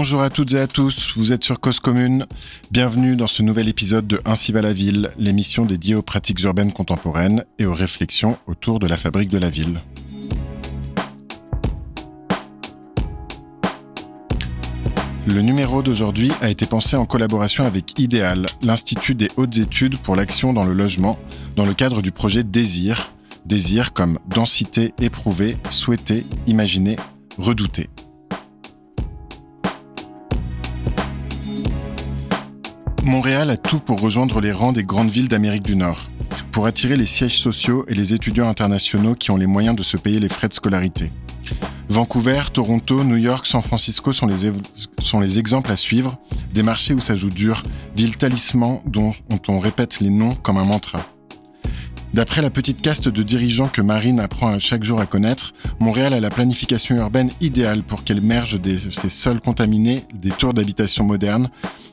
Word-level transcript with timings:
Bonjour 0.00 0.22
à 0.22 0.30
toutes 0.30 0.54
et 0.54 0.58
à 0.58 0.66
tous, 0.66 1.12
vous 1.14 1.30
êtes 1.30 1.44
sur 1.44 1.60
Cause 1.60 1.78
Commune. 1.78 2.24
Bienvenue 2.70 3.16
dans 3.16 3.26
ce 3.26 3.42
nouvel 3.42 3.68
épisode 3.68 4.06
de 4.06 4.22
Ainsi 4.24 4.50
va 4.50 4.62
la 4.62 4.72
ville, 4.72 5.10
l'émission 5.18 5.66
dédiée 5.66 5.94
aux 5.94 6.00
pratiques 6.00 6.40
urbaines 6.40 6.72
contemporaines 6.72 7.44
et 7.58 7.66
aux 7.66 7.74
réflexions 7.74 8.38
autour 8.46 8.78
de 8.78 8.86
la 8.86 8.96
fabrique 8.96 9.28
de 9.28 9.36
la 9.36 9.50
ville. 9.50 9.82
Le 15.26 15.42
numéro 15.42 15.82
d'aujourd'hui 15.82 16.32
a 16.40 16.48
été 16.48 16.64
pensé 16.64 16.96
en 16.96 17.04
collaboration 17.04 17.64
avec 17.64 17.98
Idéal, 17.98 18.46
l'Institut 18.62 19.14
des 19.14 19.28
hautes 19.36 19.58
études 19.58 19.98
pour 19.98 20.16
l'action 20.16 20.54
dans 20.54 20.64
le 20.64 20.72
logement, 20.72 21.18
dans 21.56 21.66
le 21.66 21.74
cadre 21.74 22.00
du 22.00 22.10
projet 22.10 22.42
Désir. 22.42 23.12
Désir 23.44 23.92
comme 23.92 24.18
densité 24.28 24.94
éprouvée, 24.98 25.58
souhaitée, 25.68 26.24
imaginée, 26.46 26.96
redoutée. 27.36 27.90
Montréal 33.10 33.50
a 33.50 33.56
tout 33.56 33.80
pour 33.80 34.00
rejoindre 34.00 34.40
les 34.40 34.52
rangs 34.52 34.70
des 34.70 34.84
grandes 34.84 35.10
villes 35.10 35.26
d'Amérique 35.26 35.64
du 35.64 35.74
Nord, 35.74 36.08
pour 36.52 36.66
attirer 36.66 36.94
les 36.94 37.06
sièges 37.06 37.40
sociaux 37.40 37.84
et 37.88 37.94
les 37.94 38.14
étudiants 38.14 38.48
internationaux 38.48 39.16
qui 39.16 39.32
ont 39.32 39.36
les 39.36 39.48
moyens 39.48 39.74
de 39.74 39.82
se 39.82 39.96
payer 39.96 40.20
les 40.20 40.28
frais 40.28 40.46
de 40.46 40.52
scolarité. 40.52 41.10
Vancouver, 41.88 42.42
Toronto, 42.52 43.02
New 43.02 43.16
York, 43.16 43.46
San 43.46 43.62
Francisco 43.62 44.12
sont 44.12 44.28
les, 44.28 45.38
exemples 45.40 45.72
à 45.72 45.76
suivre, 45.76 46.20
des 46.54 46.62
marchés 46.62 46.94
où 46.94 47.00
ça 47.00 47.16
joue 47.16 47.30
dur, 47.30 47.64
villes 47.96 48.16
talismans 48.16 48.80
dont 48.86 49.12
on 49.48 49.58
répète 49.58 49.98
les 49.98 50.10
noms 50.10 50.36
comme 50.36 50.58
un 50.58 50.64
mantra. 50.64 51.00
D'après 52.12 52.42
la 52.42 52.50
petite 52.50 52.82
caste 52.82 53.08
de 53.08 53.22
dirigeants 53.22 53.68
que 53.68 53.80
Marine 53.80 54.18
apprend 54.18 54.48
à 54.48 54.58
chaque 54.58 54.82
jour 54.82 55.00
à 55.00 55.06
connaître, 55.06 55.54
Montréal 55.78 56.12
a 56.12 56.18
la 56.18 56.28
planification 56.28 56.96
urbaine 56.96 57.30
idéale 57.40 57.84
pour 57.84 58.02
qu'elle 58.02 58.20
merge 58.20 58.60
de 58.60 58.78
ses 58.90 59.08
sols 59.08 59.40
contaminés 59.40 60.02
des 60.12 60.30
tours 60.30 60.52
d'habitation 60.52 61.04
modernes. 61.04 61.50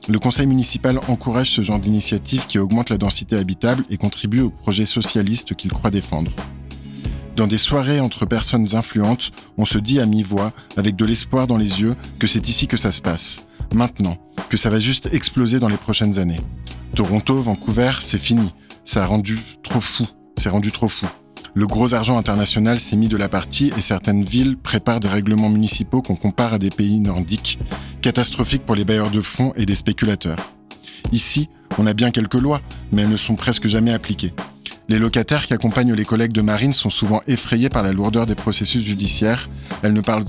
Le 0.10 0.18
conseil 0.18 0.48
municipal 0.48 1.00
encourage 1.08 1.52
ce 1.52 1.62
genre 1.62 1.80
d'initiative 1.80 2.48
qui 2.48 2.58
augmente 2.58 2.90
la 2.90 2.98
densité 2.98 3.36
habitable 3.36 3.84
et 3.92 3.98
contribue 3.98 4.42
au 4.42 4.50
projet 4.50 4.88
socialiste 4.88 5.54
qu'il 5.54 5.72
croit 5.72 5.92
défendre. 5.92 6.32
Dans 7.36 7.46
des 7.46 7.60
soirées 7.60 8.00
entre 8.00 8.26
personnes 8.26 8.76
influentes, 8.76 9.30
on 9.60 9.66
se 9.66 9.78
dit 9.78 10.00
à 10.00 10.08
mi-voix, 10.08 10.52
avec 10.78 10.96
de 10.96 11.06
l'espoir 11.06 11.46
dans 11.46 11.58
les 11.58 11.80
yeux, 11.80 11.96
que 12.18 12.26
c'est 12.26 12.50
ici 12.50 12.66
que 12.66 12.78
ça 12.78 12.90
se 12.90 13.02
passe. 13.02 13.46
Maintenant, 13.76 14.18
que 14.50 14.58
ça 14.58 14.72
va 14.72 14.80
juste 14.80 15.10
exploser 15.12 15.60
dans 15.60 15.68
les 15.68 15.78
prochaines 15.78 16.18
années. 16.18 16.42
Toronto, 16.96 17.36
Vancouver, 17.36 17.92
c'est 18.02 18.18
fini. 18.18 18.52
Ça 18.88 19.04
a 19.04 19.06
rendu 19.06 19.38
trop 19.64 19.82
fou. 19.82 20.06
C'est 20.38 20.48
rendu 20.48 20.72
trop 20.72 20.88
fou. 20.88 21.08
Le 21.54 21.68
gros 21.68 21.94
argent 21.94 22.18
international 22.18 22.80
s'est 22.80 22.96
mis 22.96 23.10
de 23.10 23.18
la 23.18 23.28
partie 23.28 23.74
et 23.78 23.82
certaines 23.82 24.24
villes 24.24 24.56
préparent 24.56 25.02
des 25.02 25.10
règlements 25.10 25.50
municipaux 25.50 26.02
qu'on 26.02 26.16
compare 26.16 26.54
à 26.54 26.58
des 26.58 26.70
pays 26.70 27.02
nordiques, 27.02 27.60
catastrophiques 28.02 28.66
pour 28.66 28.76
les 28.76 28.86
bailleurs 28.86 29.12
de 29.12 29.20
fonds 29.20 29.52
et 29.58 29.66
des 29.66 29.76
spéculateurs. 29.76 30.38
Ici, 31.12 31.50
on 31.78 31.86
a 31.86 31.94
bien 31.94 32.12
quelques 32.12 32.36
lois, 32.36 32.62
mais 32.94 33.02
elles 33.02 33.10
ne 33.10 33.18
sont 33.18 33.36
presque 33.36 33.68
jamais 33.68 33.92
appliquées. 33.92 34.32
Les 34.88 35.00
locataires 35.00 35.48
qui 35.48 35.54
accompagnent 35.54 35.94
les 35.94 36.06
collègues 36.06 36.32
de 36.32 36.42
Marine 36.42 36.72
sont 36.72 36.90
souvent 36.90 37.22
effrayés 37.28 37.68
par 37.68 37.84
la 37.84 37.92
lourdeur 37.92 38.26
des 38.26 38.36
processus 38.36 38.86
judiciaires. 38.86 39.50
Elles 39.84 39.92
ne 39.92 40.00
parlent 40.00 40.26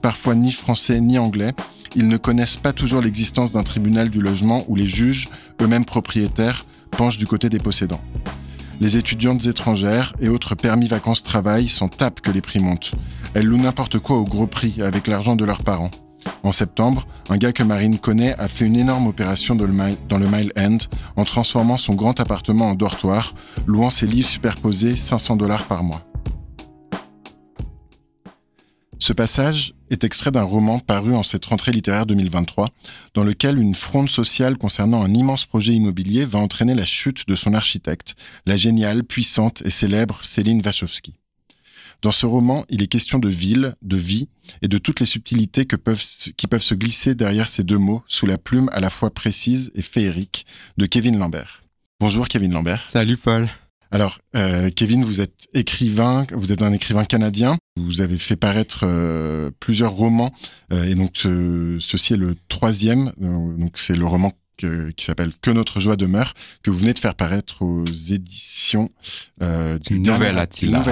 parfois 0.00 0.34
ni 0.34 0.52
français 0.52 0.98
ni 1.02 1.18
anglais. 1.18 1.52
Ils 1.94 2.08
ne 2.08 2.16
connaissent 2.16 2.56
pas 2.56 2.72
toujours 2.72 3.02
l'existence 3.02 3.52
d'un 3.52 3.64
tribunal 3.64 4.08
du 4.08 4.22
logement 4.22 4.64
où 4.66 4.76
les 4.76 4.88
juges, 4.88 5.28
eux-mêmes 5.60 5.84
propriétaires, 5.84 6.64
penchent 6.90 7.18
du 7.18 7.26
côté 7.26 7.48
des 7.48 7.58
possédants. 7.58 8.00
Les 8.80 8.96
étudiantes 8.96 9.46
étrangères 9.46 10.14
et 10.20 10.28
autres 10.28 10.54
permis 10.54 10.86
vacances-travail 10.86 11.68
s'en 11.68 11.88
tapent 11.88 12.20
que 12.20 12.30
les 12.30 12.40
prix 12.40 12.60
montent. 12.60 12.92
Elles 13.34 13.46
louent 13.46 13.62
n'importe 13.62 13.98
quoi 13.98 14.18
au 14.18 14.24
gros 14.24 14.46
prix 14.46 14.80
avec 14.82 15.08
l'argent 15.08 15.34
de 15.34 15.44
leurs 15.44 15.62
parents. 15.62 15.90
En 16.42 16.52
septembre, 16.52 17.06
un 17.28 17.38
gars 17.38 17.52
que 17.52 17.62
Marine 17.62 17.98
connaît 17.98 18.34
a 18.38 18.48
fait 18.48 18.66
une 18.66 18.76
énorme 18.76 19.06
opération 19.06 19.56
dans 19.56 20.18
le 20.18 20.26
Mile 20.26 20.52
End 20.58 20.78
en 21.16 21.24
transformant 21.24 21.76
son 21.76 21.94
grand 21.94 22.20
appartement 22.20 22.66
en 22.66 22.74
dortoir, 22.74 23.34
louant 23.66 23.90
ses 23.90 24.06
livres 24.06 24.28
superposés 24.28 24.96
500 24.96 25.36
dollars 25.36 25.64
par 25.64 25.82
mois. 25.82 26.02
Ce 29.00 29.12
passage 29.12 29.74
est 29.90 30.04
extrait 30.04 30.30
d'un 30.30 30.42
roman 30.42 30.78
paru 30.78 31.14
en 31.14 31.22
cette 31.22 31.44
rentrée 31.44 31.72
littéraire 31.72 32.06
2023, 32.06 32.66
dans 33.14 33.24
lequel 33.24 33.58
une 33.58 33.74
fronde 33.74 34.10
sociale 34.10 34.58
concernant 34.58 35.02
un 35.02 35.12
immense 35.12 35.44
projet 35.44 35.72
immobilier 35.72 36.24
va 36.24 36.38
entraîner 36.38 36.74
la 36.74 36.84
chute 36.84 37.26
de 37.28 37.34
son 37.34 37.54
architecte, 37.54 38.16
la 38.46 38.56
géniale, 38.56 39.04
puissante 39.04 39.62
et 39.64 39.70
célèbre 39.70 40.24
Céline 40.24 40.62
Wachowski. 40.64 41.14
Dans 42.00 42.12
ce 42.12 42.26
roman, 42.26 42.64
il 42.68 42.82
est 42.82 42.86
question 42.86 43.18
de 43.18 43.28
ville, 43.28 43.74
de 43.82 43.96
vie 43.96 44.28
et 44.62 44.68
de 44.68 44.78
toutes 44.78 45.00
les 45.00 45.06
subtilités 45.06 45.66
qui 45.66 45.76
peuvent 46.46 46.62
se 46.62 46.74
glisser 46.74 47.16
derrière 47.16 47.48
ces 47.48 47.64
deux 47.64 47.78
mots 47.78 48.04
sous 48.06 48.26
la 48.26 48.38
plume 48.38 48.70
à 48.72 48.78
la 48.78 48.90
fois 48.90 49.10
précise 49.10 49.72
et 49.74 49.82
féerique 49.82 50.46
de 50.76 50.86
Kevin 50.86 51.18
Lambert. 51.18 51.64
Bonjour 51.98 52.28
Kevin 52.28 52.52
Lambert. 52.52 52.84
Salut 52.88 53.16
Paul. 53.16 53.50
Alors, 53.90 54.18
euh, 54.36 54.70
Kevin, 54.70 55.04
vous 55.04 55.20
êtes 55.20 55.48
écrivain, 55.54 56.26
vous 56.32 56.52
êtes 56.52 56.62
un 56.62 56.72
écrivain 56.72 57.04
canadien. 57.04 57.56
Vous 57.86 58.00
avez 58.00 58.18
fait 58.18 58.36
paraître 58.36 58.80
euh, 58.84 59.50
plusieurs 59.60 59.92
romans, 59.92 60.32
euh, 60.72 60.84
et 60.84 60.94
donc 60.94 61.26
ceci 61.80 62.14
est 62.14 62.18
le 62.18 62.36
troisième. 62.48 63.12
donc 63.18 63.72
c'est 63.76 63.96
le 63.96 64.06
roman 64.06 64.32
qui 64.96 65.04
s'appelle 65.04 65.32
Que 65.40 65.50
notre 65.50 65.80
joie 65.80 65.96
demeure, 65.96 66.34
que 66.62 66.70
vous 66.70 66.78
venez 66.78 66.92
de 66.92 66.98
faire 66.98 67.14
paraître 67.14 67.62
aux 67.62 67.84
éditions 67.84 68.90
euh, 69.42 69.78
du 69.78 70.00
Nouvel 70.00 70.38
Attila. 70.38 70.82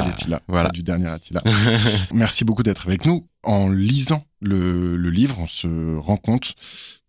voilà. 0.46 0.70
du 0.70 0.82
dernier 0.82 1.08
Attila. 1.08 1.42
Merci 2.12 2.44
beaucoup 2.44 2.62
d'être 2.62 2.86
avec 2.86 3.04
nous. 3.04 3.26
En 3.42 3.68
lisant 3.68 4.24
le, 4.40 4.96
livre, 4.96 5.38
on 5.40 5.48
se 5.48 5.96
rend 5.96 6.16
compte 6.16 6.54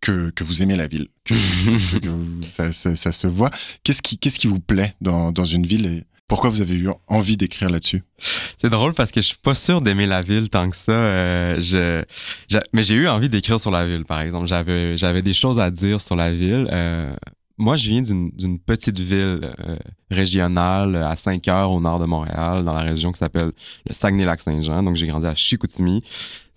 que, 0.02 0.30
que 0.32 0.44
vous 0.44 0.62
aimez 0.62 0.76
la 0.76 0.88
ville, 0.88 1.08
que, 1.26 1.34
ça, 2.46 2.72
ça, 2.72 3.12
se 3.12 3.28
voit. 3.28 3.50
Qu'est-ce 3.84 4.02
qui, 4.02 4.18
qu'est-ce 4.18 4.40
qui 4.40 4.48
vous 4.48 4.60
plaît 4.60 4.96
dans, 5.02 5.32
dans 5.32 5.46
une 5.46 5.66
ville 5.66 5.86
et 5.86 6.04
pourquoi 6.28 6.50
vous 6.50 6.62
avez 6.62 6.76
eu 6.76 6.90
envie 7.08 7.38
d'écrire 7.38 7.70
là-dessus? 7.70 8.04
C'est 8.58 8.70
drôle 8.70 8.94
parce 8.94 9.12
que 9.12 9.22
je 9.22 9.28
suis 9.28 9.38
pas 9.38 9.56
sûr 9.56 9.82
d'aimer 9.82 10.06
la 10.06 10.22
ville 10.22 10.50
tant 10.50 10.70
que 10.70 10.76
ça. 10.76 10.92
Euh, 10.92 11.60
je, 11.60 12.04
mais 12.74 12.82
j'ai 12.84 12.96
eu 12.96 13.08
envie 13.08 13.30
d'écrire 13.30 13.60
sur 13.60 13.72
la 13.72 13.88
ville, 13.88 14.04
par 14.04 14.20
exemple. 14.20 14.46
J'avais, 14.46 14.98
j'avais 14.98 15.22
des 15.22 15.34
choses 15.34 15.60
à 15.60 15.72
dire 15.72 16.02
sur 16.02 16.18
la 16.18 16.34
ville. 16.34 16.68
Euh, 16.72 17.16
moi, 17.58 17.78
je 17.78 17.90
viens 17.90 18.02
d'une, 18.02 18.60
petite 18.60 19.00
ville 19.00 19.40
euh, 19.68 19.78
régionale 20.12 20.98
à 20.98 21.16
5 21.16 21.48
heures 21.48 21.72
au 21.72 21.80
nord 21.80 22.00
de 22.00 22.06
Montréal, 22.06 22.66
dans 22.66 22.74
la 22.74 22.82
région 22.82 23.12
qui 23.14 23.20
s'appelle 23.20 23.52
le 23.88 23.94
Saguenay-Lac-Saint-Jean. 23.94 24.84
Donc, 24.84 24.96
j'ai 24.96 25.08
grandi 25.08 25.28
à 25.28 25.34
Chicoutimi. 25.34 26.04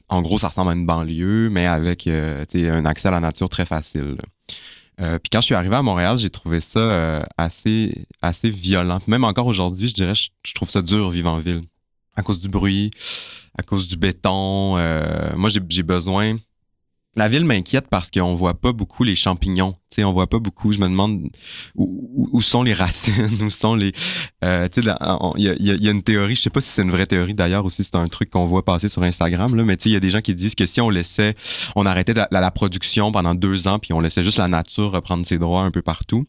En 0.09 0.21
gros, 0.21 0.39
ça 0.39 0.49
ressemble 0.49 0.73
à 0.73 0.75
une 0.75 0.85
banlieue, 0.85 1.49
mais 1.49 1.67
avec 1.67 2.09
un 2.09 2.85
accès 2.85 3.07
à 3.07 3.13
la 3.13 3.21
nature 3.21 3.49
très 3.49 3.67
facile. 3.67 4.17
Euh, 5.01 5.19
puis 5.19 5.31
quand 5.31 5.41
je 5.41 5.47
suis 5.47 5.55
arrivé 5.55 5.75
à 5.75 5.83
Montréal, 5.83 6.19
j'ai 6.19 6.31
trouvé 6.31 6.61
ça 6.61 6.81
euh, 6.81 7.23
assez, 7.39 8.07
assez 8.21 8.51
violent. 8.51 8.99
Même 9.07 9.25
encore 9.25 9.47
aujourd'hui, 9.47 9.89
je 9.89 9.95
dirais, 9.95 10.15
je, 10.15 10.55
trouve 10.55 10.69
ça 10.69 10.83
dur 10.83 11.11
vivre 11.11 11.31
en 11.31 11.39
ville. 11.39 11.63
À 12.17 12.23
cause 12.23 12.41
du 12.41 12.49
bruit, 12.49 12.91
à 13.57 13.63
cause 13.63 13.89
du 13.89 13.97
béton. 13.97 14.77
Euh, 14.77 15.35
moi, 15.37 15.49
j'ai 15.49 15.83
besoin 15.83 16.37
la 17.17 17.29
ville 17.29 17.45
m'inquiète 17.45 17.89
parce 17.91 18.09
qu'on 18.11 18.35
voit 18.35 18.55
pas 18.55 18.73
beaucoup 18.73 19.03
les 19.03 19.17
champignons. 19.17 19.73
Tu 19.91 19.97
sais, 19.97 20.05
on 20.05 20.13
voit 20.13 20.29
pas 20.29 20.39
beaucoup. 20.39 20.71
Je 20.71 20.79
me 20.79 20.89
demande 20.89 21.29
où, 21.75 22.41
sont 22.41 22.63
les 22.63 22.73
racines, 22.73 23.29
où 23.43 23.51
sont 23.51 23.75
les. 23.75 23.93
Euh, 24.45 24.69
il 25.37 25.45
y 25.45 25.89
a, 25.89 25.91
une 25.91 26.03
théorie. 26.03 26.37
Je 26.37 26.43
sais 26.43 26.51
pas 26.51 26.61
si 26.61 26.69
c'est 26.69 26.83
une 26.83 26.93
vraie 26.93 27.07
théorie 27.07 27.35
d'ailleurs 27.35 27.65
ou 27.65 27.71
si 27.71 27.83
c'est 27.83 27.97
un 27.97 28.07
truc 28.07 28.31
qu'on 28.31 28.47
voit 28.47 28.65
passer 28.65 28.89
sur 28.89 29.03
Instagram 29.03 29.57
là. 29.57 29.65
Mais 29.65 29.77
tu 29.77 29.85
sais, 29.85 29.89
il 29.91 29.93
y 29.95 29.97
a 29.97 30.01
des 30.01 30.11
gens 30.11 30.21
qui 30.21 30.35
disent 30.37 30.55
que 30.55 30.67
si 30.67 30.81
on 30.81 30.89
laissait, 30.89 31.35
on 31.75 31.85
arrêtait 31.85 32.15
la, 32.15 32.51
production 32.53 33.13
pendant 33.13 33.35
deux 33.35 33.69
ans 33.69 33.79
puis 33.79 33.93
on 33.93 34.01
laissait 34.01 34.23
juste 34.25 34.39
la 34.39 34.49
nature 34.49 34.93
reprendre 34.93 35.25
ses 35.25 35.39
droits 35.39 35.63
un 35.63 35.71
peu 35.71 35.83
partout, 35.83 36.27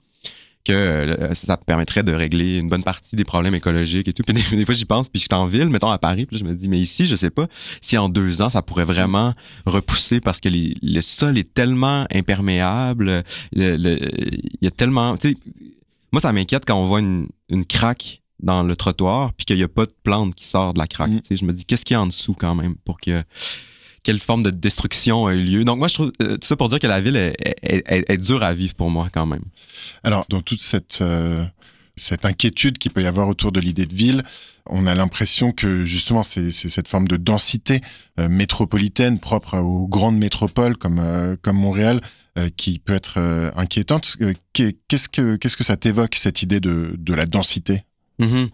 que 0.63 0.73
euh, 0.73 1.33
ça 1.33 1.57
permettrait 1.57 2.03
de 2.03 2.13
régler 2.13 2.57
une 2.57 2.69
bonne 2.69 2.83
partie 2.83 3.15
des 3.15 3.23
problèmes 3.23 3.55
écologiques 3.55 4.07
et 4.07 4.13
tout. 4.13 4.23
Puis 4.23 4.33
des, 4.33 4.65
fois, 4.65 4.73
j'y 4.73 4.85
pense, 4.85 5.09
puis 5.09 5.19
je 5.19 5.25
suis 5.25 5.39
en 5.39 5.45
ville, 5.45 5.69
mettons 5.69 5.89
à 5.89 5.97
Paris, 5.97 6.25
puis 6.25 6.37
je 6.37 6.43
me 6.43 6.53
dis, 6.53 6.67
mais 6.67 6.79
ici, 6.79 7.07
je 7.07 7.15
sais 7.15 7.29
pas 7.29 7.47
si 7.81 7.97
en 7.97 8.09
deux 8.09 8.41
ans, 8.41 8.49
ça 8.49 8.61
pourrait 8.61 8.85
vraiment 8.85 9.33
repousser 9.65 10.19
parce 10.19 10.39
que 10.39 10.49
le 10.49 11.01
sol 11.01 11.37
est 11.37 11.53
tellement 11.53 12.05
imperméable, 12.13 13.23
il 13.53 14.41
y 14.61 14.67
a 14.67 14.71
tellement... 14.71 15.15
Moi, 16.11 16.19
ça 16.19 16.33
m'inquiète 16.33 16.65
quand 16.65 16.75
on 16.75 16.85
voit 16.85 16.99
une, 16.99 17.27
craque 17.67 18.21
dans 18.39 18.63
le 18.63 18.75
trottoir, 18.75 19.33
puis 19.33 19.45
qu'il 19.45 19.57
n'y 19.57 19.63
a 19.63 19.67
pas 19.67 19.85
de 19.85 19.93
plante 20.03 20.33
qui 20.33 20.47
sort 20.47 20.73
de 20.73 20.79
la 20.79 20.87
craque. 20.87 21.11
Mm. 21.11 21.21
Tu 21.21 21.27
sais, 21.27 21.37
je 21.37 21.45
me 21.45 21.53
dis, 21.53 21.63
qu'est-ce 21.63 21.85
qu'il 21.85 21.93
y 21.93 21.97
a 21.97 22.01
en 22.01 22.07
dessous 22.07 22.33
quand 22.33 22.55
même 22.55 22.75
pour 22.83 22.99
que 22.99 23.23
quelle 24.03 24.19
forme 24.19 24.43
de 24.43 24.49
destruction 24.49 25.27
a 25.27 25.33
eu 25.33 25.43
lieu. 25.43 25.63
Donc 25.63 25.77
moi, 25.77 25.87
je 25.87 25.93
trouve 25.93 26.11
euh, 26.21 26.37
tout 26.37 26.47
ça 26.47 26.55
pour 26.55 26.69
dire 26.69 26.79
que 26.79 26.87
la 26.87 27.01
ville 27.01 27.15
est, 27.15 28.17
dure 28.17 28.43
à 28.43 28.53
vivre 28.53 28.75
pour 28.75 28.89
moi 28.89 29.09
quand 29.13 29.25
même. 29.25 29.43
Alors, 30.03 30.25
dans 30.29 30.41
toute 30.41 30.61
cette, 30.61 31.01
euh, 31.01 31.45
cette 31.95 32.25
inquiétude 32.25 32.77
qu'il 32.77 32.91
peut 32.91 33.03
y 33.03 33.07
avoir 33.07 33.27
autour 33.27 33.51
de 33.51 33.59
l'idée 33.59 33.85
de 33.85 33.93
ville, 33.95 34.23
on 34.65 34.87
a 34.87 34.95
l'impression 34.95 35.51
que 35.51 35.85
justement 35.85 36.23
c'est 36.23 36.51
cette 36.51 36.87
forme 36.87 37.07
de 37.07 37.17
densité 37.17 37.81
euh, 38.19 38.27
métropolitaine 38.29 39.19
propre 39.19 39.57
aux 39.57 39.87
grandes 39.87 40.17
métropoles 40.17 40.77
comme, 40.77 41.37
comme 41.41 41.57
Montréal 41.57 42.01
qui 42.55 42.79
peut 42.79 42.93
être 42.93 43.51
inquiétante. 43.57 44.15
Qu'est-ce 44.53 45.09
que, 45.09 45.35
qu'est-ce 45.35 45.57
que 45.57 45.65
ça 45.65 45.75
t'évoque, 45.75 46.15
cette 46.15 46.41
idée 46.41 46.61
de, 46.61 46.95
de 46.97 47.13
la 47.13 47.25
densité? 47.25 47.83
Mhm. 48.21 48.49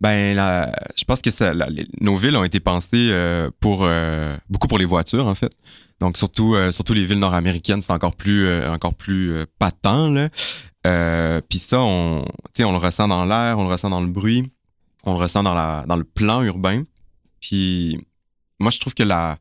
Ben, 0.00 0.34
je 0.96 1.04
pense 1.04 1.20
que 1.20 1.30
nos 2.02 2.16
villes 2.16 2.36
ont 2.36 2.44
été 2.44 2.58
pensées 2.58 3.10
euh, 3.10 3.50
pour 3.60 3.80
euh, 3.82 4.34
beaucoup 4.48 4.66
pour 4.66 4.78
les 4.78 4.86
voitures 4.86 5.26
en 5.26 5.34
fait. 5.34 5.52
Donc 6.00 6.16
surtout 6.16 6.54
euh, 6.54 6.70
surtout 6.70 6.94
les 6.94 7.04
villes 7.04 7.18
nord-américaines, 7.18 7.82
c'est 7.82 7.92
encore 7.92 8.16
plus 8.16 8.64
encore 8.66 8.94
plus 8.94 9.44
patent. 9.58 10.30
Puis 10.82 11.58
ça, 11.58 11.80
on, 11.80 12.24
on 12.60 12.72
le 12.72 12.78
ressent 12.78 13.08
dans 13.08 13.26
l'air, 13.26 13.58
on 13.58 13.64
le 13.64 13.70
ressent 13.70 13.90
dans 13.90 14.00
le 14.00 14.08
bruit, 14.08 14.50
on 15.04 15.12
le 15.12 15.18
ressent 15.18 15.42
dans 15.42 15.54
la 15.54 15.84
dans 15.86 15.96
le 15.96 16.04
plan 16.04 16.42
urbain. 16.42 16.84
Puis 17.40 17.98
moi, 18.60 18.70
je 18.70 18.78
trouve 18.78 18.94
que 18.94 19.02
la, 19.02 19.38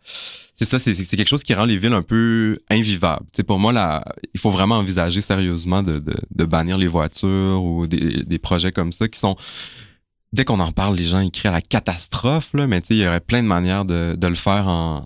c'est 0.59 0.65
ça, 0.65 0.77
c'est, 0.77 0.93
quelque 0.93 1.29
chose 1.29 1.43
qui 1.43 1.53
rend 1.53 1.63
les 1.63 1.77
villes 1.77 1.93
un 1.93 2.01
peu 2.01 2.57
invivables. 2.69 3.25
C'est 3.31 3.43
pour 3.43 3.59
moi, 3.59 4.03
il 4.33 4.39
faut 4.41 4.49
vraiment 4.49 4.75
envisager 4.75 5.21
sérieusement 5.21 5.83
de, 5.83 6.01
bannir 6.45 6.77
les 6.77 6.87
voitures 6.87 7.63
ou 7.63 7.87
des, 7.87 8.39
projets 8.39 8.73
comme 8.73 8.91
ça 8.91 9.07
qui 9.07 9.17
sont. 9.17 9.37
Dès 10.33 10.43
qu'on 10.43 10.59
en 10.59 10.73
parle, 10.73 10.97
les 10.97 11.05
gens 11.05 11.21
ils 11.21 11.31
crient 11.31 11.47
à 11.47 11.51
la 11.51 11.61
catastrophe, 11.61 12.49
là, 12.53 12.67
mais 12.67 12.81
il 12.89 12.97
y 12.97 13.07
aurait 13.07 13.21
plein 13.21 13.41
de 13.41 13.47
manières 13.47 13.85
de, 13.85 14.17
le 14.21 14.35
faire 14.35 14.67
en, 14.67 15.05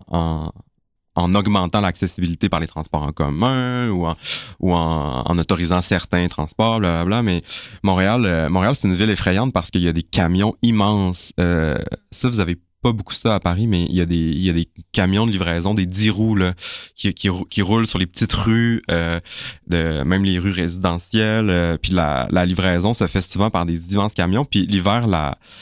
en, 1.16 1.36
augmentant 1.36 1.82
l'accessibilité 1.82 2.50
par 2.50 2.60
les 2.60 2.68
transports 2.68 3.04
en 3.04 3.12
commun 3.12 3.90
ou 3.90 4.08
en, 4.08 4.18
ou 4.60 4.74
en, 4.74 5.38
autorisant 5.38 5.82
certains 5.84 6.28
transports, 6.30 6.80
blablabla. 6.80 7.22
Mais 7.22 7.44
Montréal, 7.84 8.26
euh, 8.26 8.50
Montréal, 8.50 8.74
c'est 8.76 8.88
une 8.88 8.96
ville 8.96 9.12
effrayante 9.12 9.54
parce 9.54 9.70
qu'il 9.70 9.84
y 9.84 9.88
a 9.88 9.94
des 9.94 10.02
camions 10.02 10.56
immenses. 10.64 11.32
Euh, 11.40 11.78
ça, 12.10 12.28
vous 12.28 12.40
avez 12.40 12.58
pas 12.84 12.92
beaucoup 12.92 13.14
ça 13.14 13.34
à 13.34 13.40
Paris, 13.40 13.66
mais 13.66 13.86
il 13.86 13.96
y 13.96 14.02
a 14.02 14.06
des, 14.06 14.16
il 14.16 14.44
y 14.44 14.50
a 14.50 14.54
des 14.54 14.68
camions 14.92 15.26
de 15.26 15.32
livraison, 15.32 15.74
des 15.74 15.86
10 15.86 16.10
roues 16.10 16.36
là, 16.36 16.54
qui, 16.96 17.12
qui, 17.14 17.30
qui, 17.50 17.62
roulent 17.62 17.88
sur 17.88 17.98
les 17.98 18.06
petites 18.06 18.34
rues, 18.34 18.84
euh, 18.92 19.20
de, 19.68 20.04
même 20.04 20.26
les 20.26 20.38
rues 20.38 20.52
résidentielles. 20.52 21.50
Euh, 21.50 21.78
puis 21.82 21.94
la, 21.94 22.28
la, 22.30 22.46
livraison 22.46 22.94
se 22.94 23.08
fait 23.08 23.22
souvent 23.22 23.50
par 23.50 23.66
des 23.66 23.94
immenses 23.94 24.14
camions. 24.14 24.44
Puis 24.44 24.68
l'hiver, 24.68 25.08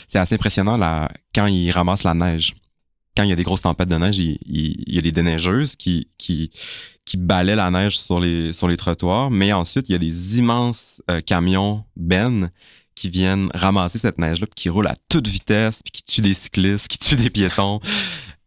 c'est 0.08 0.18
assez 0.18 0.36
impressionnant 0.36 0.78
là, 0.78 1.10
quand 1.34 1.46
ils 1.46 1.72
ramassent 1.72 2.04
la 2.04 2.16
neige. 2.16 2.56
Quand 3.16 3.24
il 3.24 3.30
y 3.30 3.34
a 3.34 3.36
des 3.36 3.44
grosses 3.44 3.62
tempêtes 3.62 3.90
de 3.90 3.98
neige, 3.98 4.18
il, 4.18 4.38
il, 4.46 4.96
y 4.96 4.98
a 4.98 5.02
des 5.02 5.12
déneigeuses 5.12 5.76
qui, 5.76 6.08
qui, 6.18 6.50
qui 7.06 7.18
balaient 7.18 7.56
la 7.56 7.70
neige 7.70 8.00
sur 8.00 8.20
les, 8.20 8.52
sur 8.54 8.68
les 8.68 8.78
trottoirs. 8.78 9.30
Mais 9.30 9.54
ensuite, 9.54 9.90
il 9.90 9.92
y 9.92 9.96
a 9.96 10.00
des 10.00 10.40
immenses 10.40 11.04
euh, 11.12 11.22
camions 11.22 11.84
bennes 11.96 12.52
qui 13.02 13.10
viennent 13.10 13.50
ramasser 13.56 13.98
cette 13.98 14.20
neige-là, 14.20 14.46
qui 14.56 14.70
roulent 14.70 14.86
à 14.86 14.96
toute 15.10 15.28
vitesse, 15.28 15.82
puis 15.82 15.92
qui 15.92 16.04
tuent 16.04 16.22
des 16.22 16.36
cyclistes, 16.36 16.88
qui 16.88 17.00
tuent 17.00 17.16
des 17.16 17.32
piétons. 17.32 17.80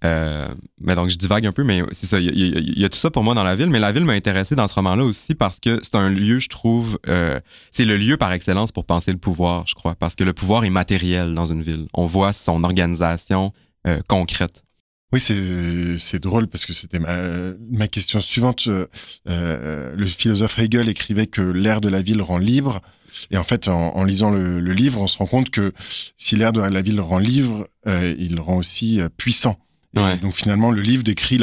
Euh, 0.04 0.46
mais 0.80 0.94
donc, 0.94 1.08
je 1.08 1.16
divague 1.16 1.44
un 1.44 1.50
peu, 1.50 1.64
mais 1.64 1.82
c'est 1.90 2.06
ça. 2.06 2.20
Il 2.20 2.78
y, 2.78 2.84
a 2.84 2.88
tout 2.88 2.98
ça 2.98 3.10
pour 3.10 3.24
moi 3.24 3.34
dans 3.34 3.42
la 3.42 3.56
ville. 3.56 3.68
Mais 3.68 3.80
la 3.80 3.90
ville 3.90 4.04
m'a 4.04 4.12
intéressé 4.12 4.54
dans 4.54 4.68
ce 4.68 4.74
roman-là 4.74 5.02
aussi 5.02 5.34
parce 5.34 5.58
que 5.58 5.80
c'est 5.82 5.96
un 5.96 6.08
lieu, 6.08 6.38
je 6.38 6.48
trouve, 6.48 7.00
euh, 7.08 7.40
c'est 7.72 7.84
le 7.84 7.96
lieu 7.96 8.16
par 8.16 8.32
excellence 8.32 8.70
pour 8.70 8.84
penser 8.84 9.10
le 9.10 9.18
pouvoir, 9.18 9.66
je 9.66 9.74
crois. 9.74 9.96
Parce 9.96 10.14
que 10.14 10.22
le 10.22 10.32
pouvoir 10.32 10.64
est 10.64 10.70
matériel 10.70 11.34
dans 11.34 11.46
une 11.46 11.62
ville. 11.62 11.88
On 11.94 12.06
voit 12.06 12.32
son 12.32 12.62
organisation 12.62 13.52
euh, 13.88 14.02
concrète. 14.06 14.63
Oui, 15.14 15.20
c'est 15.20 16.18
drôle 16.18 16.48
parce 16.48 16.66
que 16.66 16.72
c'était 16.72 16.98
ma, 16.98 17.86
question 17.86 18.20
suivante. 18.20 18.68
le 19.26 20.06
philosophe 20.06 20.58
Hegel 20.58 20.88
écrivait 20.88 21.28
que 21.28 21.40
l'air 21.40 21.80
de 21.80 21.88
la 21.88 22.02
ville 22.02 22.20
rend 22.20 22.38
libre. 22.38 22.80
Et 23.30 23.36
en 23.36 23.44
fait, 23.44 23.68
en, 23.68 24.02
lisant 24.02 24.32
le, 24.32 24.58
livre, 24.72 25.00
on 25.00 25.06
se 25.06 25.16
rend 25.16 25.26
compte 25.26 25.50
que 25.50 25.72
si 26.16 26.34
l'air 26.34 26.52
de 26.52 26.60
la 26.60 26.82
ville 26.82 27.00
rend 27.00 27.18
libre, 27.18 27.68
euh, 27.86 28.12
il 28.18 28.40
rend 28.40 28.56
aussi 28.56 28.98
euh. 29.96 30.16
Donc 30.16 30.34
finalement, 30.34 30.70
le 30.70 30.82
livre 30.82 31.02
décrit 31.02 31.40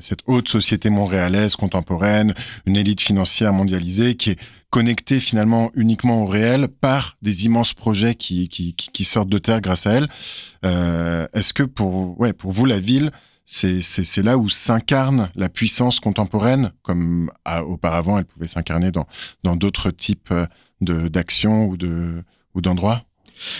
cette 0.00 0.20
haute 0.26 0.48
société 0.48 0.90
montréalaise 0.90 1.56
contemporaine, 1.56 2.34
une 2.66 2.76
élite 2.76 3.00
financière 3.00 3.52
mondialisée 3.52 4.14
qui 4.14 4.30
est 4.30 4.38
connectée 4.70 5.20
finalement 5.20 5.70
uniquement 5.74 6.22
au 6.22 6.26
réel 6.26 6.68
par 6.68 7.16
des 7.22 7.44
immenses 7.44 7.74
projets 7.74 8.14
qui, 8.14 8.48
qui, 8.48 9.04
sortent 9.04 9.28
de 9.28 9.38
terre 9.38 9.60
grâce 9.60 9.86
à 9.86 9.92
elle. 9.92 10.08
Euh, 10.64 11.26
est-ce 11.34 11.52
que 11.52 11.62
pour, 11.62 12.18
ouais, 12.18 12.32
pour 12.32 12.52
vous, 12.52 12.64
la 12.64 12.80
ville, 12.80 13.10
c'est 13.44 14.22
là 14.22 14.38
où 14.38 14.48
s'incarne 14.48 15.30
la 15.34 15.48
puissance 15.48 16.00
contemporaine, 16.00 16.72
comme 16.82 17.30
auparavant 17.66 18.18
elle 18.18 18.24
pouvait 18.24 18.48
s'incarner 18.48 18.90
dans 18.90 19.56
d'autres 19.56 19.90
types 19.90 20.32
d'actions 20.80 21.66
ou 21.66 21.76
de 21.76 22.24
ou 22.54 22.60
d'endroits? 22.60 23.02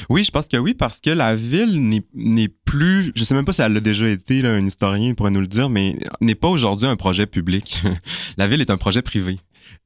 Oui, 0.08 0.24
je 0.24 0.30
pense 0.30 0.48
que 0.48 0.56
oui, 0.56 0.74
parce 0.74 1.00
que 1.00 1.10
la 1.10 1.36
ville 1.36 2.02
n'est 2.14 2.48
plus, 2.48 3.12
je 3.14 3.24
sais 3.24 3.34
même 3.34 3.44
pas 3.44 3.52
si 3.52 3.62
elle 3.62 3.72
l'a 3.72 3.80
déjà 3.80 4.08
été, 4.08 4.44
un 4.46 4.66
historien 4.66 5.14
pourrait 5.14 5.30
nous 5.30 5.40
le 5.40 5.46
dire, 5.46 5.68
mais 5.68 5.96
n'est 6.20 6.34
pas 6.34 6.48
aujourd'hui 6.48 6.86
un 6.86 6.96
projet 6.96 7.26
public. 7.26 7.82
la 8.36 8.46
ville 8.46 8.60
est 8.60 8.70
un 8.70 8.78
projet 8.78 9.02
privé. 9.02 9.38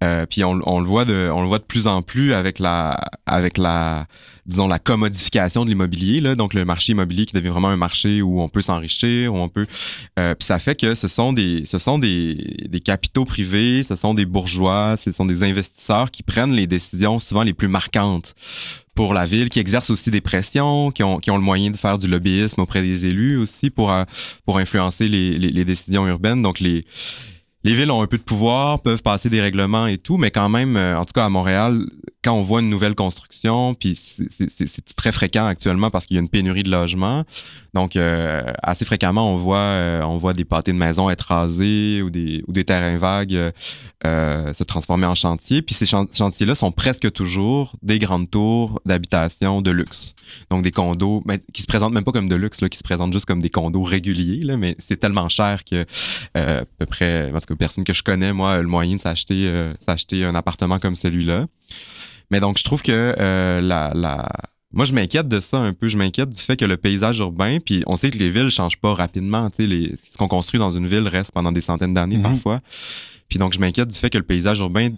Euh, 0.04 0.26
puis 0.26 0.44
on, 0.44 0.54
le 0.54 0.86
voit 0.86 1.06
de, 1.06 1.58
plus 1.66 1.86
en 1.86 2.02
plus 2.02 2.34
avec 2.34 2.58
la, 2.58 2.98
commodification 4.84 5.64
de 5.64 5.70
l'immobilier. 5.70 6.20
Donc 6.36 6.52
le 6.54 6.64
marché 6.64 6.92
immobilier 6.92 7.24
qui 7.24 7.34
devient 7.34 7.48
vraiment 7.48 7.68
un 7.68 7.76
marché 7.76 8.20
où 8.20 8.40
on 8.42 8.48
peut 8.48 8.60
s'enrichir, 8.60 9.32
où 9.32 9.38
on 9.38 9.48
peut. 9.48 9.66
Euh, 10.18 10.34
puis 10.34 10.46
ça 10.46 10.58
fait 10.58 10.78
que 10.78 10.94
ce 10.94 11.08
sont 11.08 11.32
des, 11.32 11.64
ce 11.64 11.78
sont 11.78 11.98
des, 11.98 12.56
des 12.68 12.80
capitaux 12.80 13.24
privés, 13.24 13.82
ce 13.82 13.96
sont 13.96 14.12
des 14.12 14.26
bourgeois, 14.26 14.96
ce 14.98 15.12
sont 15.12 15.24
des 15.24 15.44
investisseurs 15.44 16.10
qui 16.10 16.22
prennent 16.22 16.52
les 16.52 16.66
décisions 16.66 17.18
souvent 17.18 17.42
les 17.42 17.54
plus 17.54 17.68
marquantes 17.68 18.34
pour 18.96 19.14
la 19.14 19.26
ville, 19.26 19.50
qui 19.50 19.60
exercent 19.60 19.90
aussi 19.90 20.10
des 20.10 20.22
pressions, 20.22 20.90
qui 20.90 21.04
ont, 21.04 21.18
qui 21.20 21.30
ont 21.30 21.36
le 21.36 21.42
moyen 21.42 21.70
de 21.70 21.76
faire 21.76 21.98
du 21.98 22.08
lobbyisme 22.08 22.62
auprès 22.62 22.82
des 22.82 23.06
élus 23.06 23.36
aussi 23.36 23.70
pour, 23.70 23.92
euh, 23.92 24.04
pour 24.44 24.58
influencer 24.58 25.06
les, 25.06 25.38
les, 25.38 25.50
les 25.50 25.64
décisions 25.64 26.08
urbaines. 26.08 26.42
Donc 26.42 26.58
les 26.58 26.84
les 27.66 27.72
villes 27.72 27.90
ont 27.90 28.00
un 28.00 28.06
peu 28.06 28.16
de 28.16 28.22
pouvoir, 28.22 28.80
peuvent 28.80 29.02
passer 29.02 29.28
des 29.28 29.40
règlements 29.40 29.88
et 29.88 29.98
tout, 29.98 30.18
mais 30.18 30.30
quand 30.30 30.48
même, 30.48 30.76
euh, 30.76 30.96
en 30.96 31.04
tout 31.04 31.12
cas 31.12 31.24
à 31.24 31.28
Montréal, 31.28 31.84
quand 32.22 32.32
on 32.32 32.42
voit 32.42 32.60
une 32.60 32.70
nouvelle 32.70 32.94
construction, 32.94 33.74
puis 33.74 33.96
c'est 33.96 34.94
très 34.96 35.10
fréquent 35.10 35.46
actuellement 35.46 35.90
parce 35.90 36.06
qu'il 36.06 36.16
y 36.16 36.18
a 36.18 36.22
une 36.22 36.28
pénurie 36.28 36.62
de 36.62 36.70
logements, 36.70 37.24
donc, 37.74 37.94
euh, 37.94 38.42
assez 38.62 38.84
fréquemment, 38.84 39.30
on 39.30 39.36
voit, 39.36 39.58
euh, 39.58 40.00
on 40.02 40.16
voit 40.16 40.32
des 40.32 40.44
pâtés 40.44 40.72
de 40.72 40.78
maisons 40.78 41.10
être 41.10 41.26
rasés 41.28 42.02
ou 42.02 42.08
des, 42.08 42.64
terrains 42.64 42.96
vagues 42.96 43.52
se 44.02 44.62
transformer 44.64 45.06
en 45.06 45.16
chantiers. 45.16 45.62
Puis 45.62 45.74
ces 45.74 45.84
chantiers-là 45.84 46.54
sont 46.54 46.70
presque 46.70 47.10
toujours 47.10 47.74
des 47.82 47.98
grandes 47.98 48.30
tours 48.30 48.80
d'habitation 48.86 49.60
de 49.62 49.72
luxe. 49.72 50.14
Donc, 50.48 50.62
des 50.62 50.70
condos 50.70 51.22
mais, 51.26 51.40
qui 51.52 51.60
se 51.62 51.66
présentent 51.66 51.92
même 51.92 52.04
pas 52.04 52.12
comme 52.12 52.28
de 52.28 52.36
luxe, 52.36 52.60
qui 52.70 52.78
se 52.78 52.84
présentent 52.84 53.12
juste 53.12 53.26
comme 53.26 53.40
des 53.40 53.50
condos 53.50 53.82
réguliers, 53.82 54.56
mais 54.56 54.76
c'est 54.78 54.98
tellement 54.98 55.28
cher 55.28 55.64
que 55.64 55.84
à 56.34 56.64
peu 56.78 56.86
près, 56.86 57.30
personne 57.56 57.84
que 57.84 57.92
je 57.92 58.02
connais, 58.02 58.32
moi, 58.32 58.60
le 58.60 58.68
moyen 58.68 58.96
de 58.96 59.00
s'acheter, 59.00 59.72
s'acheter 59.80 60.24
un 60.24 60.34
appartement 60.34 60.78
comme 60.78 60.96
celui-là. 60.96 61.46
Mais 62.30 62.40
donc, 62.40 62.58
je 62.58 62.64
trouve 62.64 62.82
que 62.82 63.14
la, 63.60 63.92
la 63.94 64.28
moi, 64.76 64.84
je 64.84 64.92
m'inquiète 64.92 65.26
de 65.26 65.40
ça 65.40 65.58
un 65.58 65.72
peu. 65.72 65.88
Je 65.88 65.96
m'inquiète 65.96 66.28
du 66.28 66.40
fait 66.40 66.56
que 66.56 66.66
le 66.66 66.76
paysage 66.76 67.18
urbain, 67.20 67.58
puis 67.64 67.82
on 67.86 67.96
sait 67.96 68.10
que 68.10 68.18
les 68.18 68.30
villes 68.30 68.44
ne 68.44 68.50
changent 68.50 68.76
pas 68.76 68.92
rapidement. 68.92 69.48
Les, 69.58 69.94
ce 69.96 70.18
qu'on 70.18 70.28
construit 70.28 70.60
dans 70.60 70.70
une 70.70 70.86
ville 70.86 71.08
reste 71.08 71.32
pendant 71.32 71.50
des 71.50 71.62
centaines 71.62 71.94
d'années 71.94 72.18
mhm. 72.18 72.22
parfois. 72.22 72.60
Puis 73.28 73.38
donc, 73.38 73.54
je 73.54 73.58
m'inquiète 73.58 73.88
du 73.88 73.96
fait 73.96 74.10
que 74.10 74.18
le 74.18 74.24
paysage 74.24 74.60
urbain 74.60 74.90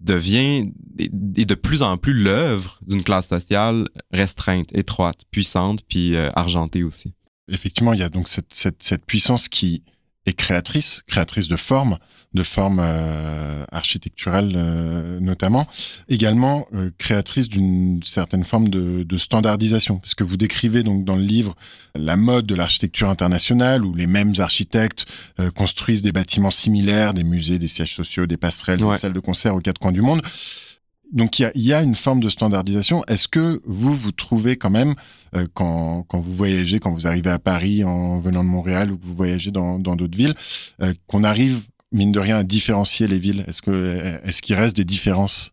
devient 0.00 0.70
et 0.98 1.44
de 1.44 1.54
plus 1.54 1.82
en 1.82 1.96
plus 1.96 2.14
l'œuvre 2.14 2.78
d'une 2.86 3.02
classe 3.02 3.28
sociale 3.28 3.88
restreinte, 4.12 4.68
étroite, 4.72 5.22
puissante, 5.32 5.80
puis 5.88 6.14
euh, 6.14 6.30
argentée 6.36 6.84
aussi. 6.84 7.12
Effectivement, 7.48 7.92
il 7.92 7.98
y 7.98 8.04
a 8.04 8.08
donc 8.08 8.28
cette, 8.28 8.54
cette, 8.54 8.84
cette 8.84 9.04
puissance 9.04 9.48
qui, 9.48 9.82
et 10.26 10.32
créatrice, 10.32 11.02
créatrice 11.06 11.48
de 11.48 11.56
formes, 11.56 11.98
de 12.34 12.42
formes 12.42 12.80
euh, 12.82 13.64
architecturales 13.72 14.52
euh, 14.54 15.18
notamment, 15.20 15.66
également 16.08 16.66
euh, 16.74 16.90
créatrice 16.98 17.48
d'une 17.48 18.02
certaine 18.04 18.44
forme 18.44 18.68
de, 18.68 19.04
de, 19.04 19.16
standardisation, 19.16 19.98
parce 19.98 20.14
que 20.14 20.24
vous 20.24 20.36
décrivez 20.36 20.82
donc 20.82 21.04
dans 21.04 21.16
le 21.16 21.22
livre 21.22 21.54
la 21.94 22.16
mode 22.16 22.46
de 22.46 22.54
l'architecture 22.54 23.08
internationale, 23.08 23.84
où 23.84 23.94
les 23.94 24.06
mêmes 24.06 24.34
architectes 24.38 25.06
construisent 25.54 26.02
des 26.02 26.12
bâtiments 26.12 26.50
similaires, 26.50 27.14
des 27.14 27.24
musées, 27.24 27.58
des 27.58 27.68
sièges 27.68 27.94
sociaux, 27.94 28.26
des 28.26 28.36
passerelles, 28.36 28.78
des 28.78 28.98
salles 28.98 29.14
de 29.14 29.20
concert 29.20 29.54
aux 29.54 29.60
quatre 29.60 29.78
coins 29.78 29.92
du 29.92 30.02
monde. 30.02 30.20
Donc 31.12 31.38
il 31.38 31.50
y 31.54 31.72
a, 31.72 31.82
une 31.82 31.94
forme 31.94 32.20
de 32.20 32.28
standardisation. 32.28 33.04
Est-ce 33.06 33.28
que 33.28 33.60
vous, 33.64 33.94
vous 33.94 34.12
trouvez 34.12 34.56
quand 34.56 34.70
même, 34.70 34.94
euh, 35.34 35.46
quand, 35.54 36.04
vous 36.12 36.34
voyagez, 36.34 36.80
quand 36.80 36.92
vous 36.92 37.06
arrivez 37.06 37.30
à 37.30 37.38
Paris 37.38 37.84
en 37.84 38.18
venant 38.18 38.42
de 38.42 38.48
Montréal 38.48 38.90
ou 38.90 38.98
que 38.98 39.06
vous 39.06 39.14
voyagez 39.14 39.50
dans 39.50 39.78
d'autres 39.78 40.16
villes, 40.16 40.34
euh, 40.82 40.94
qu'on 41.06 41.24
arrive, 41.24 41.66
mine 41.92 42.12
de 42.12 42.20
rien, 42.20 42.38
à 42.38 42.42
différencier 42.42 43.06
les 43.06 43.18
villes? 43.18 43.44
Est-ce 43.46 44.42
qu'il 44.42 44.54
reste 44.56 44.76
des 44.76 44.84
différences? 44.84 45.52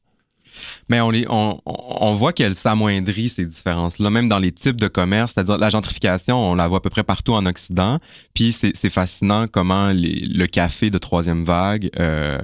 Mais 0.90 1.00
on, 1.02 2.14
voit 2.14 2.34
qu'elle 2.34 2.56
s'amoindrit, 2.56 3.30
ces 3.30 3.46
différences-là, 3.46 4.10
même 4.10 4.28
dans 4.28 4.40
les 4.40 4.52
types 4.52 4.80
de 4.80 4.88
commerce. 4.88 5.34
C'est-à-dire, 5.34 5.58
la 5.58 5.70
gentrification, 5.70 6.38
on 6.38 6.56
la 6.56 6.68
voit 6.68 6.78
à 6.78 6.82
peu 6.82 6.90
près 6.90 7.04
partout 7.04 7.34
en 7.34 7.46
Occident. 7.46 8.00
Puis 8.34 8.52
c'est 8.52 8.90
fascinant 8.90 9.48
comment 9.48 9.92
le 9.94 10.46
café 10.46 10.90
de 10.90 10.98
troisième 10.98 11.44
vague 11.44 11.90
euh, 12.00 12.38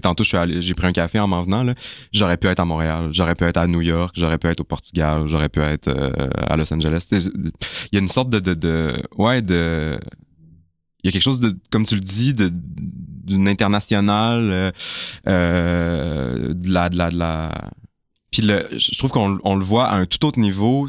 tantôt, 0.00 0.24
j'ai 0.24 0.74
pris 0.74 0.86
un 0.86 0.92
café 0.92 1.18
en 1.18 1.28
m'en 1.28 1.42
venant. 1.42 1.74
J'aurais 2.12 2.36
pu 2.36 2.46
être 2.48 2.60
à 2.60 2.64
Montréal, 2.64 3.08
j'aurais 3.12 3.34
pu 3.34 3.44
être 3.44 3.56
à 3.56 3.66
New 3.66 3.82
York, 3.82 4.14
j'aurais 4.16 4.38
pu 4.38 4.48
être 4.48 4.60
au 4.60 4.64
Portugal, 4.64 5.24
j'aurais 5.26 5.48
pu 5.48 5.60
être 5.60 5.88
euh, 5.88 6.10
à 6.36 6.56
Los 6.56 6.72
Angeles. 6.72 7.06
Il 7.12 7.52
y 7.92 7.96
a 7.96 8.00
une 8.00 8.08
sorte 8.08 8.30
de, 8.30 8.40
de, 8.40 8.96
ouais, 9.16 9.42
de, 9.42 9.98
il 11.02 11.06
y 11.06 11.08
a 11.08 11.12
quelque 11.12 11.22
chose 11.22 11.40
de, 11.40 11.56
comme 11.70 11.84
tu 11.84 11.94
le 11.94 12.00
dis, 12.00 12.34
de 12.34 12.50
d'une 13.26 13.48
internationale, 13.48 14.50
euh, 14.52 14.70
euh, 15.26 16.54
de 16.54 16.72
la, 16.72 16.88
de 16.88 16.96
la, 16.96 17.10
de 17.10 17.18
la 17.18 17.70
Puis 18.30 18.42
le, 18.42 18.68
je 18.70 18.96
trouve 18.98 19.10
qu'on 19.10 19.40
on 19.42 19.56
le 19.56 19.64
voit 19.64 19.86
à 19.86 19.96
un 19.96 20.06
tout 20.06 20.24
autre 20.24 20.38
niveau 20.38 20.86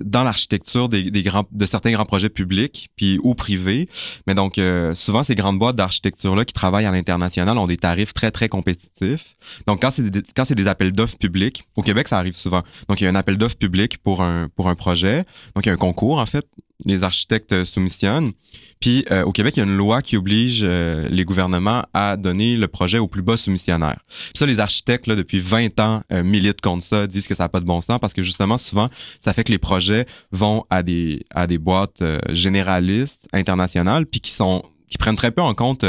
dans 0.00 0.22
l'architecture 0.22 0.88
de 0.88 1.66
certains 1.66 1.92
grands 1.92 2.04
projets 2.04 2.28
publics 2.28 2.90
puis 2.96 3.18
ou 3.22 3.34
privés. 3.34 3.88
Mais 4.26 4.34
donc, 4.34 4.58
euh, 4.58 4.94
souvent, 4.94 5.22
ces 5.22 5.34
grandes 5.34 5.58
boîtes 5.58 5.76
d'architecture-là 5.76 6.44
qui 6.44 6.54
travaillent 6.54 6.86
à 6.86 6.90
l'international 6.90 7.58
ont 7.58 7.66
des 7.66 7.76
tarifs 7.76 8.14
très, 8.14 8.30
très 8.30 8.48
compétitifs. 8.48 9.36
Donc, 9.66 9.82
quand 9.82 9.90
c'est 9.90 10.10
des, 10.10 10.22
quand 10.34 10.44
c'est 10.44 10.54
des 10.54 10.68
appels 10.68 10.92
d'offres 10.92 11.18
publics, 11.18 11.64
au 11.76 11.82
Québec, 11.82 12.08
ça 12.08 12.18
arrive 12.18 12.36
souvent. 12.36 12.62
Donc, 12.88 13.00
il 13.00 13.04
y 13.04 13.06
a 13.06 13.10
un 13.10 13.14
appel 13.14 13.36
d'offres 13.36 13.58
public 13.58 13.98
pour 13.98 14.22
un, 14.22 14.48
pour 14.54 14.68
un 14.68 14.74
projet. 14.74 15.24
Donc, 15.54 15.66
il 15.66 15.68
y 15.68 15.70
a 15.70 15.72
un 15.72 15.76
concours, 15.76 16.18
en 16.18 16.26
fait, 16.26 16.46
les 16.84 17.04
architectes 17.04 17.64
soumissionnent. 17.64 18.32
Puis 18.80 19.04
euh, 19.10 19.24
au 19.24 19.32
Québec, 19.32 19.56
il 19.56 19.60
y 19.60 19.62
a 19.62 19.66
une 19.66 19.76
loi 19.76 20.00
qui 20.00 20.16
oblige 20.16 20.60
euh, 20.62 21.06
les 21.10 21.24
gouvernements 21.24 21.84
à 21.92 22.16
donner 22.16 22.56
le 22.56 22.66
projet 22.66 22.98
au 22.98 23.08
plus 23.08 23.22
bas 23.22 23.36
soumissionnaire. 23.36 24.00
ça, 24.34 24.46
les 24.46 24.58
architectes, 24.58 25.06
là, 25.06 25.16
depuis 25.16 25.38
20 25.38 25.78
ans, 25.80 26.02
euh, 26.12 26.22
militent 26.22 26.62
contre 26.62 26.82
ça, 26.82 27.06
disent 27.06 27.28
que 27.28 27.34
ça 27.34 27.44
n'a 27.44 27.48
pas 27.50 27.60
de 27.60 27.66
bon 27.66 27.82
sens 27.82 27.98
parce 28.00 28.14
que 28.14 28.22
justement, 28.22 28.56
souvent, 28.56 28.88
ça 29.20 29.34
fait 29.34 29.44
que 29.44 29.52
les 29.52 29.58
projets 29.58 30.06
vont 30.32 30.64
à 30.70 30.82
des, 30.82 31.26
à 31.30 31.46
des 31.46 31.58
boîtes 31.58 32.02
généralistes, 32.30 33.28
internationales, 33.32 34.06
puis 34.06 34.20
qui 34.20 34.30
sont 34.30 34.64
qui 34.88 34.98
prennent 34.98 35.16
très 35.16 35.30
peu 35.30 35.42
en 35.42 35.54
compte 35.54 35.84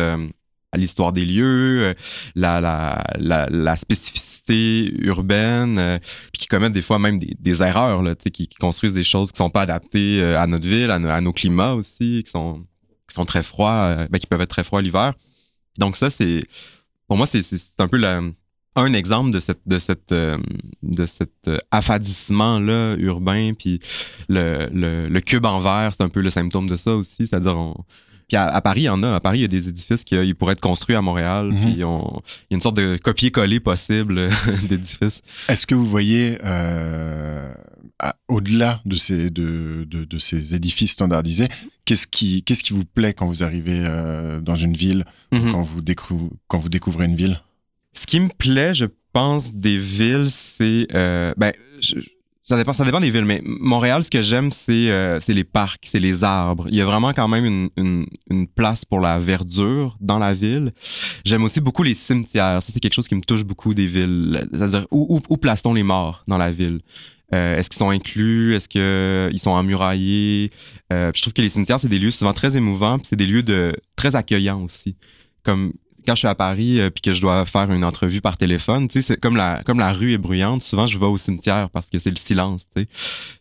l'histoire 0.77 1.13
des 1.13 1.25
lieux, 1.25 1.95
la, 2.35 3.03
la, 3.19 3.75
spécificité 3.77 4.31
urbaine, 4.99 5.77
euh, 5.77 5.97
puis 6.31 6.41
qui 6.41 6.47
commettent 6.47 6.73
des 6.73 6.81
fois 6.81 6.99
même 6.99 7.19
des, 7.19 7.63
erreurs, 7.63 8.01
là, 8.01 8.15
qui, 8.15 8.31
qui, 8.31 8.55
construisent 8.59 8.93
des 8.93 9.03
choses 9.03 9.31
qui 9.31 9.37
sont 9.37 9.49
pas 9.49 9.61
adaptées 9.61 10.19
euh, 10.21 10.39
à 10.39 10.47
notre 10.47 10.67
ville, 10.67 10.91
à, 10.91 11.21
nos 11.21 11.33
climats 11.33 11.73
aussi, 11.73 12.21
qui 12.25 12.31
sont, 12.31 12.65
qui 13.07 13.13
sont 13.13 13.25
très 13.25 13.43
froids, 13.43 13.73
euh, 13.73 14.07
ben, 14.09 14.19
qui 14.19 14.27
peuvent 14.27 14.41
être 14.41 14.49
très 14.49 14.63
froids 14.63 14.81
l'hiver. 14.81 15.13
Donc 15.77 15.95
ça, 15.95 16.09
c'est 16.09 16.43
pour 17.07 17.17
moi, 17.17 17.25
c'est 17.25 17.41
un 17.79 17.87
peu 17.87 17.99
un 18.75 18.93
exemple 18.93 19.31
de 19.31 19.39
cette 19.41 19.61
de 19.65 19.79
cette 19.79 20.13
de 20.13 21.05
cet 21.05 21.49
affadissement 21.71 22.57
là 22.57 22.95
urbain 22.95 23.51
puis 23.53 23.81
le, 24.29 24.69
le, 24.71 25.09
le, 25.09 25.19
cube 25.19 25.45
en 25.45 25.59
verre 25.59 25.91
c'est 25.93 26.03
un 26.03 26.09
peu 26.09 26.21
le 26.21 26.29
symptôme 26.29 26.69
de 26.69 26.77
ça 26.77 26.95
aussi 26.95 27.27
c'est-à-dire 27.27 27.57
on, 27.57 27.75
puis 28.31 28.37
à, 28.37 28.61
Paris, 28.61 28.83
il 28.83 28.85
y 28.85 28.89
en 28.89 29.03
a. 29.03 29.15
À 29.15 29.19
Paris, 29.19 29.39
il 29.39 29.41
y 29.41 29.45
a 29.45 29.49
des 29.49 29.67
édifices 29.67 30.05
qui 30.05 30.15
euh, 30.15 30.33
pourraient 30.33 30.53
être 30.53 30.61
construits 30.61 30.95
à 30.95 31.01
Montréal. 31.01 31.47
Mhm. 31.47 31.57
Puis 31.57 31.71
il 31.71 31.79
y 31.79 31.83
a 31.83 31.99
une 32.51 32.61
sorte 32.61 32.77
de 32.77 32.95
copier-coller 32.95 33.59
possible 33.59 34.17
euh, 34.17 34.31
d'édifices. 34.69 35.21
Est-ce 35.49 35.67
que 35.67 35.75
vous 35.75 35.85
voyez, 35.85 36.37
euh, 36.45 37.53
au-delà 38.29 38.79
de 38.85 38.95
ces, 38.95 39.29
de, 39.29 39.85
de, 39.85 40.17
ces 40.17 40.55
édifices 40.55 40.91
standardisés, 40.91 41.49
qu'est-ce 41.83 42.07
qui, 42.07 42.41
qu'est-ce 42.43 42.63
qui 42.63 42.71
vous 42.71 42.85
plaît 42.85 43.13
quand 43.13 43.27
vous 43.27 43.43
arrivez 43.43 43.83
dans 44.41 44.55
une 44.55 44.77
ville, 44.77 45.03
mhm. 45.33 45.51
quand, 45.51 45.63
vous 45.63 45.81
quand 46.47 46.59
vous 46.59 46.69
découvrez 46.69 47.07
une 47.07 47.17
ville? 47.17 47.41
Ce 47.91 48.05
qui 48.05 48.21
me 48.21 48.29
plaît, 48.29 48.73
je 48.73 48.85
pense, 49.11 49.53
des 49.53 49.77
villes, 49.77 50.29
c'est... 50.29 50.87
ben, 51.35 51.51
ça 52.43 52.57
dépend, 52.57 52.73
ça 52.73 52.83
dépend 52.83 52.99
des 52.99 53.11
villes, 53.11 53.25
mais 53.25 53.41
Montréal, 53.45 54.03
ce 54.03 54.09
que 54.09 54.21
j'aime, 54.21 54.49
c'est 54.49 54.89
euh, 54.89 55.19
les 55.27 55.43
parcs, 55.43 55.83
c'est 55.83 55.99
les 55.99 56.23
arbres. 56.23 56.65
Il 56.69 56.75
y 56.75 56.81
a 56.81 56.85
vraiment 56.85 57.13
quand 57.13 57.27
même 57.27 57.45
une, 57.45 58.05
une, 58.29 58.47
place 58.47 58.83
pour 58.83 58.99
la 58.99 59.19
verdure 59.19 59.95
dans 60.01 60.17
la 60.17 60.33
ville. 60.33 60.73
J'aime 61.23 61.43
aussi 61.43 61.61
beaucoup 61.61 61.83
les 61.83 61.93
cimetières. 61.93 62.63
Ça, 62.63 62.71
c'est 62.73 62.79
quelque 62.79 62.95
chose 62.95 63.07
qui 63.07 63.15
me 63.15 63.21
touche 63.21 63.43
beaucoup 63.43 63.73
des 63.75 63.85
villes. 63.85 64.47
C'est-à-dire, 64.51 64.87
où, 64.89 65.17
où, 65.17 65.21
où 65.29 65.37
place-t-on 65.37 65.73
les 65.73 65.83
morts 65.83 66.23
dans 66.27 66.37
la 66.37 66.51
ville? 66.51 66.79
Euh, 67.33 67.57
Est-ce 67.57 67.69
qu'ils 67.69 67.77
sont 67.77 67.91
inclus? 67.91 68.55
Est-ce 68.55 68.67
qu'ils 68.67 69.39
sont 69.39 69.51
emmuraillés? 69.51 70.51
Euh, 70.91 71.11
je 71.15 71.21
trouve 71.21 71.33
que 71.33 71.41
les 71.41 71.49
cimetières, 71.49 71.79
c'est 71.79 71.89
des 71.89 71.99
lieux 71.99 72.11
souvent 72.11 72.33
très 72.33 72.57
émouvants, 72.57 72.97
puis 72.97 73.07
c'est 73.07 73.15
des 73.15 73.27
lieux 73.27 73.43
de 73.43 73.75
très 73.95 74.15
accueillants 74.15 74.63
aussi. 74.63 74.97
Comme 75.43 75.73
quand 76.05 76.15
je 76.15 76.19
suis 76.19 76.27
à 76.27 76.35
Paris 76.35 76.79
euh, 76.79 76.89
puis 76.89 77.01
que 77.01 77.13
je 77.13 77.21
dois 77.21 77.45
faire 77.45 77.71
une 77.71 77.85
entrevue 77.85 78.21
par 78.21 78.37
téléphone, 78.37 78.87
tu 78.87 79.01
sais, 79.01 79.13
c'est 79.13 79.19
comme 79.19 79.35
la 79.35 79.63
comme 79.63 79.79
la 79.79 79.93
rue 79.93 80.13
est 80.13 80.17
bruyante, 80.17 80.61
souvent 80.61 80.85
je 80.87 80.97
vais 80.97 81.05
au 81.05 81.17
cimetière 81.17 81.69
parce 81.69 81.89
que 81.89 81.99
c'est 81.99 82.09
le 82.09 82.17
silence. 82.17 82.67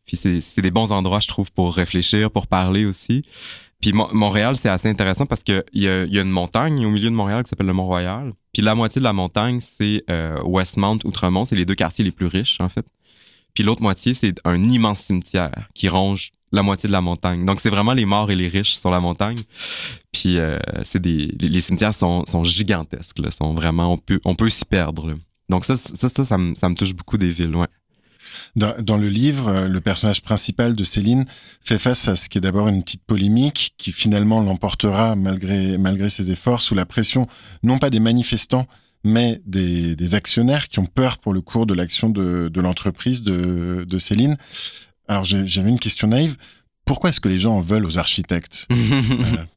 Puis 0.06 0.16
c'est 0.16 0.62
des 0.62 0.70
bons 0.70 0.92
endroits 0.92 1.20
je 1.20 1.28
trouve 1.28 1.52
pour 1.52 1.74
réfléchir, 1.74 2.30
pour 2.30 2.46
parler 2.46 2.84
aussi. 2.84 3.22
Puis 3.80 3.92
Montréal, 3.92 4.56
c'est 4.56 4.68
assez 4.68 4.88
intéressant 4.88 5.24
parce 5.24 5.42
qu'il 5.42 5.64
y 5.72 5.88
a, 5.88 6.04
y 6.04 6.18
a 6.18 6.22
une 6.22 6.30
montagne 6.30 6.84
au 6.84 6.90
milieu 6.90 7.08
de 7.08 7.14
Montréal 7.14 7.42
qui 7.42 7.48
s'appelle 7.48 7.66
le 7.66 7.72
Mont-Royal. 7.72 8.32
Puis 8.52 8.62
la 8.62 8.74
moitié 8.74 9.00
de 9.00 9.04
la 9.04 9.14
montagne, 9.14 9.60
c'est 9.60 10.04
euh, 10.10 10.38
Westmount, 10.42 10.98
Outremont. 11.04 11.46
C'est 11.46 11.56
les 11.56 11.64
deux 11.64 11.74
quartiers 11.74 12.04
les 12.04 12.10
plus 12.10 12.26
riches, 12.26 12.60
en 12.60 12.68
fait. 12.68 12.84
Puis 13.54 13.64
l'autre 13.64 13.82
moitié, 13.82 14.12
c'est 14.12 14.34
un 14.44 14.62
immense 14.64 15.00
cimetière 15.00 15.68
qui 15.74 15.88
ronge 15.88 16.30
la 16.52 16.62
moitié 16.62 16.88
de 16.88 16.92
la 16.92 17.00
montagne. 17.00 17.44
Donc, 17.44 17.60
c'est 17.60 17.70
vraiment 17.70 17.92
les 17.92 18.04
morts 18.04 18.30
et 18.30 18.36
les 18.36 18.48
riches 18.48 18.74
sur 18.74 18.90
la 18.90 19.00
montagne. 19.00 19.40
Puis, 20.12 20.38
euh, 20.38 20.58
c'est 20.82 21.00
des, 21.00 21.34
les, 21.40 21.60
cimetières 21.60 21.94
sont, 21.94 22.24
sont 22.26 22.44
gigantesques. 22.44 23.18
Là, 23.18 23.30
sont 23.30 23.54
vraiment, 23.54 23.92
on 23.92 23.98
peut, 23.98 24.20
on 24.24 24.34
peut 24.34 24.50
s'y 24.50 24.64
perdre. 24.64 25.14
Donc, 25.48 25.64
ça, 25.64 25.76
ça, 25.76 26.08
ça, 26.08 26.24
ça, 26.24 26.38
me, 26.38 26.74
touche 26.74 26.94
beaucoup 26.94 27.18
des 27.18 27.30
villes. 27.30 27.54
Ouais. 27.54 27.68
Dans, 28.56 28.74
dans, 28.80 28.96
le 28.96 29.08
livre, 29.08 29.48
euh, 29.48 29.68
le 29.68 29.80
personnage 29.80 30.22
principal 30.22 30.74
de 30.74 30.84
Céline 30.84 31.24
fait 31.62 31.78
face 31.78 32.08
à 32.08 32.16
ce 32.16 32.28
qui 32.28 32.38
est 32.38 32.40
d'abord 32.40 32.68
une 32.68 32.82
petite 32.82 33.04
polémique 33.04 33.74
qui 33.78 33.92
finalement 33.92 34.40
l'emportera 34.40 35.16
malgré, 35.16 35.78
malgré 35.78 36.08
ses 36.08 36.30
efforts 36.30 36.62
sous 36.62 36.74
la 36.74 36.86
pression 36.86 37.26
non 37.62 37.78
pas 37.78 37.90
des 37.90 38.00
manifestants 38.00 38.66
mais 39.04 39.40
des, 39.46 39.96
des, 39.96 40.14
actionnaires 40.14 40.68
qui 40.68 40.78
ont 40.78 40.86
peur 40.86 41.18
pour 41.18 41.32
le 41.32 41.40
cours 41.40 41.66
de 41.66 41.74
l'action 41.74 42.10
de, 42.10 42.50
de 42.52 42.60
l'entreprise 42.60 43.22
de, 43.22 43.84
de, 43.88 43.98
Céline. 43.98 44.36
Alors 45.10 45.24
j'avais 45.24 45.70
une 45.70 45.80
question 45.80 46.06
naïve. 46.06 46.36
Pourquoi 46.84 47.10
est-ce 47.10 47.18
que 47.18 47.28
les 47.28 47.40
gens 47.40 47.56
en 47.56 47.60
veulent 47.60 47.84
aux 47.84 47.98
architectes 47.98 48.68
euh, 48.72 48.76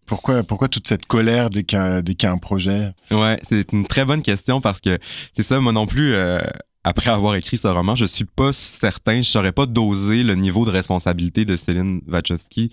pourquoi, 0.07 0.41
pourquoi 0.41 0.67
toute 0.67 0.87
cette 0.87 1.05
colère 1.05 1.51
dès 1.51 1.63
qu'il 1.63 1.77
y, 1.77 2.25
a 2.25 2.31
un 2.31 2.37
projet? 2.39 2.91
Ouais, 3.11 3.39
c'est 3.43 3.71
une 3.71 3.85
très 3.85 4.03
bonne 4.03 4.23
question 4.23 4.61
parce 4.61 4.81
que 4.81 4.97
c'est 5.31 5.43
ça, 5.43 5.59
moi 5.59 5.71
non 5.71 5.85
plus. 5.85 6.15
Euh, 6.15 6.41
après 6.83 7.11
avoir 7.11 7.35
écrit 7.35 7.57
ce 7.57 7.67
roman, 7.67 7.95
je 7.95 8.05
suis 8.05 8.25
pas 8.25 8.51
certain, 8.51 9.21
je 9.21 9.29
saurais 9.29 9.51
pas 9.51 9.67
doser 9.67 10.23
le 10.23 10.33
niveau 10.33 10.65
de 10.65 10.71
responsabilité 10.71 11.45
de 11.45 11.55
Céline 11.55 12.01
Wachowski 12.07 12.71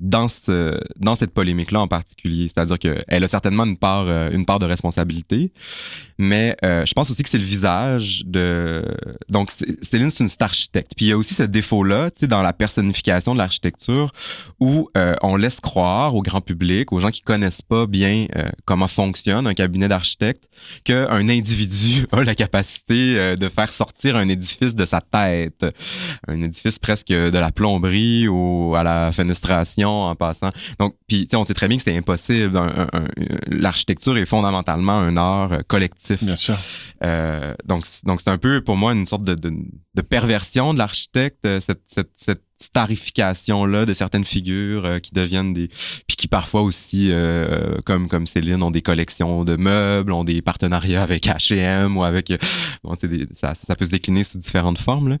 dans, 0.00 0.28
ce, 0.28 0.80
dans 0.98 1.14
cette 1.14 1.32
polémique-là 1.32 1.80
en 1.80 1.88
particulier. 1.88 2.48
C'est-à-dire 2.48 2.78
qu'elle 2.78 3.24
a 3.24 3.28
certainement 3.28 3.64
une 3.64 3.76
part, 3.76 4.06
euh, 4.08 4.30
une 4.30 4.46
part 4.46 4.58
de 4.60 4.66
responsabilité, 4.66 5.52
mais 6.20 6.54
euh, 6.64 6.84
je 6.84 6.92
pense 6.92 7.10
aussi 7.10 7.22
que 7.22 7.30
c'est 7.30 7.38
le 7.38 7.44
visage 7.44 8.22
de... 8.26 8.84
Donc, 9.30 9.50
Céline, 9.80 10.10
c'est 10.10 10.20
une 10.20 10.28
star 10.28 10.50
architecte. 10.50 10.92
Puis 10.96 11.06
il 11.06 11.08
y 11.10 11.12
a 11.12 11.16
aussi 11.16 11.32
ce 11.32 11.44
défaut-là, 11.44 12.10
tu 12.10 12.20
sais, 12.20 12.26
dans 12.26 12.42
la 12.42 12.52
personnification 12.52 13.34
de 13.34 13.38
l'architecture, 13.38 14.12
où 14.58 14.90
euh, 14.96 15.14
on 15.22 15.36
laisse 15.36 15.60
croire 15.60 16.14
au 16.14 16.22
grand 16.22 16.40
public, 16.40 16.92
aux 16.92 16.98
gens 16.98 17.10
qui 17.10 17.22
connaissent 17.22 17.62
pas 17.62 17.86
bien 17.86 18.26
comment 18.64 18.88
fonctionne 18.88 19.46
un 19.46 19.54
cabinet 19.54 19.86
d'architecte, 19.86 20.48
qu'un 20.84 21.28
individu 21.28 22.06
a 22.12 22.22
la 22.22 22.34
capacité 22.34 23.36
de 23.36 23.48
faire 23.48 23.72
sortir 23.72 24.16
un 24.16 24.28
édifice 24.28 24.74
de 24.74 24.84
sa 24.84 25.00
tête, 25.00 25.64
un 26.26 26.42
édifice 26.42 26.78
presque 26.78 27.08
de 27.08 27.38
la 27.38 27.52
plomberie 27.52 28.26
ou 28.28 28.74
à 28.74 28.82
la 28.82 29.12
fenestration 29.12 30.02
en 30.02 30.16
passant. 30.16 30.50
Donc, 30.78 30.96
puis, 31.06 31.28
on 31.32 31.44
sait 31.44 31.54
très 31.54 31.68
bien 31.68 31.76
que 31.76 31.84
c'est 31.84 31.96
impossible. 31.96 32.60
L'architecture 33.46 34.18
est 34.18 34.26
fondamentalement 34.26 34.98
un 34.98 35.16
art 35.16 35.52
euh, 35.52 35.62
collectif. 36.10 36.26
Bien 36.26 36.36
sûr. 36.36 36.56
Euh, 37.02 37.54
donc, 37.64 37.84
donc 38.04 38.20
c'est 38.20 38.30
un 38.30 38.38
peu 38.38 38.62
pour 38.62 38.76
moi 38.76 38.92
une 38.92 39.06
sorte 39.06 39.24
de, 39.24 39.34
de, 39.34 40.02
perversion 40.02 40.74
de 40.74 40.78
l'architecte, 40.78 41.44
euh, 41.46 41.60
cette, 41.60 41.82
cette, 41.86 42.10
cette 42.16 42.42
starification-là 42.58 43.86
de 43.86 43.94
certaines 43.94 44.24
figures 44.24 45.00
qui 45.02 45.12
deviennent 45.12 45.54
des... 45.54 45.68
Puis 46.06 46.16
qui 46.16 46.28
parfois 46.28 46.60
aussi, 46.60 47.10
comme, 47.86 48.06
comme 48.08 48.26
Céline, 48.26 48.62
ont 48.62 48.70
des 48.70 48.82
collections 48.82 49.44
de 49.44 49.56
meubles, 49.56 50.12
ont 50.12 50.24
des 50.24 50.42
partenariats 50.42 51.02
avec 51.02 51.26
H&M 51.26 51.96
ou 51.96 52.04
avec... 52.04 52.32
Bon, 52.84 52.94
des, 53.02 53.26
ça, 53.32 53.54
ça 53.54 53.74
peut 53.76 53.86
se 53.86 53.90
décliner 53.90 54.24
sous 54.24 54.36
différentes 54.36 54.78
formes. 54.78 55.08
Là. 55.08 55.16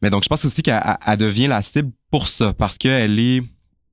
Mais 0.00 0.08
donc, 0.08 0.24
je 0.24 0.28
pense 0.28 0.46
aussi 0.46 0.62
qu'elle 0.62 0.96
devient 1.18 1.46
la 1.46 1.60
cible 1.60 1.90
pour 2.10 2.26
ça, 2.26 2.54
parce 2.54 2.78
qu'elle 2.78 3.18
est 3.18 3.42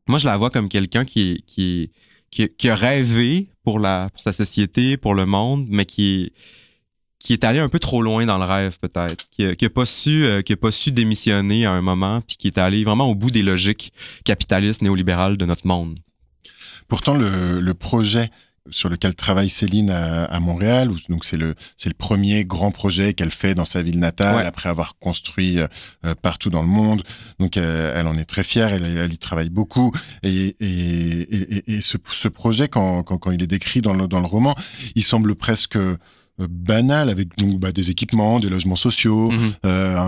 moi, 0.08 0.20
je 0.20 0.28
la 0.28 0.38
vois 0.38 0.50
comme 0.50 0.70
quelqu'un 0.70 1.04
qui, 1.04 1.44
qui, 1.48 1.92
qui, 2.30 2.50
qui, 2.50 2.70
a 2.70 2.76
rêvé 2.76 3.50
pour, 3.66 3.80
la, 3.80 4.10
sa 4.16 4.32
société, 4.32 4.96
pour 4.96 5.14
le 5.14 5.26
monde, 5.26 5.66
mais 5.70 5.86
qui, 5.86 6.32
qui 7.20 7.34
est 7.34 7.44
allé 7.44 7.60
un 7.60 7.68
peu 7.68 7.80
trop 7.80 8.02
loin 8.02 8.26
dans 8.26 8.38
le 8.38 8.46
rêve, 8.46 8.78
peut-être, 8.80 9.28
qui 9.32 9.44
n'a 9.44 9.70
pas, 9.70 9.86
su, 9.86 10.24
euh, 10.24 10.42
qui 10.42 10.54
a 10.54 10.58
pas 10.58 10.72
su 10.72 10.92
démissionner 10.92 11.66
à 11.66 11.72
un 11.72 11.82
moment, 11.82 12.22
puis 12.22 12.38
qui 12.38 12.48
est 12.48 12.58
allé 12.58 12.86
vraiment 12.86 13.10
au 13.10 13.16
bout 13.16 13.32
des 13.32 13.42
logiques 13.42 13.92
capitalistes 14.24 14.82
néolibérales 14.82 15.36
de 15.36 15.46
notre 15.46 15.68
monde. 15.68 16.00
Pourtant, 16.88 17.18
le 17.18 17.74
projet 17.74 18.30
sur 18.70 18.90
lequel 18.90 19.16
travaille 19.16 19.50
Céline 19.50 19.90
à, 19.90 20.40
Montréal. 20.40 20.90
Donc 21.10 21.26
c'est 21.26 21.38
le 21.38 21.56
c'est 21.78 21.90
le 21.90 21.96
premier 21.96 22.46
grand 22.46 22.72
projet 22.72 23.14
qu'elle 23.14 23.32
fait 23.32 23.54
dans 23.54 23.66
sa 23.66 23.82
ville 23.82 24.00
natale 24.00 24.46
après 24.46 24.70
avoir 24.70 24.98
construit 25.00 25.60
euh, 25.60 25.68
partout 26.22 26.50
dans 26.50 26.62
le 26.62 26.68
monde. 26.68 27.04
Donc 27.40 27.58
euh, 27.58 27.94
elle 27.96 28.08
en 28.08 28.18
est 28.18 28.26
très 28.26 28.44
fière. 28.44 28.74
Elle, 28.74 28.86
elle 28.86 29.14
y 29.14 29.18
travaille 29.18 29.50
beaucoup. 29.50 29.92
Et, 30.24 30.56
et, 30.60 31.66
et, 31.68 31.76
et 31.76 31.82
ce, 31.82 31.98
ce, 32.12 32.28
projet, 32.28 32.68
quand, 32.68 33.04
quand, 33.04 33.18
quand, 33.18 33.32
il 33.32 33.42
est 33.44 33.48
décrit 33.48 33.82
dans 33.82 33.94
le, 33.94 34.08
dans 34.08 34.20
le 34.20 34.28
roman, 34.28 34.56
il 34.96 35.04
semble 35.04 35.36
presque 35.36 35.78
euh, 35.78 35.98
banal 36.38 37.10
avec 37.10 37.38
donc 37.38 37.60
bah, 37.60 37.72
des 37.72 37.90
équipements, 37.92 38.40
des 38.40 38.50
logements 38.50 38.76
sociaux. 38.76 39.32
Mhm. 39.32 39.54
euh, 39.66 39.98
un- 39.98 40.02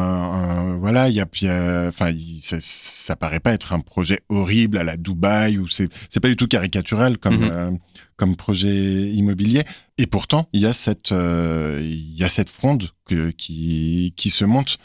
un- 0.73 0.77
voilà, 0.77 1.09
il 1.09 1.15
y 1.15 1.21
a, 1.21 1.87
enfin, 1.87 2.11
ça, 2.39 2.57
ça 2.59 3.15
paraît 3.15 3.39
pas 3.39 3.51
être 3.53 3.73
un 3.73 3.79
projet 3.79 4.19
horrible 4.29 4.77
à 4.77 4.83
la 4.83 4.97
Dubaï 4.97 5.57
ou 5.57 5.67
c'est 5.67 5.89
c'est 6.09 6.19
pas 6.19 6.27
du 6.27 6.35
tout 6.35 6.47
caricatural 6.47 7.17
comme 7.17 7.37
Mhm. 7.37 7.49
euh, 7.51 7.71
comme 8.17 8.35
projet 8.35 9.09
immobilier. 9.11 9.63
Et 9.97 10.05
pourtant, 10.07 10.47
il 10.53 10.61
y 10.61 10.65
a 10.65 10.73
cette 10.73 11.11
euh, 11.11 11.79
il 11.81 12.15
y 12.17 12.23
a 12.23 12.29
cette 12.29 12.49
fronde 12.49 12.89
que- 13.05 13.31
qui 13.31 14.13
qui 14.17 14.29
se 14.29 14.43
monte. 14.45 14.77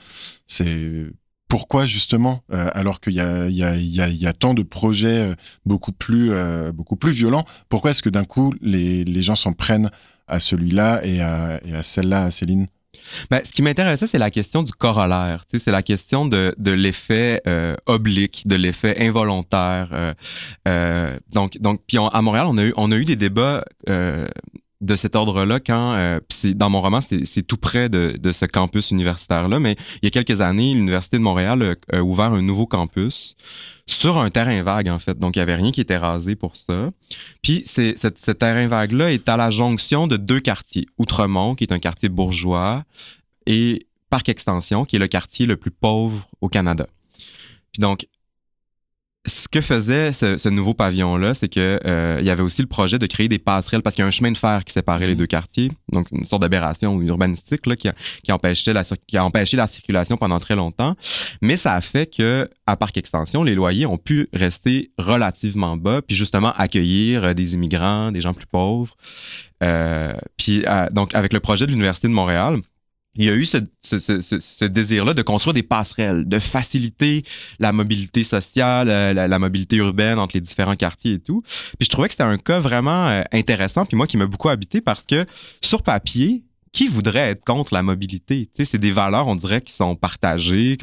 C'est 0.46 1.06
pourquoi 1.48 1.84
justement, 1.84 2.42
euh, 2.52 2.70
alors 2.72 3.00
qu'il 3.00 3.12
y 3.12 3.16
y, 3.16 3.18
y, 3.58 3.62
a, 3.62 3.76
il 3.76 4.16
y 4.22 4.26
a 4.26 4.32
tant 4.32 4.54
de 4.54 4.62
projets 4.62 5.30
euh, 5.32 5.34
beaucoup 5.66 5.92
plus, 5.92 6.30
euh, 6.32 6.72
beaucoup 6.72 6.96
plus 6.96 7.12
violents, 7.12 7.44
pourquoi 7.68 7.90
est-ce 7.90 8.02
que 8.02 8.08
d'un 8.08 8.24
coup 8.24 8.54
les, 8.62 9.04
les 9.04 9.22
gens 9.22 9.36
s'en 9.36 9.52
prennent 9.52 9.90
à 10.26 10.40
celui-là 10.40 11.04
et 11.04 11.20
à, 11.20 11.60
celle-là, 11.82 12.24
à 12.24 12.30
Céline? 12.30 12.68
Ben, 13.30 13.40
ce 13.44 13.52
qui 13.52 13.62
m'intéressait, 13.62 14.06
c'est 14.06 14.18
la 14.18 14.30
question 14.30 14.62
du 14.62 14.72
corollaire. 14.72 15.44
C'est 15.58 15.70
la 15.70 15.82
question 15.82 16.26
de, 16.26 16.54
l'effet 16.70 17.42
euh, 17.46 17.74
oblique, 17.86 18.46
de 18.46 18.56
l'effet 18.56 18.96
involontaire. 19.00 19.88
euh, 19.92 20.14
euh, 20.68 21.18
donc, 21.32 21.58
donc, 21.58 21.80
puis 21.86 21.98
à 21.98 22.22
Montréal, 22.22 22.46
on 22.48 22.58
a 22.58 22.64
eu, 22.64 22.74
on 22.76 22.92
a 22.92 22.96
eu 22.96 23.04
des 23.04 23.16
débats 23.16 23.64
de 24.82 24.96
cet 24.96 25.16
ordre-là 25.16 25.60
quand, 25.60 25.94
euh, 25.94 26.20
dans 26.54 26.68
mon 26.68 26.80
roman, 26.80 27.00
c'est 27.00 27.42
tout 27.42 27.56
près 27.56 27.88
de, 27.88 28.14
de 28.20 28.32
ce 28.32 28.44
campus 28.44 28.90
universitaire-là, 28.90 29.60
mais 29.60 29.76
il 30.02 30.04
y 30.04 30.06
a 30.08 30.10
quelques 30.10 30.40
années, 30.40 30.74
l'Université 30.74 31.18
de 31.18 31.22
Montréal 31.22 31.76
a, 31.92 32.02
ouvert 32.02 32.32
un 32.32 32.42
nouveau 32.42 32.66
campus 32.66 33.36
sur 33.86 34.18
un 34.18 34.28
terrain 34.30 34.60
vague, 34.62 34.88
en 34.88 34.98
fait. 34.98 35.18
Donc, 35.18 35.36
il 35.36 35.38
n'y 35.38 35.42
avait 35.42 35.54
rien 35.54 35.70
qui 35.70 35.80
était 35.80 35.96
rasé 35.96 36.34
pour 36.34 36.56
ça. 36.56 36.90
Puis, 37.42 37.62
c'est, 37.64 37.94
ce 37.96 38.30
terrain 38.32 38.66
vague-là 38.66 39.12
est 39.12 39.28
à 39.28 39.36
la 39.36 39.50
jonction 39.50 40.06
de 40.06 40.16
deux 40.16 40.40
quartiers. 40.40 40.86
Outremont, 40.98 41.54
qui 41.54 41.64
est 41.64 41.72
un 41.72 41.78
quartier 41.78 42.08
bourgeois, 42.08 42.84
et 43.46 43.86
Parc 44.10 44.28
Extension, 44.28 44.84
qui 44.84 44.96
est 44.96 44.98
le 44.98 45.08
quartier 45.08 45.46
le 45.46 45.56
plus 45.56 45.70
pauvre 45.70 46.28
au 46.40 46.48
Canada. 46.48 46.86
Puis 47.72 47.80
donc, 47.80 48.06
que 49.52 49.60
faisait 49.60 50.12
ce, 50.12 50.36
ce 50.38 50.48
nouveau 50.48 50.74
pavillon-là, 50.74 51.34
c'est 51.34 51.48
que 51.48 51.78
euh, 51.86 52.16
il 52.20 52.26
y 52.26 52.30
avait 52.30 52.42
aussi 52.42 52.62
le 52.62 52.68
projet 52.68 52.98
de 52.98 53.06
créer 53.06 53.28
des 53.28 53.38
passerelles 53.38 53.82
parce 53.82 53.94
qu'il 53.94 54.02
y 54.02 54.04
a 54.04 54.08
un 54.08 54.10
chemin 54.10 54.32
de 54.32 54.36
fer 54.38 54.64
qui 54.64 54.72
séparait 54.72 55.06
les 55.06 55.12
Mhm. 55.12 55.18
deux 55.18 55.26
quartiers, 55.26 55.70
donc 55.92 56.08
une 56.10 56.24
sorte 56.24 56.42
d'aberration 56.42 57.00
urbanistique 57.02 57.66
là, 57.66 57.76
qui, 57.76 57.88
a, 57.88 57.94
qui, 58.24 58.32
empêchait 58.32 58.72
la, 58.72 58.82
cir- 58.82 58.96
qui 59.06 59.16
a 59.16 59.24
empêché 59.24 59.56
la 59.56 59.68
circulation 59.68 60.16
pendant 60.16 60.40
très 60.40 60.56
longtemps. 60.56 60.96
Mais 61.42 61.56
ça 61.56 61.74
a 61.74 61.80
fait 61.80 62.06
que 62.12 62.48
à 62.66 62.76
Parc 62.76 62.96
Extension, 62.96 63.42
les 63.44 63.54
loyers 63.54 63.86
ont 63.86 63.98
pu 63.98 64.28
rester 64.32 64.90
relativement 64.98 65.76
bas, 65.76 66.00
puis 66.02 66.16
justement 66.16 66.52
accueillir 66.54 67.22
euh, 67.24 67.34
des 67.34 67.54
immigrants, 67.54 68.10
des 68.10 68.20
gens 68.20 68.34
plus 68.34 68.46
pauvres. 68.46 68.96
Euh, 69.62 70.14
puis 70.36 70.64
euh, 70.66 70.88
donc 70.90 71.14
avec 71.14 71.32
le 71.32 71.40
projet 71.40 71.66
de 71.66 71.70
l'Université 71.70 72.08
de 72.08 72.12
Montréal, 72.12 72.58
il 73.14 73.24
y 73.26 73.28
a 73.28 73.34
eu 73.34 73.44
ce, 73.44 74.64
désir-là 74.64 75.12
de 75.12 75.22
construire 75.22 75.52
des 75.52 75.62
passerelles, 75.62 76.26
de 76.26 76.38
faciliter 76.38 77.24
la 77.58 77.72
mobilité 77.72 78.22
sociale, 78.22 78.88
euh, 78.88 79.12
la, 79.12 79.38
mobilité 79.38 79.76
urbaine 79.76 80.18
entre 80.18 80.36
les 80.36 80.40
différents 80.40 80.76
quartiers 80.76 81.14
et 81.14 81.18
tout. 81.18 81.42
Puis 81.42 81.86
je 81.86 81.88
trouvais 81.90 82.08
que 82.08 82.14
c'était 82.14 82.24
un 82.24 82.38
cas 82.38 82.58
vraiment 82.58 83.08
euh, 83.08 83.22
intéressant, 83.32 83.84
puis 83.84 83.96
moi 83.96 84.06
qui 84.06 84.16
m'a 84.16 84.26
beaucoup 84.26 84.48
habité 84.48 84.80
parce 84.80 85.04
que 85.04 85.26
sur 85.60 85.82
papier, 85.82 86.42
qui 86.72 86.88
voudrait 86.88 87.30
être 87.30 87.44
contre 87.44 87.74
la 87.74 87.82
mobilité? 87.82 88.46
Tu 88.46 88.50
sais, 88.54 88.64
c'est 88.64 88.78
des 88.78 88.90
valeurs, 88.90 89.28
on 89.28 89.36
dirait, 89.36 89.60
qui 89.60 89.74
sont 89.74 89.94
partagées, 89.94 90.78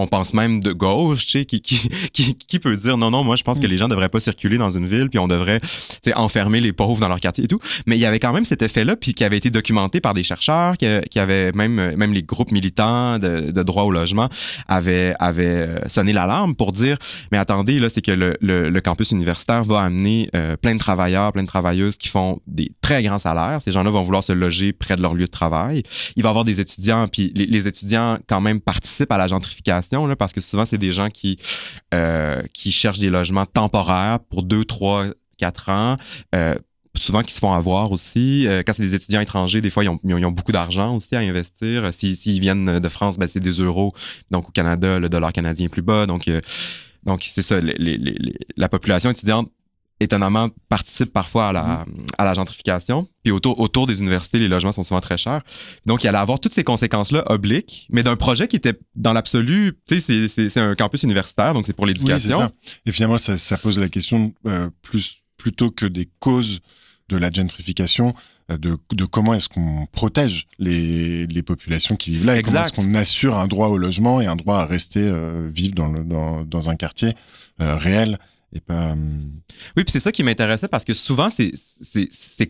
on 0.00 0.06
pense 0.06 0.32
même 0.34 0.60
de 0.60 0.72
gauche, 0.72 1.26
tu 1.26 1.32
sais, 1.32 1.44
qui, 1.44 1.60
qui, 1.60 1.88
qui, 2.12 2.34
qui 2.34 2.58
peut 2.58 2.74
dire 2.74 2.96
non, 2.96 3.10
non, 3.10 3.22
moi 3.22 3.36
je 3.36 3.42
pense 3.42 3.60
que 3.60 3.66
les 3.66 3.76
gens 3.76 3.88
devraient 3.88 4.08
pas 4.08 4.20
circuler 4.20 4.58
dans 4.58 4.70
une 4.70 4.86
ville, 4.86 5.08
puis 5.10 5.18
on 5.18 5.28
devrait 5.28 5.60
tu 5.60 5.68
sais, 6.02 6.14
enfermer 6.14 6.60
les 6.60 6.72
pauvres 6.72 7.00
dans 7.00 7.08
leur 7.08 7.20
quartier 7.20 7.44
et 7.44 7.48
tout. 7.48 7.60
Mais 7.86 7.96
il 7.96 8.00
y 8.00 8.06
avait 8.06 8.18
quand 8.18 8.32
même 8.32 8.44
cet 8.44 8.62
effet-là, 8.62 8.96
puis 8.96 9.14
qui 9.14 9.24
avait 9.24 9.36
été 9.36 9.50
documenté 9.50 10.00
par 10.00 10.14
des 10.14 10.22
chercheurs, 10.22 10.76
qui, 10.76 10.86
qui 11.10 11.18
avaient 11.18 11.52
même, 11.52 11.94
même 11.96 12.12
les 12.12 12.22
groupes 12.22 12.52
militants 12.52 13.18
de, 13.18 13.50
de 13.50 13.62
droit 13.62 13.84
au 13.84 13.90
logement 13.90 14.28
avaient, 14.68 15.12
avaient 15.18 15.44
euh, 15.44 15.88
sonné 15.88 16.12
l'alarme 16.12 16.54
pour 16.54 16.72
dire 16.72 16.96
mais 17.30 17.38
attendez, 17.38 17.78
là, 17.78 17.88
c'est 17.88 18.02
que 18.02 18.12
le, 18.12 18.36
le, 18.40 18.70
le 18.70 18.80
campus 18.80 19.10
universitaire 19.10 19.64
va 19.64 19.80
amener 19.80 20.28
euh, 20.34 20.56
plein 20.56 20.74
de 20.74 20.78
travailleurs, 20.78 21.32
plein 21.32 21.42
de 21.42 21.48
travailleuses 21.48 21.96
qui 21.96 22.08
font 22.08 22.40
des 22.46 22.72
très 22.80 23.02
grands 23.02 23.18
salaires. 23.18 23.60
Ces 23.62 23.72
gens-là 23.72 23.90
vont 23.90 24.02
vouloir 24.02 24.24
se 24.24 24.32
loger 24.32 24.72
près 24.72 24.96
de 24.96 25.02
leur 25.02 25.14
lieu 25.14 25.26
de 25.26 25.30
travail. 25.30 25.82
Il 26.16 26.22
va 26.22 26.28
y 26.28 26.30
avoir 26.30 26.44
des 26.44 26.60
étudiants, 26.60 27.06
puis 27.08 27.32
les, 27.34 27.46
les 27.46 27.68
étudiants, 27.68 28.18
quand 28.28 28.40
même, 28.40 28.60
participent 28.60 29.12
à 29.12 29.18
la 29.18 29.26
gentrification, 29.26 29.89
parce 30.18 30.32
que 30.32 30.40
souvent, 30.40 30.64
c'est 30.64 30.78
des 30.78 30.92
gens 30.92 31.08
qui, 31.08 31.38
euh, 31.94 32.42
cherchent 32.54 32.98
des 32.98 33.10
logements 33.10 33.46
temporaires 33.46 34.20
pour 34.28 34.42
deux, 34.42 34.64
trois, 34.64 35.06
quatre 35.38 35.68
ans. 35.70 35.96
Euh, 36.34 36.54
souvent 36.96 37.22
qui 37.22 37.32
se 37.32 37.38
font 37.38 37.52
avoir 37.52 37.92
aussi. 37.92 38.46
Euh, 38.46 38.62
quand 38.66 38.72
c'est 38.74 38.82
des 38.82 38.94
étudiants 38.94 39.20
étrangers, 39.20 39.60
des 39.60 39.70
fois, 39.70 39.84
ils 39.84 39.88
ont, 39.88 40.30
beaucoup 40.32 40.52
d'argent 40.52 40.96
aussi 40.96 41.14
à 41.16 41.20
investir. 41.20 41.84
Euh, 41.84 41.90
si- 41.92 42.16
S'ils 42.16 42.40
viennent 42.40 42.78
de 42.80 42.88
France, 42.88 43.18
ben, 43.18 43.28
c'est 43.28 43.40
des 43.40 43.50
euros. 43.52 43.92
Donc, 44.30 44.48
au 44.48 44.52
Canada, 44.52 44.98
le 44.98 45.08
dollar 45.08 45.32
canadien 45.32 45.66
est 45.66 45.70
plus 45.70 45.82
bas. 45.82 46.06
Donc, 46.06 46.28
c'est 47.20 47.42
ça. 47.42 47.60
la 48.56 48.68
population 48.68 49.10
étudiante, 49.10 49.50
étonnamment, 50.00 50.48
participe 50.68 51.12
parfois 51.12 51.48
à 51.48 51.52
la, 51.52 51.84
à 52.18 52.24
la 52.24 52.34
gentrification. 52.34 53.06
Puis 53.22 53.30
autour, 53.32 53.60
autour 53.60 53.86
des 53.86 54.00
universités, 54.00 54.38
les 54.38 54.48
logements 54.48 54.72
sont 54.72 54.82
souvent 54.82 55.00
très 55.00 55.18
chers. 55.18 55.42
Donc, 55.86 56.02
il 56.04 56.08
allait 56.08 56.18
avoir 56.18 56.40
toutes 56.40 56.54
ces 56.54 56.64
conséquences-là 56.64 57.24
obliques, 57.30 57.86
mais 57.90 58.02
d'un 58.02 58.16
projet 58.16 58.48
qui 58.48 58.56
était, 58.56 58.78
dans 58.96 59.12
l'absolu, 59.12 59.74
tu 59.86 60.00
sais, 60.00 60.26
c'est- 60.28 60.56
un 60.58 60.74
campus 60.74 61.02
universitaire, 61.02 61.52
donc 61.54 61.66
c'est 61.66 61.72
pour 61.74 61.86
l'éducation. 61.86 62.50
Et 62.86 62.92
finalement, 62.92 63.18
ça, 63.18 63.36
ça 63.36 63.56
pose 63.58 63.78
la 63.78 63.88
question 63.88 64.32
euh, 64.46 64.70
plus 64.82 65.18
plutôt 65.36 65.70
que 65.70 65.86
des 65.86 66.08
causes 66.18 66.60
de 67.08 67.16
la 67.16 67.30
gentrification, 67.32 68.14
euh, 68.50 68.58
de, 68.58 68.76
de 68.92 69.04
comment 69.06 69.32
est-ce 69.34 69.48
qu'on 69.48 69.86
protège 69.90 70.46
les, 70.58 71.26
les 71.26 71.42
populations 71.42 71.96
qui 71.96 72.10
vivent 72.12 72.26
là 72.26 72.36
et 72.38 72.42
comment 72.42 72.60
est-ce 72.60 72.68
Exact. 72.70 72.86
qu'on 72.86 72.94
assure 72.94 73.38
un 73.38 73.48
droit 73.48 73.68
au 73.68 73.78
logement 73.78 74.20
et 74.20 74.26
un 74.26 74.36
droit 74.36 74.58
à 74.58 74.66
rester 74.66 75.00
euh, 75.00 75.48
vivre 75.52 75.74
dans, 75.74 75.88
le, 75.90 76.04
dans, 76.04 76.42
dans 76.44 76.68
un 76.70 76.76
quartier 76.76 77.14
euh, 77.60 77.74
réel 77.76 78.18
et 78.52 78.60
pas. 78.60 78.92
hum, 78.92 79.30
Oui, 79.76 79.84
puis 79.84 79.92
c'est 79.92 80.00
ça 80.00 80.10
qui 80.12 80.22
m'intéressait 80.22 80.68
parce 80.68 80.84
que 80.84 80.94
souvent, 80.94 81.30
c'est- 81.30 81.52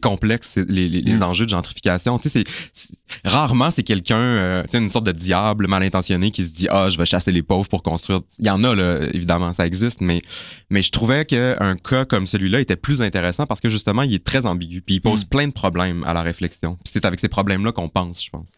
complexe, 0.01 0.57
les, 0.69 0.89
les- 0.89 1.03
les 1.03 1.17
Mm. 1.19 1.23
enjeux 1.25 1.45
de 1.45 1.51
gentrification. 1.51 2.19
Tu 2.19 2.29
sais, 2.31 2.45
c'est- 2.73 2.89
rarement, 3.25 3.71
c'est 3.71 3.83
quelqu'un, 3.83 4.17
euh, 4.19 4.63
tu 4.65 4.71
sais, 4.71 4.79
une 4.79 4.89
sorte 4.89 5.05
de 5.07 5.13
diable 5.13 5.67
mal 5.69 5.83
intentionné 5.83 6.31
qui 6.31 6.45
se 6.47 6.53
dit 6.53 6.69
Ah, 6.71 6.89
je 6.89 6.97
vais 6.97 7.05
chasser 7.05 7.33
les 7.33 7.43
pauvres 7.43 7.69
pour 7.69 7.83
construire. 7.83 8.21
Il 8.39 8.47
y 8.47 8.51
en 8.51 8.63
a, 8.65 8.75
là, 8.75 9.01
évidemment, 9.13 9.53
ça 9.53 9.67
existe, 9.67 10.01
mais, 10.01 10.23
mais 10.71 10.83
je 10.83 10.91
trouvais 10.91 11.25
qu'un 11.27 11.77
cas 11.77 12.05
comme 12.05 12.27
celui-là 12.27 12.61
était 12.61 12.77
plus 12.77 13.03
intéressant 13.03 13.47
parce 13.47 13.61
que 13.61 13.69
justement, 13.69 14.03
il 14.03 14.15
est 14.15 14.25
très 14.25 14.47
ambigu, 14.47 14.81
puis 14.81 14.97
il 14.97 15.01
pose 15.01 15.25
Mm. 15.25 15.29
plein 15.29 15.49
de 15.49 15.53
problèmes 15.53 16.03
à 16.05 16.15
la 16.15 16.23
réflexion. 16.23 16.75
Puis 16.77 16.93
c'est 16.93 17.05
avec 17.05 17.21
ces 17.21 17.29
problèmes-là 17.29 17.73
qu'on 17.73 17.89
pense, 17.89 18.25
je 18.25 18.31
pense. 18.31 18.53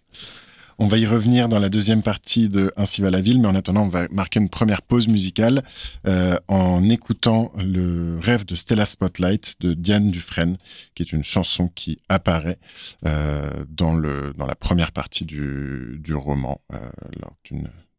On 0.79 0.89
va 0.89 0.99
y 0.99 1.07
revenir 1.07 1.49
dans 1.49 1.59
la 1.59 1.69
deuxième 1.69 2.03
partie 2.03 2.49
de 2.49 2.73
Ainsi 2.77 3.03
va 3.03 3.11
la 3.11 3.21
ville, 3.21 3.41
mais 3.41 3.49
en 3.49 3.55
attendant, 3.55 3.83
on 3.83 3.89
va 3.89 4.09
marquer 4.11 4.41
une 4.41 4.49
première 4.49 4.83
pause 4.83 5.09
musicale 5.09 5.63
euh, 6.07 6.39
en 6.49 6.89
écoutant 6.89 7.53
le 7.57 8.19
rêve 8.21 8.45
de 8.45 8.55
Stella 8.55 8.87
Spotlight 8.87 9.57
de 9.61 9.75
Diane 9.75 10.11
Dufresne, 10.11 10.57
qui 10.95 11.03
est 11.03 11.13
une 11.13 11.25
chanson 11.25 11.69
qui 11.69 11.99
apparaît 12.09 12.59
euh, 13.07 13.65
dans, 13.69 13.95
le, 13.95 14.33
dans 14.37 14.47
la 14.47 14.55
première 14.55 14.93
partie 14.93 15.25
du, 15.25 15.99
du 16.01 16.15
roman 16.15 16.61
euh, 16.73 16.79
lors 17.21 17.37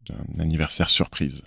d'un 0.08 0.40
anniversaire 0.44 0.90
surprise. 0.90 1.44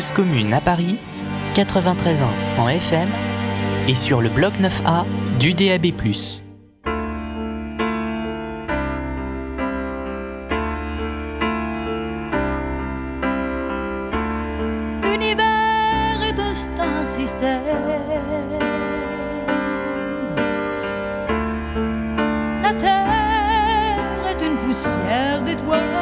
Cause 0.00 0.12
commune 0.12 0.54
à 0.54 0.62
Paris, 0.62 0.98
93 1.52 2.22
ans 2.22 2.32
en 2.56 2.70
FM 2.70 3.10
et 3.86 3.94
sur 3.94 4.22
le 4.22 4.30
bloc 4.30 4.54
9A 4.54 5.04
du 5.38 5.52
DAB+. 5.52 5.88
L'univers 15.02 16.22
est 16.22 16.40
un 16.40 16.54
star 16.54 17.06
système. 17.06 17.60
La 22.62 22.72
terre 22.72 24.28
est 24.30 24.46
une 24.46 24.56
poussière 24.56 25.42
d'étoiles. 25.44 25.99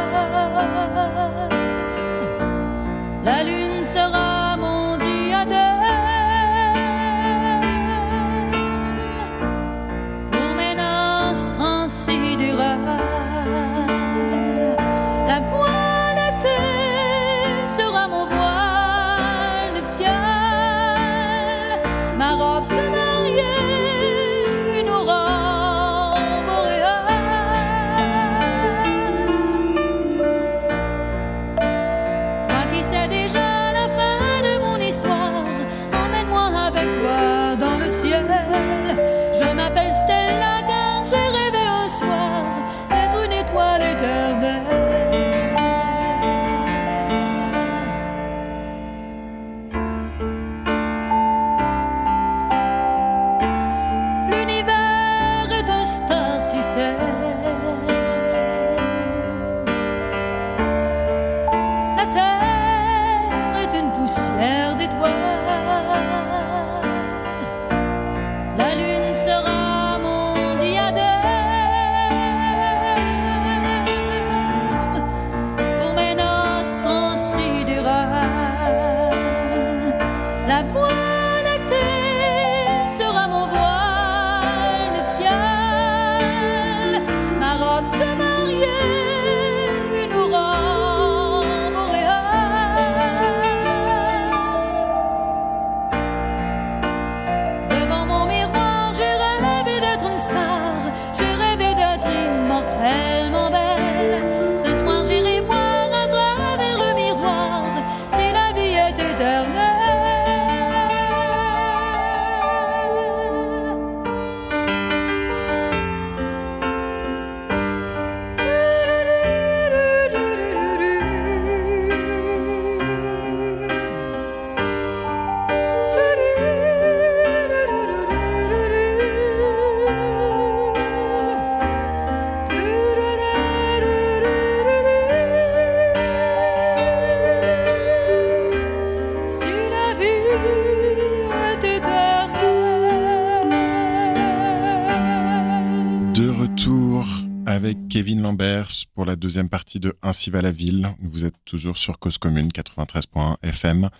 Kevin 147.99 148.23
Lambert 148.23 148.69
pour 148.95 149.05
la 149.05 149.17
deuxième 149.17 149.49
partie 149.49 149.81
de 149.81 149.97
Ainsi 150.05 150.31
va 150.31 150.41
la 150.41 150.53
ville. 150.53 150.89
Vous 151.03 151.25
êtes 151.25 151.35
toujours 151.45 151.77
sur 151.77 151.99
Cause 151.99 152.17
Commune 152.17 152.47
93.1 152.53 153.39
FM. 153.43 153.91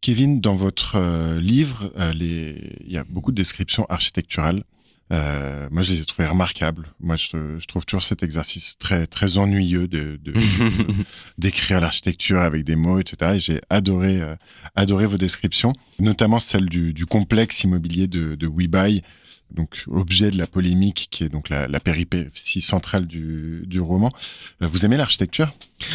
Kevin, 0.00 0.40
dans 0.40 0.56
votre 0.56 0.96
euh, 0.96 1.40
livre, 1.40 1.92
euh, 1.96 2.12
les- 2.12 2.76
il 2.84 2.90
y 2.90 2.96
a 2.96 3.04
beaucoup 3.04 3.30
de 3.30 3.36
descriptions 3.36 3.86
architecturales. 3.88 4.64
Euh, 5.12 5.68
moi, 5.70 5.82
je 5.82 5.92
les 5.92 6.00
ai 6.00 6.04
trouvées 6.04 6.26
remarquables. 6.26 6.88
Moi, 6.98 7.14
je, 7.14 7.60
je 7.60 7.66
trouve 7.66 7.86
toujours 7.86 8.02
cet 8.02 8.24
exercice 8.24 8.76
très, 8.76 9.06
très 9.06 9.38
ennuyeux 9.38 9.86
de, 9.86 10.18
d'écrire 11.38 11.80
l'architecture 11.80 12.40
avec 12.40 12.64
des 12.64 12.74
mots, 12.74 12.98
etc. 12.98 13.34
Et 13.36 13.38
j'ai 13.38 13.60
adoré, 13.70 14.20
adoré 14.74 15.06
vos 15.06 15.16
descriptions, 15.16 15.74
notamment 16.00 16.40
celle 16.40 16.68
du, 16.68 16.92
du 16.92 17.06
complexe 17.06 17.62
immobilier 17.62 18.08
de, 18.08 18.34
de 18.34 18.48
WeBuy, 18.48 19.02
donc 19.54 19.84
objet 19.90 20.30
de 20.30 20.38
la 20.38 20.46
polémique, 20.46 21.08
qui 21.10 21.24
est 21.24 21.28
donc 21.28 21.48
la, 21.48 21.68
la 21.68 21.80
péripétie 21.80 22.60
centrale 22.60 23.06
du, 23.06 23.80
roman. 23.80 24.10
Euh, 24.62 24.68
Vous 24.68 24.84
aimez 24.84 24.96
l'architecture? 24.96 25.52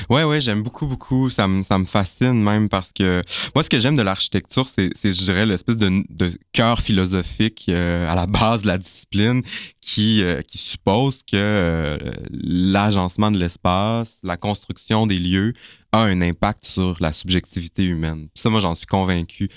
Ouais, 0.10 0.24
ouais, 0.24 0.40
j'aime 0.40 0.64
beaucoup, 0.64 0.86
beaucoup. 0.86 1.30
Ça 1.30 1.48
me, 1.48 1.62
ça 1.64 1.78
me 1.78 1.86
fascine 1.86 2.42
même 2.42 2.70
parce 2.70 2.94
que 2.94 3.22
moi, 3.56 3.64
ce 3.64 3.70
que 3.70 3.80
j'aime 3.80 3.96
de 3.96 4.02
l'architecture, 4.02 4.68
c'est, 4.68 4.92
je 4.96 5.24
dirais, 5.24 5.46
l'espèce 5.46 5.78
de, 5.78 6.04
cœur 6.52 6.82
philosophique 6.82 7.66
euh, 7.70 8.08
à 8.08 8.16
la 8.16 8.26
base 8.26 8.62
de 8.64 8.68
la 8.68 8.78
discipline 8.78 9.42
qui, 9.82 10.24
euh, 10.24 10.42
qui 10.42 10.58
suppose 10.58 11.24
que 11.24 11.98
l'agencement 12.32 13.32
de 13.32 13.38
l'espace, 13.38 14.20
la 14.24 14.38
construction 14.38 15.08
des 15.08 15.20
lieux 15.20 15.54
a 15.92 16.04
un 16.04 16.22
impact 16.22 16.66
sur 16.66 16.98
la 17.00 17.14
subjectivité 17.14 17.84
humaine. 17.84 18.28
Ça, 18.36 18.50
moi, 18.50 18.60
j'en 18.60 18.76
suis 18.76 18.86
convaincu. 18.86 19.50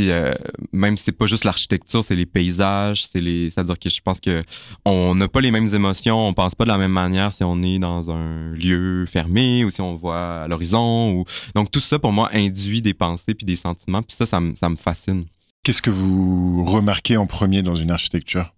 Puis 0.00 0.10
euh, 0.10 0.32
même 0.72 0.96
si 0.96 1.04
c'est 1.04 1.12
pas 1.12 1.26
juste 1.26 1.44
l'architecture, 1.44 2.02
c'est 2.02 2.16
les 2.16 2.24
paysages, 2.24 3.04
c'est 3.04 3.20
les. 3.20 3.50
C'est-à-dire 3.50 3.78
que 3.78 3.90
je 3.90 4.00
pense 4.00 4.18
que 4.18 4.42
on 4.86 5.14
n'a 5.14 5.28
pas 5.28 5.42
les 5.42 5.50
mêmes 5.50 5.68
émotions, 5.74 6.26
on 6.26 6.32
pense 6.32 6.54
pas 6.54 6.64
de 6.64 6.70
la 6.70 6.78
même 6.78 6.90
manière 6.90 7.34
si 7.34 7.44
on 7.44 7.60
est 7.60 7.78
dans 7.78 8.10
un 8.10 8.54
lieu 8.54 9.04
fermé 9.04 9.62
ou 9.62 9.68
si 9.68 9.82
on 9.82 9.96
voit 9.96 10.44
à 10.44 10.48
l'horizon. 10.48 11.12
Ou... 11.12 11.24
Donc 11.54 11.70
tout 11.70 11.80
ça 11.80 11.98
pour 11.98 12.12
moi 12.12 12.30
induit 12.32 12.80
des 12.80 12.94
pensées 12.94 13.34
puis 13.34 13.44
des 13.44 13.56
sentiments. 13.56 14.00
Puis 14.00 14.16
ça, 14.16 14.24
ça 14.24 14.40
me, 14.40 14.54
ça 14.54 14.70
me 14.70 14.76
fascine. 14.76 15.26
Qu'est-ce 15.64 15.82
que 15.82 15.90
vous 15.90 16.64
remarquez 16.64 17.18
en 17.18 17.26
premier 17.26 17.62
dans 17.62 17.76
une 17.76 17.90
architecture? 17.90 18.54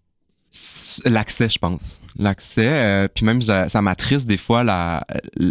L'accès, 1.05 1.49
je 1.49 1.59
pense. 1.59 2.03
L'accès, 2.17 2.69
euh, 2.69 3.09
puis 3.13 3.25
même 3.25 3.43
ça, 3.43 3.69
ça 3.69 3.83
m'attriste 3.83 4.29
des 4.29 4.37
fois 4.37 4.63
la. 4.63 5.05
la 5.09 5.51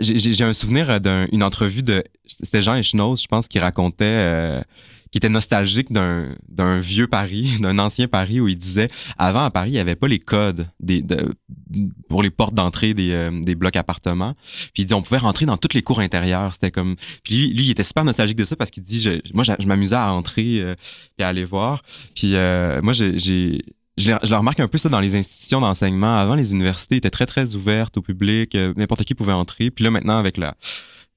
j'ai- 0.00 0.44
un 0.44 0.52
souvenir 0.52 1.00
d'une 1.00 1.42
entrevue 1.42 1.82
de. 1.82 2.04
C'était 2.26 2.62
Jean 2.62 2.74
Echenoz, 2.74 3.22
je 3.22 3.26
pense, 3.28 3.48
qui 3.48 3.58
racontait. 3.58 4.04
euh, 4.04 4.62
qui 5.10 5.18
était 5.18 5.28
nostalgique 5.28 5.92
d'un 5.92 6.80
vieux 6.80 7.06
Paris, 7.06 7.48
d'un 7.60 7.78
ancien 7.78 8.08
Paris 8.08 8.40
où 8.40 8.48
il 8.48 8.58
disait 8.58 8.88
avant 9.16 9.44
à 9.44 9.50
Paris, 9.52 9.70
il 9.70 9.74
n'y 9.74 9.78
avait 9.78 9.94
pas 9.94 10.08
les 10.08 10.18
codes 10.18 10.66
des, 10.80 11.02
de- 11.02 11.32
pour 12.08 12.20
les 12.20 12.30
portes 12.30 12.52
d'entrée 12.54 12.94
des, 12.94 13.12
euh, 13.12 13.30
des 13.40 13.54
blocs 13.54 13.76
appartements. 13.76 14.34
Puis 14.74 14.82
il 14.82 14.86
dit 14.86 14.94
on 14.94 15.02
pouvait 15.02 15.18
rentrer 15.18 15.46
dans 15.46 15.56
toutes 15.56 15.74
les 15.74 15.82
cours 15.82 16.00
intérieures. 16.00 16.52
C'était 16.54 16.72
comme. 16.72 16.96
Puis 17.22 17.46
lui, 17.54 17.62
il 17.66 17.70
était 17.70 17.84
super 17.84 18.02
nostalgique 18.02 18.36
de 18.38 18.44
ça 18.44 18.56
parce 18.56 18.72
qu'il 18.72 18.82
dit 18.82 18.98
je- 19.00 19.20
moi, 19.34 19.44
je, 19.44 19.52
je 19.60 19.66
m'amusais 19.68 19.94
à 19.94 20.12
entrer 20.12 20.58
euh, 20.60 20.74
et 21.20 21.22
à 21.22 21.28
aller 21.28 21.44
voir. 21.44 21.84
Puis 22.16 22.34
euh, 22.34 22.82
moi, 22.82 22.92
j'ai. 22.92 23.62
Je, 23.96 24.10
le- 24.12 24.18
je 24.22 24.30
le 24.30 24.36
remarque 24.36 24.60
un 24.60 24.68
peu 24.68 24.78
ça 24.78 24.88
dans 24.88 25.00
les 25.00 25.16
institutions 25.16 25.60
d'enseignement. 25.60 26.16
Avant, 26.18 26.34
les 26.34 26.52
universités 26.52 26.96
étaient 26.96 27.10
très, 27.10 27.26
très 27.26 27.54
ouvertes 27.54 27.96
au 27.96 28.02
public. 28.02 28.54
euh, 28.54 28.72
N'importe 28.76 29.04
qui 29.04 29.14
pouvait 29.14 29.32
entrer. 29.32 29.70
Puis 29.70 29.84
là, 29.84 29.90
maintenant, 29.90 30.16
avec 30.18 30.36
la, 30.36 30.54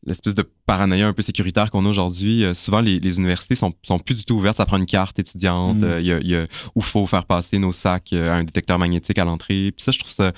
l'espèce 0.05 0.35
de 0.35 0.43
paranoïa 0.65 1.07
un 1.07 1.13
peu 1.13 1.21
sécuritaire 1.23 1.71
qu'on 1.71 1.85
a 1.85 1.89
aujourd'hui, 1.89 2.43
euh, 2.45 2.53
souvent, 2.53 2.79
les, 2.81 2.99
les 2.99 3.17
universités 3.17 3.55
sont, 3.55 3.73
sont 3.83 3.97
plus 3.99 4.15
du 4.15 4.25
tout 4.25 4.35
ouvertes. 4.35 4.57
Ça 4.57 4.65
prend 4.65 4.77
une 4.77 4.85
carte 4.85 5.17
étudiante. 5.19 5.77
Mm. 5.77 5.83
euh, 5.83 5.99
il 6.01 6.05
y 6.07 6.11
a, 6.11 6.19
il 6.19 6.27
y 6.27 6.35
a- 6.35 6.47
où 6.75 6.81
faut 6.81 7.05
faire 7.07 7.25
passer 7.25 7.57
nos 7.57 7.71
sacs 7.71 8.13
euh, 8.13 8.31
à 8.31 8.35
un 8.35 8.43
détecteur 8.43 8.77
magnétique 8.77 9.17
à 9.17 9.25
l'entrée. 9.25 9.71
Puis 9.75 9.83
ça, 9.83 9.91
je 9.91 9.99
trouve 9.99 10.11
ça, 10.11 10.31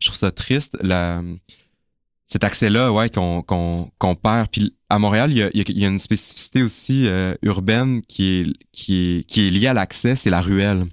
je 0.00 0.06
trouve 0.08 0.18
ça 0.18 0.30
triste. 0.32 0.76
La, 0.82 1.22
cet 2.26 2.42
accès-là, 2.42 2.90
ouais, 2.90 3.10
qu'on 3.10 3.42
qu'on 3.42 3.90
qu'on 3.98 4.14
perd. 4.16 4.48
Puis 4.50 4.74
à 4.88 4.98
Montréal, 4.98 5.30
il 5.32 5.38
y 5.38 5.42
a, 5.42 5.50
il 5.52 5.58
y 5.58 5.60
a- 5.60 5.64
il 5.68 5.78
y 5.78 5.84
a 5.84 5.88
une 5.88 5.98
spécificité 5.98 6.62
aussi 6.62 7.06
euh, 7.06 7.34
urbaine 7.42 8.00
qui 8.02 8.24
est, 8.40 8.46
qui, 8.72 8.96
est, 9.18 9.24
qui 9.28 9.46
est 9.46 9.50
liée 9.50 9.66
à 9.68 9.74
l'accès, 9.74 10.16
c'est 10.16 10.30
la 10.30 10.40
ruelle. 10.40 10.86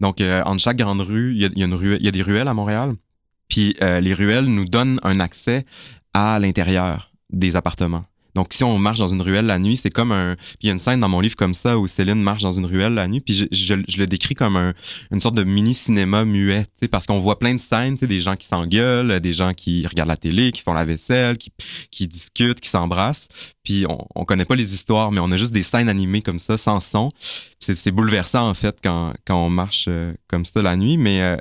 Donc, 0.00 0.20
euh, 0.20 0.42
entre 0.44 0.60
chaque 0.60 0.76
grande 0.76 1.00
rue, 1.00 1.34
il 1.34 1.40
y 1.40 2.08
a 2.08 2.10
des 2.10 2.22
ruelles 2.22 2.48
à 2.48 2.54
Montréal. 2.54 2.94
Puis 3.48 3.76
euh, 3.82 4.00
les 4.00 4.14
ruelles 4.14 4.46
nous 4.46 4.66
donnent 4.66 4.98
un 5.02 5.20
accès 5.20 5.64
à 6.14 6.38
l'intérieur 6.38 7.12
des 7.30 7.56
appartements. 7.56 8.04
Donc, 8.36 8.52
si 8.52 8.62
on 8.62 8.78
marche 8.78 8.98
dans 9.00 9.08
une 9.08 9.20
ruelle 9.22 9.46
la 9.46 9.58
nuit, 9.58 9.76
c'est 9.76 9.90
comme 9.90 10.12
un. 10.12 10.36
Puis 10.36 10.56
il 10.62 10.66
y 10.66 10.70
a 10.70 10.72
une 10.72 10.78
scène 10.78 11.00
dans 11.00 11.08
mon 11.08 11.20
livre 11.20 11.34
comme 11.34 11.54
ça 11.54 11.78
où 11.78 11.86
Céline 11.88 12.22
marche 12.22 12.42
dans 12.42 12.52
une 12.52 12.66
ruelle 12.66 12.94
la 12.94 13.08
nuit, 13.08 13.20
puis 13.20 13.34
je, 13.50 13.74
le 13.74 14.06
décris 14.06 14.34
comme 14.34 14.56
un- 14.56 14.74
une 15.10 15.20
sorte 15.20 15.34
de 15.34 15.42
mini-cinéma 15.42 16.24
muet, 16.24 16.66
parce 16.90 17.06
qu'on 17.06 17.18
voit 17.18 17.38
plein 17.38 17.54
de 17.54 17.58
scènes, 17.60 17.96
des 17.96 18.18
gens 18.20 18.36
qui 18.36 18.46
s'engueulent, 18.46 19.20
des 19.20 19.32
gens 19.32 19.52
qui 19.54 19.86
regardent 19.86 20.10
la 20.10 20.16
télé, 20.16 20.52
qui 20.52 20.62
font 20.62 20.72
la 20.74 20.84
vaisselle, 20.84 21.38
qui, 21.90 22.06
discutent, 22.06 22.60
qui 22.60 22.68
s'embrassent. 22.68 23.28
Puis 23.64 23.84
on, 23.88 24.06
on 24.14 24.24
connaît 24.24 24.44
pas 24.44 24.54
les 24.54 24.74
histoires, 24.74 25.10
mais 25.10 25.20
on 25.20 25.32
a 25.32 25.36
juste 25.36 25.52
des 25.52 25.62
scènes 25.64 25.88
animées 25.88 26.22
comme 26.22 26.38
ça, 26.38 26.56
sans 26.56 26.80
son. 26.80 27.08
C'est 27.58 27.90
bouleversant, 27.90 28.48
en 28.48 28.54
fait, 28.54 28.76
quand, 28.84 29.14
quand 29.26 29.36
on 29.44 29.50
marche 29.50 29.86
euh, 29.88 30.12
comme 30.28 30.44
ça 30.44 30.62
la 30.62 30.76
nuit, 30.76 30.96
mais 30.98 31.20
euh. 31.22 31.36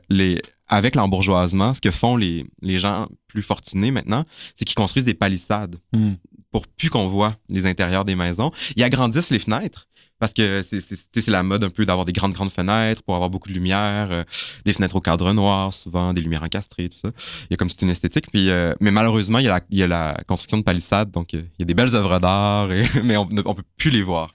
Avec 0.68 0.96
l'embourgeoisement, 0.96 1.76
ce 1.76 1.80
que 1.82 1.92
font 1.92 2.18
les, 2.18 2.44
les 2.64 2.80
gens 2.80 3.08
plus 3.28 3.44
fortunés 3.44 3.92
maintenant, 3.92 4.26
c'est 4.56 4.66
qu'ils 4.66 4.74
construisent 4.74 5.06
des 5.06 5.14
palissades 5.14 5.76
Hmm. 5.94 6.14
Pour 6.56 6.68
plus 6.68 6.89
qu'on 6.89 7.08
voit 7.08 7.36
les 7.50 7.65
intérieurs 7.65 8.06
des 8.06 8.15
maisons. 8.15 8.50
Ils 8.78 8.84
agrandissent 8.84 9.30
les 9.30 9.39
fenêtres, 9.39 9.89
Parce 10.20 10.32
que 10.32 10.63
c'est- 10.63 11.28
la 11.28 11.44
mode 11.44 11.65
un 11.65 11.70
peu 11.70 11.86
d'avoir 11.86 12.06
des 12.06 12.13
grandes, 12.13 12.32
grandes 12.32 12.50
fenêtres 12.60 13.04
pour 13.04 13.15
avoir 13.15 13.30
beaucoup 13.30 13.50
de 13.50 13.54
lumière, 13.54 14.08
euh, 14.12 14.24
des 14.63 14.72
fenêtres 14.72 14.96
au 14.96 15.02
cadre 15.02 15.34
noir, 15.34 15.74
souvent, 15.74 16.13
des 16.13 16.22
lumières 16.22 16.44
encastrées, 16.44 16.88
tout 16.88 16.98
ça. 16.98 17.10
Il 17.44 17.48
y 17.52 17.54
a 17.56 17.58
comme 17.58 17.68
toute 17.68 17.82
une 17.82 17.89
esthétique. 17.89 18.28
Puis, 18.32 18.50
euh, 18.50 18.74
mais 18.80 18.91
malheureusement, 18.91 19.39
il 19.39 19.46
y, 19.46 19.48
a 19.50 19.56
la, 19.56 19.62
il 19.70 19.78
y 19.80 19.84
a 19.84 19.88
la 19.88 20.24
construction 20.26 20.58
de 20.58 20.63
palissades, 20.63 21.12
donc 21.12 21.34
euh, 21.34 21.41
il 21.58 21.60
y 21.60 21.63
a 21.63 21.65
des 21.65 21.74
belles 21.74 21.94
œuvres 21.94 22.20
d'art, 22.20 22.70
mais 23.04 23.18
on 23.18 23.26
ne 23.30 23.41
peut 23.41 23.63
plus 23.76 23.89
les 23.91 24.04
voir. 24.04 24.34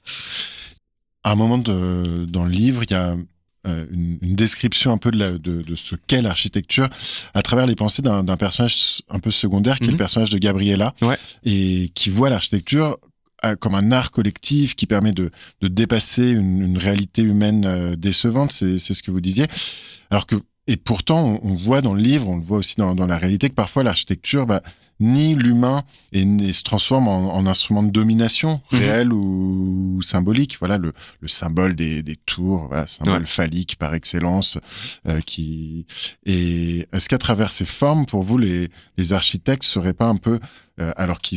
À 1.25 1.33
un 1.33 1.37
moment 1.37 1.57
dans 1.57 2.45
le 2.45 2.51
livre, 2.51 2.83
il 2.83 2.91
y 2.91 2.95
a 2.95 3.17
euh, 3.67 3.85
une, 3.91 4.19
une 4.23 4.35
description 4.37 4.91
un 4.93 4.99
peu 4.99 5.11
de, 5.11 5.19
la- 5.19 5.33
de- 5.33 5.63
de 5.63 5.75
ce 5.75 5.95
qu'est 6.07 6.23
l'architecture 6.23 6.89
à 7.35 7.43
travers 7.43 7.67
les 7.67 7.75
pensées 7.75 8.03
d'un 8.03 8.25
personnage 8.37 9.03
un 9.11 9.19
peu 9.19 9.31
secondaire, 9.31 9.77
qui 9.79 9.85
est 9.85 9.87
Mhm. 9.89 9.93
le 9.93 9.99
personnage 9.99 10.31
de 10.31 10.39
Gabriella, 10.39 10.95
Ouais. 11.03 11.19
et 11.45 11.91
qui 11.95 12.09
voit 12.11 12.31
l'architecture 12.31 12.99
euh, 13.45 13.57
comme 13.57 13.75
un 13.75 13.91
art 13.93 14.11
collectif 14.11 14.75
qui 14.77 14.87
permet 14.87 15.13
de, 15.13 15.31
de 15.63 15.69
dépasser 15.69 16.29
une, 16.29 16.61
une 16.63 16.79
réalité 16.79 17.23
humaine 17.23 17.65
euh, 17.65 17.97
décevante, 17.97 18.53
c'est 18.53 18.79
c'est 18.79 18.93
ce 18.95 19.03
que 19.03 19.11
vous 19.11 19.21
disiez. 19.23 19.47
Alors 20.11 20.27
que, 20.27 20.37
et 20.67 20.77
pourtant, 20.77 21.41
on, 21.43 21.51
on 21.51 21.55
voit 21.55 21.81
dans 21.81 21.95
le 21.95 22.03
livre, 22.03 22.29
on 22.29 22.37
le 22.37 22.43
voit 22.45 22.59
aussi 22.59 22.77
dans, 22.77 22.95
dans 22.95 23.07
la 23.07 23.17
réalité, 23.17 23.49
que 23.49 23.55
parfois 23.55 23.83
l'architecture 23.83 24.45
bah, 24.47 24.63
nie 25.01 25.35
l'humain 25.35 25.83
et, 26.13 26.23
et 26.23 26.53
se 26.53 26.63
transforme 26.63 27.09
en, 27.09 27.35
en 27.35 27.47
instrument 27.47 27.83
de 27.83 27.91
domination, 27.91 28.61
Mhm. 28.73 28.79
réel 28.79 29.13
ou, 29.13 29.97
ou 29.97 30.03
symbolique. 30.03 30.57
Voilà 30.61 30.79
le, 30.79 30.93
le 31.21 31.29
symbole 31.29 31.75
des, 31.75 32.03
des 32.03 32.17
tours, 32.17 32.67
voilà, 32.69 32.87
symbole 32.87 33.21
Ouais. 33.23 33.27
phallique 33.27 33.77
par 33.77 33.95
excellence. 33.95 34.59
euh, 35.09 35.21
qui 35.23 35.87
et 36.27 36.87
est-ce 36.93 37.09
qu'à 37.09 37.19
travers 37.19 37.51
ces 37.51 37.65
formes, 37.65 38.07
pour 38.07 38.23
vous, 38.23 38.39
les, 38.39 38.71
les 38.97 39.13
architectes 39.13 39.65
seraient 39.65 39.93
pas 39.95 40.07
un 40.07 40.17
peu 40.17 40.39
euh, 40.81 40.93
alors 40.97 41.21
que, 41.21 41.37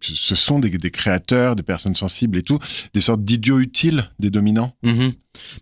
ce 0.00 0.34
sont 0.34 0.58
des, 0.58 0.90
créateurs, 0.90 1.56
des 1.56 1.62
personnes 1.62 1.94
sensibles 1.94 2.38
et 2.38 2.42
tout, 2.42 2.58
des 2.94 3.00
sortes 3.00 3.22
d'idiots 3.22 3.60
utiles 3.60 4.10
des 4.18 4.30
dominants 4.30 4.74
Mhm. 4.82 5.12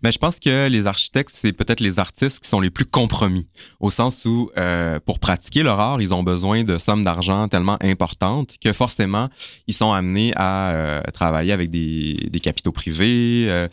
Ben, 0.03 0.11
je 0.11 0.17
pense 0.17 0.39
que 0.39 0.67
les 0.67 0.85
architectes, 0.85 1.31
c'est 1.33 1.53
peut-être 1.53 1.79
les 1.79 1.97
artistes 1.97 2.43
qui 2.43 2.49
sont 2.49 2.59
les 2.59 2.69
plus 2.69 2.85
compromis, 2.85 3.47
au 3.79 3.89
sens 3.89 4.25
où, 4.25 4.51
euh, 4.57 4.99
pour 4.99 5.19
pratiquer 5.19 5.63
leur 5.63 5.79
art, 5.79 6.01
ils 6.01 6.13
ont 6.13 6.23
besoin 6.23 6.63
de 6.63 6.77
sommes 6.77 7.03
d'argent 7.03 7.47
tellement 7.47 7.77
importantes 7.81 8.55
que 8.61 8.73
forcément, 8.73 9.29
ils 9.67 9.73
sont 9.73 9.93
amenés 9.93 10.33
à 10.35 10.71
euh, 10.71 11.01
travailler 11.13 11.53
avec 11.53 11.71
des, 11.71 12.29
capitaux 12.41 12.73
privés, 12.73 13.67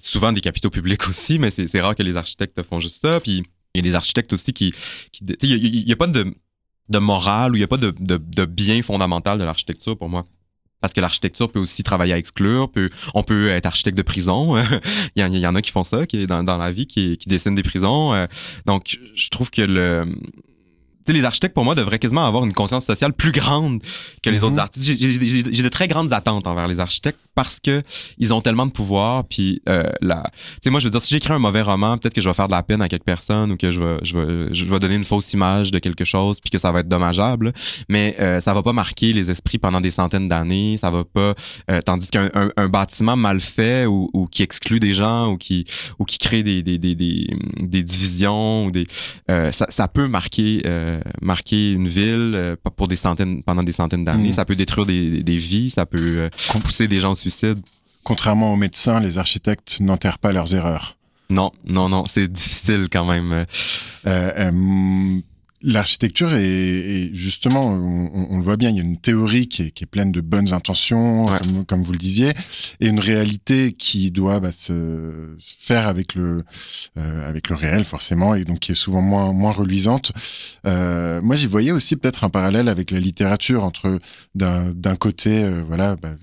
souvent 0.00 0.32
des 0.32 0.42
capitaux 0.42 0.70
publics 0.70 1.08
aussi, 1.08 1.38
mais 1.38 1.50
c'est 1.50 1.80
rare 1.80 1.94
que 1.94 2.02
les 2.02 2.16
architectes 2.16 2.62
font 2.62 2.80
juste 2.80 3.00
ça. 3.00 3.20
Puis 3.20 3.42
il 3.74 3.84
y 3.84 3.88
a 3.88 3.90
des 3.90 3.94
architectes 3.94 4.32
aussi 4.32 4.52
qui... 4.52 4.74
il 5.20 5.84
n'y 5.86 5.92
a, 5.92 5.96
pas 5.96 6.06
de, 6.06 6.34
de 6.88 6.98
morale 6.98 7.52
ou 7.52 7.54
il 7.56 7.58
n'y 7.58 7.64
a 7.64 7.68
pas 7.68 7.76
de, 7.76 8.44
bien 8.44 8.82
fondamental 8.82 9.38
de 9.38 9.44
l'architecture 9.44 9.96
pour 9.96 10.08
moi. 10.08 10.26
Parce 10.80 10.92
que 10.92 11.00
l'architecture 11.00 11.50
peut 11.50 11.58
aussi 11.58 11.82
travailler 11.82 12.12
à 12.12 12.18
exclure, 12.18 12.70
peut, 12.70 12.90
on 13.12 13.24
peut 13.24 13.48
être 13.48 13.66
architecte 13.66 13.98
de 13.98 14.02
prison. 14.02 14.56
il, 15.16 15.38
y 15.38 15.46
en, 15.46 15.54
a 15.56 15.62
qui 15.62 15.72
font 15.72 15.82
ça, 15.82 16.06
qui 16.06 16.22
est 16.22 16.26
dans, 16.28 16.44
dans 16.44 16.56
la 16.56 16.70
vie, 16.70 16.86
qui, 16.86 17.18
qui 17.18 17.28
dessinent 17.28 17.56
des 17.56 17.64
prisons. 17.64 18.14
Euh, 18.14 18.26
Donc, 18.64 18.98
je 19.14 19.28
trouve 19.28 19.50
que 19.50 19.62
le. 19.62 20.08
Les 21.08 21.24
architectes, 21.24 21.54
pour 21.54 21.64
moi, 21.64 21.74
devraient 21.74 21.98
quasiment 21.98 22.26
avoir 22.26 22.44
une 22.44 22.52
conscience 22.52 22.84
sociale 22.84 23.12
plus 23.12 23.32
grande 23.32 23.82
que 24.22 24.30
les 24.30 24.38
Mhm. 24.38 24.44
autres 24.44 24.58
artistes. 24.58 24.86
J'ai- 24.86 25.62
de 25.62 25.68
très 25.68 25.88
grandes 25.88 26.12
attentes 26.12 26.46
envers 26.46 26.68
les 26.68 26.80
architectes 26.80 27.18
parce 27.34 27.60
que 27.60 27.82
ils 28.18 28.32
ont 28.34 28.40
tellement 28.40 28.66
de 28.66 28.72
pouvoir. 28.72 29.24
Puis, 29.24 29.60
euh, 29.68 29.84
la... 30.00 30.22
tu 30.34 30.40
sais, 30.64 30.70
moi, 30.70 30.80
je 30.80 30.84
veux 30.86 30.90
dire, 30.90 31.00
si 31.00 31.12
j'écris 31.14 31.32
un 31.32 31.38
mauvais 31.38 31.62
roman, 31.62 31.96
peut-être 31.98 32.14
que 32.14 32.20
je 32.20 32.28
vais 32.28 32.34
faire 32.34 32.46
de 32.48 32.52
la 32.52 32.62
peine 32.62 32.82
à 32.82 32.88
quelques 32.88 33.04
personnes 33.04 33.52
ou 33.52 33.56
que 33.56 33.70
je 33.70 33.80
vais, 33.80 33.96
je 34.02 34.18
vais, 34.18 34.54
je 34.54 34.64
vais 34.64 34.78
donner 34.80 34.94
une 34.96 35.04
fausse 35.04 35.32
image 35.32 35.70
de 35.70 35.78
quelque 35.78 36.04
chose 36.04 36.40
puis 36.40 36.50
que 36.50 36.58
ça 36.58 36.70
va 36.72 36.80
être 36.80 36.88
dommageable. 36.88 37.52
Mais 37.88 38.16
euh, 38.20 38.40
ça 38.40 38.54
va 38.54 38.62
pas 38.62 38.72
marquer 38.72 39.12
les 39.12 39.30
esprits 39.30 39.58
pendant 39.58 39.80
des 39.80 39.90
centaines 39.90 40.28
d'années. 40.28 40.76
Ça 40.78 40.90
va 40.90 41.04
pas. 41.04 41.34
euh, 41.70 41.80
tandis 41.84 42.08
qu'un 42.08 42.30
un, 42.34 42.50
un 42.56 42.68
bâtiment 42.68 43.16
mal 43.16 43.40
fait 43.40 43.86
ou, 43.86 44.10
ou 44.12 44.26
qui 44.26 44.42
exclut 44.42 44.80
des 44.80 44.92
gens 44.92 45.32
ou 45.32 45.36
qui, 45.38 45.64
ou 45.98 46.04
qui 46.04 46.18
crée 46.18 46.42
des, 46.42 46.62
des, 46.62 46.78
des, 46.78 46.94
des, 46.94 47.26
des 47.60 47.82
divisions 47.82 48.66
ou 48.66 48.70
des. 48.70 48.86
euh, 49.30 49.50
ça, 49.52 49.66
ça 49.68 49.88
peut 49.88 50.08
marquer, 50.08 50.62
euh, 50.66 50.97
marquer 51.20 51.72
une 51.72 51.88
ville 51.88 52.32
euh, 52.34 52.56
pour 52.76 52.88
des 52.88 52.96
centaines, 52.96 53.42
pendant 53.42 53.62
des 53.62 53.72
centaines 53.72 54.04
d'années. 54.04 54.30
Mm. 54.30 54.34
Ça 54.34 54.44
peut 54.44 54.56
détruire 54.56 54.86
des, 54.86 55.22
des 55.22 55.36
vies. 55.36 55.70
Ça 55.70 55.86
peut 55.86 55.98
euh, 55.98 56.28
pousser 56.62 56.88
des 56.88 57.00
gens 57.00 57.12
au 57.12 57.16
suicide. 57.16 57.58
Contrairement 58.04 58.52
aux 58.52 58.56
médecins, 58.56 59.00
les 59.00 59.18
architectes 59.18 59.78
n'enterrent 59.80 60.18
pas 60.18 60.32
leurs 60.32 60.54
erreurs. 60.54 60.96
Non, 61.30 61.52
non, 61.66 61.88
non, 61.88 62.06
c'est 62.06 62.26
difficile 62.28 62.88
quand 62.90 63.04
même. 63.04 63.32
Euh, 63.32 63.44
euh, 64.06 65.20
L'architecture 65.60 66.34
est, 66.34 66.44
est- 66.44 67.10
justement, 67.14 67.66
on, 67.72 68.38
le 68.38 68.44
voit 68.44 68.56
bien, 68.56 68.70
il 68.70 68.76
y 68.76 68.78
a 68.78 68.82
une 68.82 69.00
théorie 69.00 69.48
qui 69.48 69.62
est, 69.62 69.70
qui 69.72 69.84
est 69.84 69.86
pleine 69.88 70.12
de 70.12 70.20
bonnes 70.20 70.52
intentions, 70.52 71.26
Ouais. 71.26 71.38
comme, 71.38 71.64
comme 71.66 71.82
vous 71.82 71.92
le 71.92 71.98
disiez, 71.98 72.32
et 72.80 72.86
une 72.88 73.00
réalité 73.00 73.72
qui 73.72 74.10
doit 74.10 74.38
bah, 74.40 74.52
se, 74.52 75.34
se 75.38 75.54
faire 75.58 75.88
avec 75.88 76.14
le, 76.14 76.44
euh, 76.96 77.28
avec 77.28 77.48
le 77.48 77.56
réel 77.56 77.84
forcément, 77.84 78.34
et 78.34 78.44
donc 78.44 78.60
qui 78.60 78.72
est 78.72 78.76
souvent 78.76 79.00
moins, 79.02 79.32
moins 79.32 79.52
reluisante. 79.52 80.12
Euh, 80.66 81.20
moi, 81.22 81.34
j'y 81.36 81.46
voyais 81.46 81.72
aussi 81.72 81.96
peut-être 81.96 82.22
un 82.24 82.30
parallèle 82.30 82.68
avec 82.68 82.90
la 82.90 83.00
littérature 83.00 83.64
entre 83.64 83.98
d'un 84.34 84.70
d'un 84.74 84.96
côté, 84.96 85.42
euh, 85.42 85.62
voilà, 85.66 85.96
bah, 85.96 86.14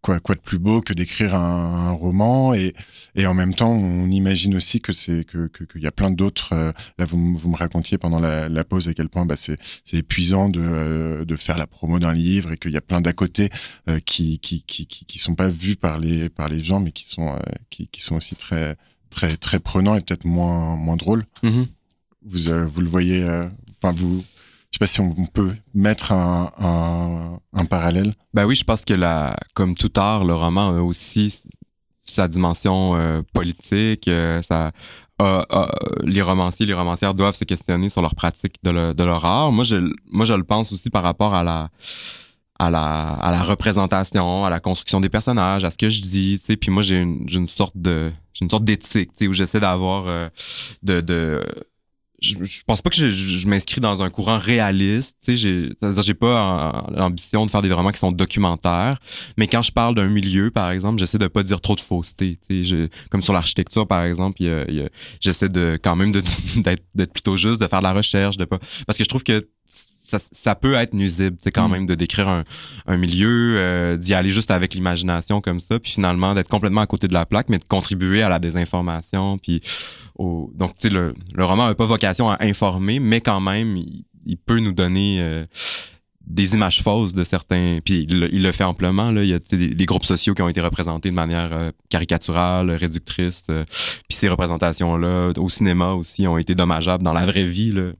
quoi, 0.00 0.20
quoi 0.20 0.34
de 0.34 0.40
plus 0.40 0.58
beau 0.58 0.80
que 0.80 0.92
d'écrire 0.92 1.34
un, 1.34 1.88
un 1.88 1.90
roman 1.92 2.54
et, 2.54 2.74
et 3.14 3.26
en 3.26 3.34
même 3.34 3.54
temps 3.54 3.70
on 3.72 4.08
imagine 4.08 4.54
aussi 4.56 4.80
que 4.80 4.92
c'est 4.92 5.24
que 5.24 5.48
qu'il 5.48 5.82
y 5.82 5.86
a 5.86 5.92
plein 5.92 6.10
d'autres 6.10 6.52
euh, 6.52 6.72
là 6.98 7.04
vous, 7.04 7.36
vous 7.36 7.48
me 7.48 7.56
racontiez 7.56 7.98
pendant 7.98 8.20
la, 8.20 8.48
la 8.48 8.64
pause 8.64 8.88
à 8.88 8.94
quel 8.94 9.08
point 9.08 9.24
bah, 9.26 9.36
c'est 9.36 9.58
épuisant 9.92 10.48
de 10.48 10.60
euh, 10.62 11.24
de 11.24 11.36
faire 11.36 11.58
la 11.58 11.66
promo 11.66 11.98
d'un 11.98 12.12
livre 12.12 12.52
et 12.52 12.56
qu'il 12.56 12.72
y 12.72 12.76
a 12.76 12.80
plein 12.80 13.00
d'à 13.00 13.12
côté 13.12 13.50
euh, 13.88 14.00
qui, 14.00 14.38
qui 14.38 14.62
qui 14.62 14.86
qui 14.86 15.18
sont 15.18 15.34
pas 15.34 15.48
vus 15.48 15.76
par 15.76 15.98
les 15.98 16.28
par 16.28 16.48
les 16.48 16.62
gens 16.62 16.80
mais 16.80 16.92
qui 16.92 17.08
sont 17.08 17.38
qui, 17.70 17.88
qui 17.88 18.02
sont 18.02 18.16
aussi 18.16 18.34
très 18.36 18.76
très 19.10 19.36
très 19.36 19.58
prenants 19.60 19.94
et 19.96 20.00
peut-être 20.00 20.24
moins 20.24 20.76
moins 20.76 20.96
drôles 20.96 21.24
Mhm. 21.42 21.66
vous 22.24 22.38
vous 22.72 22.80
le 22.80 22.88
voyez 22.88 23.22
enfin 23.82 23.92
vous 23.92 24.24
sais 24.74 24.78
pas 24.78 24.86
si 24.86 25.00
on, 25.00 25.26
peut 25.26 25.54
mettre 25.74 26.12
un, 26.12 27.30
parallèle 27.70 28.14
Ben 28.34 28.44
oui, 28.46 28.54
je 28.54 28.64
pense 28.64 28.84
que 28.84 28.94
la, 28.94 29.36
comme 29.54 29.74
tout 29.74 29.92
art, 29.96 30.24
le 30.24 30.34
roman 30.34 30.70
a 30.76 30.80
aussi 30.80 31.42
sa 32.04 32.28
dimension 32.28 32.96
euh, 32.96 33.22
politique. 33.32 34.08
euh, 34.08 34.42
ça, 34.42 34.72
les 36.02 36.22
romanciers, 36.22 36.66
les 36.66 36.74
romancières 36.74 37.14
doivent 37.14 37.36
se 37.36 37.44
questionner 37.44 37.88
sur 37.88 38.02
leur 38.02 38.14
pratique 38.14 38.56
de, 38.62 38.70
le- 38.70 38.94
de 38.94 39.04
leur 39.04 39.24
art. 39.24 39.52
Moi 39.52 39.64
je, 39.64 39.76
moi, 40.10 40.26
je 40.26 40.34
le 40.34 40.44
pense 40.44 40.72
aussi 40.72 40.90
par 40.90 41.02
rapport 41.02 41.34
à 41.34 41.44
la, 41.44 41.70
à 42.58 42.70
la, 42.70 43.12
à 43.14 43.30
la 43.30 43.42
représentation, 43.42 44.44
à 44.44 44.50
la 44.50 44.60
construction 44.60 45.00
des 45.00 45.08
personnages, 45.08 45.64
à 45.64 45.70
ce 45.70 45.78
que 45.78 45.88
je 45.88 46.02
dis. 46.02 46.38
tu 46.40 46.46
sais. 46.46 46.56
Puis 46.56 46.70
moi, 46.70 46.82
j'ai 46.82 46.98
une, 46.98 47.48
sorte 47.48 47.76
de, 47.76 48.12
j'ai 48.32 48.44
une 48.44 48.50
sorte 48.50 48.64
d'éthique, 48.64 49.10
où 49.22 49.32
j'essaie 49.32 49.60
d'avoir 49.60 50.06
euh, 50.08 50.28
de 50.82 51.00
je, 52.24 52.42
je 52.42 52.62
pense 52.66 52.80
pas 52.82 52.90
que 52.90 52.96
je, 52.96 53.08
je- 53.10 53.46
m'inscris 53.48 53.80
dans 53.80 54.02
un 54.02 54.10
courant 54.10 54.38
réaliste. 54.38 55.16
J'ai, 55.26 55.70
c'est-à-dire, 55.80 56.02
j'ai 56.02 56.14
pas 56.14 56.84
l'ambition 56.94 57.44
de 57.46 57.50
faire 57.50 57.62
des 57.62 57.72
romans 57.72 57.90
qui 57.92 57.98
sont 57.98 58.12
documentaires. 58.12 58.98
Mais 59.36 59.46
quand 59.48 59.62
je 59.62 59.70
parle 59.72 59.94
d'un 59.94 60.08
milieu, 60.08 60.50
par 60.50 60.70
exemple, 60.70 60.98
j'essaie 60.98 61.18
de 61.18 61.26
pas 61.26 61.42
dire 61.42 61.60
trop 61.60 61.74
de 61.74 61.80
fausseté. 61.80 62.38
Tu 62.48 62.64
je- 62.64 62.88
comme 63.10 63.22
sur 63.22 63.32
l'architecture, 63.32 63.86
par 63.86 64.04
exemple, 64.04 64.42
y 64.42 64.46
y 64.46 64.80
a- 64.80 64.88
j'essaie 65.20 65.48
de 65.48 65.78
quand 65.82 65.96
même 65.96 66.12
d'être, 66.66 66.82
d'être 66.94 67.12
plutôt 67.12 67.36
juste, 67.36 67.60
de 67.60 67.66
faire 67.66 67.80
de 67.80 67.84
la 67.84 67.92
recherche, 67.92 68.36
de 68.36 68.44
pas, 68.46 68.58
parce 68.86 68.96
que 68.98 69.04
je 69.04 69.08
trouve 69.08 69.22
que 69.24 69.46
ça, 69.98 70.18
ça 70.20 70.54
peut 70.54 70.74
être 70.74 70.92
nuisible, 70.94 71.36
sais, 71.40 71.50
quand 71.50 71.68
Mm. 71.68 71.72
même, 71.72 71.86
de 71.86 71.94
décrire 71.94 72.28
un, 72.28 72.44
un 72.86 72.96
milieu, 72.96 73.56
euh, 73.58 73.96
d'y 73.96 74.14
aller 74.14 74.30
juste 74.30 74.50
avec 74.50 74.74
l'imagination 74.74 75.40
comme 75.40 75.60
ça, 75.60 75.78
puis 75.80 75.92
finalement 75.92 76.34
d'être 76.34 76.48
complètement 76.48 76.82
à 76.82 76.86
côté 76.86 77.08
de 77.08 77.14
la 77.14 77.26
plaque, 77.26 77.48
mais 77.48 77.58
de 77.58 77.64
contribuer 77.64 78.22
à 78.22 78.28
la 78.28 78.38
désinformation, 78.38 79.38
puis 79.38 79.60
au... 80.16 80.50
donc 80.54 80.76
tu 80.78 80.88
sais, 80.88 80.94
le, 80.94 81.14
le 81.32 81.44
roman 81.44 81.66
n'a 81.66 81.74
pas 81.74 81.86
vocation 81.86 82.30
à 82.30 82.36
informer, 82.44 83.00
mais 83.00 83.20
quand 83.20 83.40
même, 83.40 83.76
il, 83.76 84.04
il 84.26 84.36
peut 84.36 84.58
nous 84.60 84.72
donner 84.72 85.20
euh, 85.20 85.44
des 86.26 86.54
images 86.54 86.82
fausses 86.82 87.12
de 87.12 87.22
certains, 87.24 87.80
puis 87.84 88.06
il, 88.08 88.20
le- 88.20 88.34
il 88.34 88.42
le 88.42 88.52
fait 88.52 88.64
amplement, 88.64 89.10
là, 89.10 89.22
il 89.24 89.28
y 89.30 89.34
a 89.34 89.38
des, 89.38 89.84
groupes 89.86 90.04
sociaux 90.06 90.32
qui 90.34 90.40
ont 90.42 90.48
été 90.48 90.60
représentés 90.60 91.10
de 91.10 91.14
manière 91.14 91.50
euh, 91.52 91.70
caricaturale, 91.90 92.70
réductrice, 92.70 93.46
puis 94.08 94.16
ces 94.16 94.28
représentations-là, 94.28 95.32
au 95.36 95.48
cinéma 95.48 95.92
aussi, 95.92 96.26
ont 96.26 96.38
été 96.38 96.54
dommageables 96.54 97.04
dans 97.04 97.12
la 97.12 97.26
vraie 97.26 97.44
vie, 97.46 97.72
là. 97.72 97.90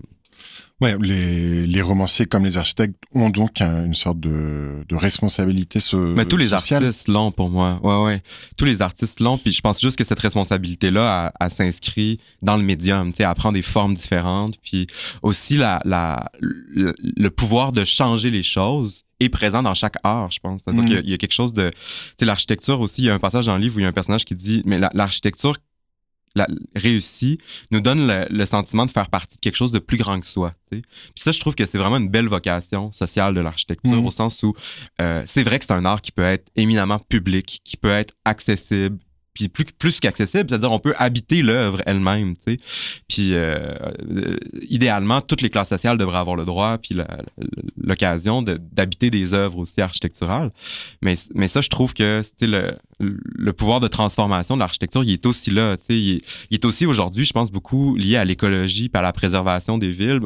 Ouais, 0.81 0.97
les, 1.01 1.67
les 1.69 1.81
romanciers 1.83 2.27
comme 2.27 2.45
les 2.45 2.59
architectes 2.59 2.97
ont 3.15 3.31
donc 3.31 3.61
un- 3.61 3.87
une 3.87 3.95
sorte 3.95 4.19
de, 4.19 4.85
de 4.89 4.97
responsabilité 4.97 5.79
so 5.79 5.97
Mais 5.99 6.25
tous 6.27 6.37
les 6.37 6.49
sociale. 6.49 6.85
artistes 6.85 7.07
l'ont 7.07 7.31
pour 7.31 7.49
moi. 7.49 7.79
Ouais, 7.85 8.05
ouais. 8.05 8.23
Tous 8.59 8.65
les 8.65 8.83
artistes 8.83 9.21
l'ont. 9.21 9.39
Puis 9.39 9.53
je 9.53 9.61
pense 9.61 9.81
juste 9.81 9.97
que 9.97 10.03
cette 10.03 10.19
responsabilité-là, 10.19 11.33
elle, 11.41 11.51
s'inscrit 11.51 12.19
dans 12.43 12.57
le 12.57 12.65
médium. 12.65 13.13
Tu 13.13 13.19
sais, 13.19 13.23
elle 13.23 13.35
prend 13.37 13.53
des 13.53 13.63
formes 13.63 13.95
différentes. 13.95 14.57
Puis 14.63 14.89
aussi, 15.23 15.57
la, 15.57 15.79
la, 15.85 16.31
le, 16.41 16.93
le 17.01 17.31
pouvoir 17.31 17.71
de 17.71 17.85
changer 17.85 18.31
les 18.31 18.43
choses 18.43 19.03
est 19.21 19.29
présent 19.29 19.63
dans 19.63 19.75
chaque 19.75 19.97
art, 20.03 20.33
je 20.33 20.41
pense. 20.41 20.63
C'est-à-dire 20.65 20.83
Mhm. 20.83 20.89
qu'il 20.89 20.97
y 20.97 20.99
a- 20.99 21.03
il 21.03 21.11
y, 21.11 21.15
a 21.15 21.17
quelque 21.19 21.33
chose 21.33 21.53
de. 21.55 21.71
Tu 21.71 21.77
sais, 22.19 22.25
l'architecture 22.27 22.81
aussi, 22.81 23.03
il 23.03 23.05
y 23.07 23.11
a 23.11 23.15
un 23.15 23.21
passage 23.21 23.47
dans 23.47 23.55
le 23.55 23.61
livre 23.63 23.77
où 23.77 23.79
il 23.79 23.83
y 23.83 23.87
a 23.87 23.89
un 23.89 23.93
personnage 23.93 24.25
qui 24.25 24.35
dit 24.35 24.61
Mais 24.67 24.79
la- 24.81 24.91
l'architecture 24.93 25.53
la, 25.53 25.59
réussi 26.75 27.39
nous 27.71 27.81
donne 27.81 28.07
le, 28.07 28.27
le 28.31 28.47
sentiment 28.47 28.87
de 28.87 28.91
faire 28.91 29.09
partie 29.09 29.37
de 29.37 29.41
quelque 29.41 29.57
chose 29.57 29.73
de 29.73 29.79
plus 29.79 29.97
grand 29.97 30.19
que 30.21 30.27
soi. 30.27 30.55
Puis 30.71 30.83
ça, 31.17 31.31
je 31.33 31.39
trouve 31.41 31.55
que 31.55 31.65
c'est 31.67 31.79
vraiment 31.79 31.97
une 31.99 32.09
belle 32.09 32.29
vocation 32.29 32.91
sociale 32.93 33.35
de 33.35 33.41
l'architecture, 33.41 33.93
Mhm. 34.01 34.07
au 34.07 34.11
sens 34.11 34.43
où 34.43 34.55
euh, 35.01 35.23
c'est 35.27 35.43
vrai 35.45 35.59
que 35.59 35.65
c'est 35.65 35.73
un 35.73 35.85
art 35.85 36.01
qui 36.03 36.11
peut 36.13 36.23
être 36.25 36.49
éminemment 36.57 36.99
public, 36.99 37.61
qui 37.65 37.77
peut 37.77 37.91
être 37.91 38.15
accessible, 38.25 38.99
puis 39.35 39.49
plus, 39.49 39.99
qu'accessible, 39.99 40.49
c'est-à-dire 40.49 40.71
on 40.71 40.79
peut 40.79 40.95
habiter 40.97 41.43
l'œuvre 41.43 41.83
elle-même. 41.87 42.35
Puis 43.09 43.35
euh, 43.35 43.75
euh, 44.09 44.37
idéalement, 44.69 45.21
toutes 45.21 45.43
les 45.43 45.51
classes 45.51 45.71
sociales 45.71 45.99
devraient 45.99 46.19
avoir 46.19 46.37
le 46.37 46.45
droit, 46.45 46.79
puis 46.79 46.97
l'occasion 47.77 48.43
d'habiter 48.43 49.11
des 49.11 49.35
œuvres 49.35 49.59
aussi 49.59 49.81
architecturales. 49.81 50.51
Mais, 51.03 51.17
ça, 51.49 51.61
je 51.61 51.69
trouve 51.69 51.95
que 51.95 52.23
le, 52.41 53.53
pouvoir 53.53 53.81
de 53.81 53.89
transformation 53.89 54.55
de 54.55 54.61
l'architecture, 54.61 55.03
il 55.03 55.11
est 55.11 55.27
aussi 55.27 55.51
là. 55.51 55.77
Il, 55.89 56.23
est- 56.53 56.65
aussi 56.65 56.87
aujourd'hui, 56.87 57.25
je 57.25 57.33
pense, 57.33 57.51
beaucoup 57.51 57.97
lié 57.97 58.17
à 58.17 58.25
l'écologie, 58.25 58.89
puis 58.89 58.99
à 58.99 59.03
la 59.03 59.13
préservation 59.13 59.79
des 59.79 59.91
villes. 59.91 60.21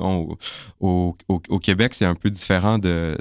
Au 0.81 1.17
Québec, 1.63 1.95
c'est 1.95 2.05
un 2.05 2.15
peu 2.15 2.29
différent 2.29 2.79
de 2.79 3.17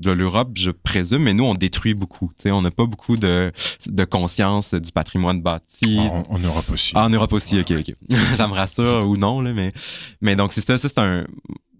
de 0.00 0.10
l'Europe, 0.10 0.50
je 0.54 0.70
présume, 0.70 1.22
mais 1.22 1.34
nous, 1.34 1.44
on 1.44 1.54
détruit 1.54 1.94
beaucoup. 1.94 2.30
On 2.46 2.62
n'a 2.62 2.70
pas 2.70 2.86
beaucoup 2.86 3.16
de, 3.16 3.52
de 3.88 4.04
conscience 4.04 4.74
du 4.74 4.90
patrimoine 4.92 5.42
bâti. 5.42 5.98
En, 5.98 6.26
en 6.28 6.38
Europe 6.38 6.70
aussi. 6.70 6.92
Ah, 6.94 7.06
en 7.06 7.10
Europe 7.10 7.32
aussi, 7.32 7.60
ok, 7.60 7.72
ok. 7.78 7.94
ça 8.36 8.48
me 8.48 8.54
rassure 8.54 9.06
ou 9.06 9.16
non, 9.16 9.40
là, 9.40 9.52
mais, 9.52 9.72
mais 10.20 10.36
donc 10.36 10.52
c'est 10.52 10.62
ça, 10.62 10.78
ça 10.78 10.88
c'est 10.88 10.98
un. 10.98 11.26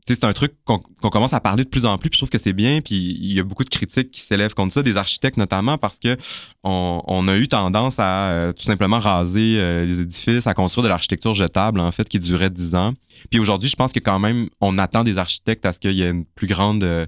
C'est 0.08 0.24
un 0.24 0.32
truc 0.32 0.54
qu'on 0.64 0.78
qu'on 0.78 1.10
commence 1.10 1.32
à 1.34 1.40
parler 1.40 1.62
de 1.62 1.68
plus 1.68 1.84
en 1.84 1.96
plus, 1.96 2.10
puis 2.10 2.16
je 2.16 2.20
trouve 2.20 2.30
que 2.30 2.38
c'est 2.38 2.54
bien, 2.54 2.80
puis 2.80 2.96
il 2.96 3.32
y 3.32 3.38
a 3.38 3.44
beaucoup 3.44 3.62
de 3.62 3.68
critiques 3.68 4.10
qui 4.10 4.20
s'élèvent 4.20 4.54
contre 4.54 4.72
ça, 4.72 4.82
des 4.82 4.96
architectes 4.96 5.36
notamment, 5.36 5.78
parce 5.78 6.00
que 6.00 6.16
on, 6.64 7.00
on 7.06 7.28
a 7.28 7.36
eu 7.36 7.46
tendance 7.46 8.00
à 8.00 8.30
euh, 8.30 8.52
tout 8.52 8.64
simplement 8.64 8.98
raser 8.98 9.60
euh, 9.60 9.84
les 9.84 10.00
édifices, 10.00 10.48
à 10.48 10.54
construire 10.54 10.82
de 10.82 10.88
l'architecture 10.88 11.32
jetable, 11.34 11.78
en 11.78 11.92
fait, 11.92 12.08
qui 12.08 12.18
durait 12.18 12.50
10 12.50 12.74
ans. 12.74 12.94
Puis 13.30 13.38
aujourd'hui, 13.38 13.68
je 13.68 13.76
pense 13.76 13.92
que 13.92 14.00
quand 14.00 14.18
même, 14.18 14.48
on 14.60 14.78
attend 14.78 15.04
des 15.04 15.16
architectes 15.16 15.64
à 15.64 15.72
ce 15.72 15.78
qu'il 15.78 15.92
y 15.92 16.02
ait 16.02 16.10
une 16.10 16.24
plus 16.24 16.48
grande 16.48 16.82
euh, 16.82 17.06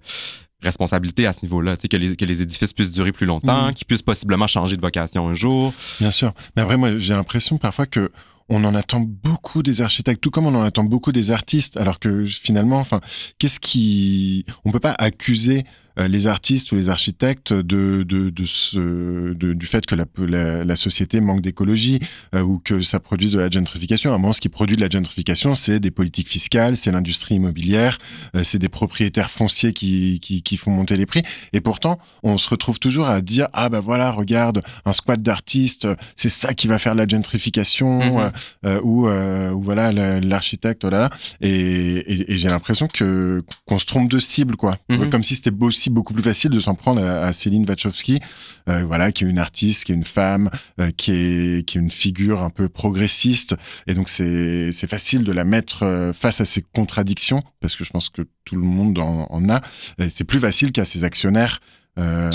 responsabilité 0.62 1.26
à 1.26 1.32
ce 1.32 1.40
niveau-là, 1.42 1.76
que 1.76 1.96
les, 1.96 2.16
que 2.16 2.24
les 2.24 2.42
édifices 2.42 2.72
puissent 2.72 2.92
durer 2.92 3.12
plus 3.12 3.26
longtemps, 3.26 3.66
Mhm. 3.68 3.74
qu'ils 3.74 3.86
puissent 3.86 4.02
possiblement 4.02 4.46
changer 4.46 4.76
de 4.76 4.80
vocation 4.82 5.28
un 5.28 5.34
jour. 5.34 5.72
Bien 6.00 6.10
sûr. 6.10 6.32
Mais 6.56 6.62
après, 6.62 6.76
moi, 6.76 6.98
j'ai 6.98 7.14
l'impression 7.14 7.58
parfois 7.58 7.86
que 7.86 8.10
on 8.48 8.64
en 8.64 8.74
attend 8.74 9.00
beaucoup 9.00 9.62
des 9.62 9.80
architectes, 9.80 10.20
tout 10.20 10.30
comme 10.30 10.46
on 10.46 10.54
en 10.54 10.62
attend 10.62 10.84
beaucoup 10.84 11.12
des 11.12 11.30
artistes, 11.30 11.76
alors 11.76 11.98
que 11.98 12.26
finalement, 12.26 12.78
enfin, 12.78 13.00
qu'est-ce 13.38 13.60
qui, 13.60 14.44
on 14.64 14.72
peut 14.72 14.80
pas 14.80 14.94
accuser 14.98 15.64
les 15.98 16.26
artistes 16.26 16.72
ou 16.72 16.76
les 16.76 16.88
architectes 16.88 17.52
de, 17.52 18.02
de, 18.02 18.30
de 18.30 18.44
ce, 18.46 19.34
de- 19.34 19.52
du 19.52 19.66
fait 19.66 19.84
que 19.86 19.94
la, 19.94 20.04
la, 20.18 20.64
la 20.64 20.76
société 20.76 21.20
manque 21.20 21.42
d'écologie 21.42 21.98
euh, 22.34 22.40
ou 22.42 22.58
que 22.58 22.80
ça 22.82 22.98
produise 23.00 23.32
de 23.32 23.40
la 23.40 23.50
gentrification. 23.50 24.10
À 24.12 24.14
un 24.14 24.18
moment, 24.18 24.32
ce 24.32 24.40
qui 24.40 24.48
produit 24.48 24.76
de 24.76 24.80
la 24.80 24.88
gentrification, 24.88 25.54
c'est 25.54 25.80
des 25.80 25.90
politiques 25.90 26.28
fiscales, 26.28 26.76
c'est 26.76 26.90
l'industrie 26.92 27.34
immobilière, 27.36 27.98
euh, 28.34 28.42
c'est 28.42 28.58
des 28.58 28.68
propriétaires 28.68 29.30
fonciers 29.30 29.72
qui, 29.72 30.18
qui, 30.20 30.42
qui 30.42 30.56
font 30.56 30.70
monter 30.70 30.96
les 30.96 31.06
prix. 31.06 31.22
Et 31.52 31.60
pourtant, 31.60 31.98
on 32.22 32.38
se 32.38 32.48
retrouve 32.48 32.78
toujours 32.78 33.06
à 33.08 33.20
dire 33.20 33.48
ah 33.52 33.68
ben 33.68 33.80
voilà, 33.80 34.10
regarde 34.10 34.62
un 34.84 34.92
squat 34.92 35.20
d'artistes, 35.20 35.86
c'est 36.16 36.28
ça 36.28 36.54
qui 36.54 36.68
va 36.68 36.78
faire 36.78 36.94
la 36.94 37.06
gentrification 37.06 38.18
euh, 38.20 38.30
euh, 38.66 38.80
ou, 38.82 39.08
euh, 39.08 39.50
ou 39.50 39.62
voilà 39.62 39.92
l'architecte 40.20 40.84
oh 40.84 40.90
là 40.90 41.00
là. 41.02 41.10
Et, 41.40 41.50
et- 41.50 42.32
et 42.32 42.38
j'ai 42.38 42.48
l'impression 42.48 42.86
que 42.88 43.42
qu'on 43.66 43.78
se 43.78 43.86
trompe 43.86 44.10
de 44.10 44.18
cible 44.18 44.56
quoi. 44.56 44.78
Mhm. 44.88 45.10
Comme 45.10 45.22
si 45.22 45.34
c'était 45.34 45.50
aussi 45.82 45.90
beaucoup 45.90 46.14
plus 46.14 46.22
facile 46.22 46.50
de 46.52 46.60
s'en 46.60 46.74
prendre 46.76 47.02
à, 47.02 47.24
à 47.24 47.32
Céline 47.32 47.64
Wachowski, 47.68 48.20
euh, 48.68 48.84
voilà 48.84 49.10
qui 49.10 49.24
est 49.24 49.28
une 49.28 49.38
artiste, 49.40 49.84
qui 49.84 49.92
est 49.92 49.96
une 49.96 50.04
femme, 50.04 50.48
euh, 50.78 50.92
qui 50.96 51.10
est 51.10 51.66
qui 51.66 51.76
est 51.76 51.80
une 51.80 51.90
figure 51.90 52.40
un 52.40 52.50
peu 52.50 52.68
progressiste. 52.68 53.56
Et 53.88 53.94
donc 53.94 54.08
c'est 54.08 54.70
c'est 54.70 54.86
facile 54.88 55.24
de 55.24 55.32
la 55.32 55.42
mettre 55.44 55.82
euh, 55.82 56.12
face 56.12 56.40
à 56.40 56.44
ces 56.44 56.62
contradictions 56.62 57.42
parce 57.60 57.74
que 57.74 57.84
je 57.84 57.90
pense 57.90 58.10
que 58.10 58.22
tout 58.44 58.54
le 58.54 58.62
monde 58.62 58.98
en, 58.98 59.26
en 59.28 59.48
a. 59.48 59.60
C'est 60.08 60.24
plus 60.24 60.38
facile 60.38 60.70
qu'à 60.70 60.84
ses 60.84 61.02
actionnaires. 61.04 61.58
euh, 61.98 62.30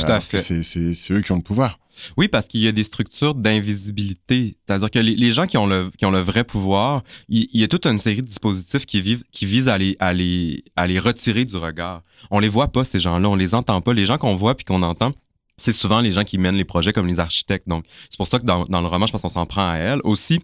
c'est 0.61 1.13
eux 1.13 1.21
qui 1.21 1.31
ont 1.31 1.37
le 1.37 1.41
pouvoir. 1.41 1.79
Oui, 2.17 2.27
parce 2.27 2.47
qu'il 2.47 2.61
y 2.61 2.67
a 2.67 2.71
des 2.71 2.83
structures 2.83 3.35
d'invisibilité. 3.35 4.57
C'est-à-dire 4.65 4.91
que 4.91 4.99
les, 4.99 5.31
gens 5.31 5.47
qui 5.47 5.57
ont, 5.57 5.67
le, 5.67 5.91
qui 5.97 6.05
ont 6.05 6.11
le 6.11 6.19
vrai 6.19 6.43
pouvoir, 6.43 7.03
il, 7.29 7.47
y 7.53 7.63
a 7.63 7.67
toute 7.67 7.85
une 7.85 7.99
série 7.99 8.21
de 8.21 8.27
dispositifs 8.27 8.85
qui 8.85 9.01
visent 9.45 9.69
à 9.69 9.77
les, 9.77 9.95
à, 9.99 10.13
les, 10.13 10.63
à 10.75 10.87
les 10.87 10.99
retirer 10.99 11.45
du 11.45 11.57
regard. 11.57 12.03
On 12.31 12.39
les 12.39 12.49
voit 12.49 12.69
pas, 12.69 12.83
ces 12.83 12.99
gens-là, 12.99 13.29
on 13.29 13.35
les 13.35 13.55
entend 13.55 13.81
pas. 13.81 13.93
Les 13.93 14.05
gens 14.05 14.17
qu'on 14.17 14.35
voit 14.35 14.55
puis 14.55 14.65
qu'on 14.65 14.81
entend, 14.83 15.13
c'est 15.57 15.71
souvent 15.71 16.01
les 16.01 16.11
gens 16.11 16.23
qui 16.23 16.37
mènent 16.37 16.55
les 16.55 16.65
projets 16.65 16.93
comme 16.93 17.07
les 17.07 17.19
architectes. 17.19 17.67
Donc, 17.67 17.85
c'est 18.09 18.17
pour 18.17 18.27
ça 18.27 18.39
que 18.39 18.45
dans, 18.45 18.65
dans 18.65 18.81
le 18.81 18.87
roman, 18.87 19.05
je 19.05 19.11
pense 19.11 19.21
qu'on 19.21 19.29
s'en 19.29 19.45
prend 19.45 19.69
à 19.69 19.77
elle. 19.77 19.99
Aussi, 20.03 20.39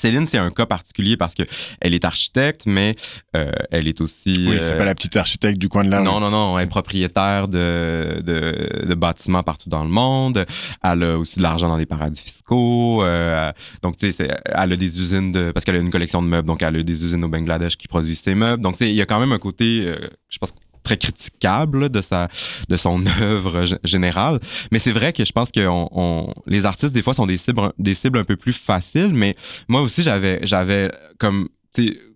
Céline, 0.00 0.26
c'est 0.26 0.38
un 0.38 0.50
cas 0.50 0.66
particulier 0.66 1.16
parce 1.16 1.34
que 1.34 1.42
elle 1.80 1.94
est 1.94 2.04
architecte, 2.04 2.62
mais 2.66 2.96
euh, 3.36 3.50
elle 3.70 3.86
est 3.86 4.00
aussi. 4.00 4.46
Oui, 4.48 4.56
c'est 4.60 4.74
euh, 4.74 4.78
pas 4.78 4.84
la 4.84 4.94
petite 4.94 5.16
architecte 5.16 5.58
du 5.58 5.68
coin 5.68 5.84
de 5.84 5.90
là. 5.90 6.00
non, 6.00 6.20
non, 6.20 6.30
non. 6.30 6.58
Elle 6.58 6.64
est 6.64 6.68
propriétaire 6.68 7.48
de, 7.48 8.22
de, 8.24 8.86
de 8.86 8.94
bâtiments 8.94 9.42
partout 9.42 9.68
dans 9.68 9.84
le 9.84 9.90
monde. 9.90 10.46
Elle 10.82 11.02
a 11.02 11.18
aussi 11.18 11.38
de 11.38 11.42
l'argent 11.42 11.68
dans 11.68 11.78
des 11.78 11.86
paradis 11.86 12.20
fiscaux. 12.22 13.04
Euh, 13.04 13.52
donc, 13.82 13.96
tu 13.96 14.10
sais, 14.10 14.28
elle 14.44 14.72
a 14.72 14.76
des 14.76 14.98
usines 14.98 15.32
de. 15.32 15.52
Parce 15.52 15.64
qu'elle 15.64 15.76
a 15.76 15.80
une 15.80 15.90
collection 15.90 16.22
de 16.22 16.28
meubles. 16.28 16.46
Donc, 16.48 16.62
elle 16.62 16.76
a 16.76 16.82
des 16.82 17.04
usines 17.04 17.22
au 17.24 17.28
Bangladesh 17.28 17.76
qui 17.76 17.88
produisent 17.88 18.20
ses 18.20 18.34
meubles. 18.34 18.62
Donc, 18.62 18.76
tu 18.76 18.84
sais, 18.84 18.90
il 18.90 18.96
y 18.96 19.02
a 19.02 19.06
quand 19.06 19.20
même 19.20 19.32
un 19.32 19.38
côté, 19.38 19.84
euh, 19.84 20.08
je 20.28 20.38
pense, 20.38 20.54
très 20.82 20.96
critiquable 20.96 21.88
de, 21.88 22.00
sa, 22.00 22.28
de 22.68 22.76
son 22.76 23.04
œuvre 23.20 23.64
générale. 23.84 24.40
Mais 24.72 24.78
c'est 24.78 24.92
vrai 24.92 25.12
que 25.12 25.24
je 25.24 25.32
pense 25.32 25.50
que 25.50 25.66
on, 25.66 26.32
les 26.46 26.66
artistes, 26.66 26.92
des 26.92 27.02
fois, 27.02 27.14
sont 27.14 27.26
des 27.26 27.36
cibles, 27.36 27.72
des 27.78 27.94
cibles 27.94 28.18
un 28.18 28.24
peu 28.24 28.36
plus 28.36 28.52
faciles. 28.52 29.12
Mais 29.12 29.34
moi 29.68 29.80
aussi, 29.82 30.02
j'avais, 30.02 30.40
j'avais 30.42 30.90
comme. 31.18 31.48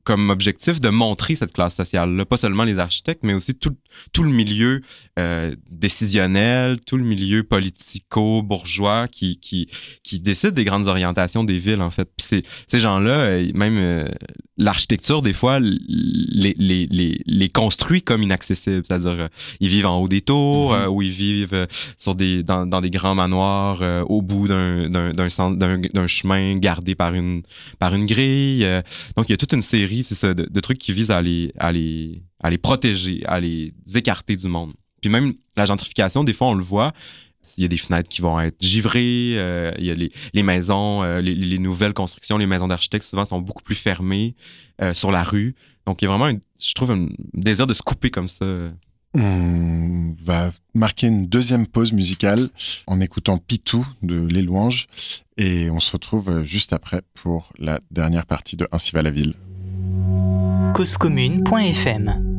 Comme 0.04 0.30
objectif 0.30 0.80
de 0.80 0.88
montrer 0.90 1.34
cette 1.34 1.52
classe 1.52 1.74
sociale-là, 1.76 2.24
pas 2.24 2.36
seulement 2.36 2.64
les 2.64 2.78
architectes, 2.78 3.22
mais 3.22 3.34
aussi 3.34 3.54
tout, 3.54 3.74
tout 4.12 4.22
le 4.22 4.30
milieu 4.30 4.82
euh, 5.18 5.54
décisionnel, 5.70 6.78
tout 6.86 6.96
le 6.96 7.04
milieu 7.04 7.42
politico-bourgeois 7.42 9.08
qui, 9.08 9.38
qui, 9.38 9.68
qui 10.02 10.20
décide 10.20 10.52
des 10.52 10.64
grandes 10.64 10.88
orientations 10.88 11.44
des 11.44 11.58
villes, 11.58 11.80
en 11.80 11.90
fait. 11.90 12.08
Puis 12.16 12.26
ces, 12.26 12.42
ces 12.68 12.78
gens-là, 12.80 13.10
euh, 13.20 13.50
même 13.54 13.76
euh, 13.78 14.04
l'architecture, 14.56 15.22
des 15.22 15.32
fois, 15.32 15.58
les, 15.60 16.54
les, 16.58 16.86
les, 16.90 17.22
les 17.26 17.48
construit 17.48 18.02
comme 18.02 18.22
inaccessibles. 18.22 18.82
C'est-à-dire, 18.86 19.28
ils 19.60 19.68
vivent 19.68 19.86
en 19.86 19.98
haut 19.98 20.08
des 20.08 20.20
tours, 20.20 20.72
Mhm. 20.72 20.80
euh, 20.82 20.88
ou 20.88 21.02
ils 21.02 21.10
vivent 21.10 21.66
sur 21.98 22.14
des, 22.14 22.42
dans, 22.42 22.66
dans 22.66 22.80
des 22.80 22.90
grands 22.90 23.14
manoirs 23.14 23.82
au 24.08 24.22
bout 24.22 24.48
d'un, 24.48 24.88
chemin 26.06 26.56
gardé 26.56 26.94
par 26.94 27.14
une, 27.14 27.42
par 27.78 27.94
une 27.94 28.06
grille. 28.06 28.66
donc, 29.16 29.28
il 29.28 29.32
y 29.32 29.34
a 29.34 29.36
toute 29.36 29.52
une 29.52 29.62
série, 29.62 29.93
c'est 30.02 30.14
ça, 30.14 30.34
de, 30.34 30.60
trucs 30.60 30.78
qui 30.78 30.92
visent 30.92 31.10
à 31.10 31.22
les, 31.22 31.52
à, 31.58 31.72
les, 31.72 32.22
à 32.40 32.50
les 32.50 32.58
protéger, 32.58 33.22
à 33.26 33.40
les 33.40 33.72
écarter 33.94 34.36
du 34.36 34.48
monde. 34.48 34.72
Puis 35.00 35.10
même 35.10 35.34
la 35.56 35.66
gentrification, 35.66 36.24
des 36.24 36.32
fois, 36.32 36.48
on 36.48 36.54
le 36.54 36.62
voit. 36.62 36.92
Il 37.58 37.62
y 37.62 37.64
a 37.66 37.68
des 37.68 37.76
fenêtres 37.76 38.08
qui 38.08 38.22
vont 38.22 38.40
être 38.40 38.56
givrées, 38.58 39.34
euh, 39.36 39.70
il 39.78 39.84
y 39.84 39.90
a 39.90 39.94
les, 39.94 40.10
les 40.32 40.42
maisons, 40.42 41.02
euh, 41.02 41.20
les, 41.20 41.34
les 41.34 41.58
nouvelles 41.58 41.92
constructions, 41.92 42.38
les 42.38 42.46
maisons 42.46 42.68
d'architectes 42.68 43.04
souvent 43.04 43.26
sont 43.26 43.38
beaucoup 43.38 43.62
plus 43.62 43.74
fermées 43.74 44.34
euh, 44.80 44.94
sur 44.94 45.10
la 45.10 45.22
rue. 45.22 45.54
Donc 45.86 46.00
il 46.00 46.06
y 46.06 46.08
a 46.08 46.16
vraiment, 46.16 46.34
je 46.58 46.72
trouve, 46.72 46.92
un 46.92 47.08
désir 47.34 47.66
de 47.66 47.74
se 47.74 47.82
couper 47.82 48.10
comme 48.10 48.28
ça. 48.28 48.46
On 49.12 50.16
va 50.24 50.52
marquer 50.74 51.06
une 51.06 51.26
deuxième 51.26 51.66
pause 51.66 51.92
musicale 51.92 52.48
en 52.86 53.00
écoutant 53.00 53.38
Pitou 53.38 53.86
de 54.02 54.26
Les 54.26 54.42
Louanges 54.42 54.88
et 55.36 55.70
on 55.70 55.80
se 55.80 55.92
retrouve 55.92 56.42
juste 56.42 56.72
après 56.72 57.02
pour 57.12 57.52
la 57.58 57.80
dernière 57.90 58.26
partie 58.26 58.56
de 58.56 58.66
Ainsi 58.72 58.92
va 58.92 59.02
la 59.02 59.10
ville. 59.10 59.34
causecommune.fm 60.74 62.33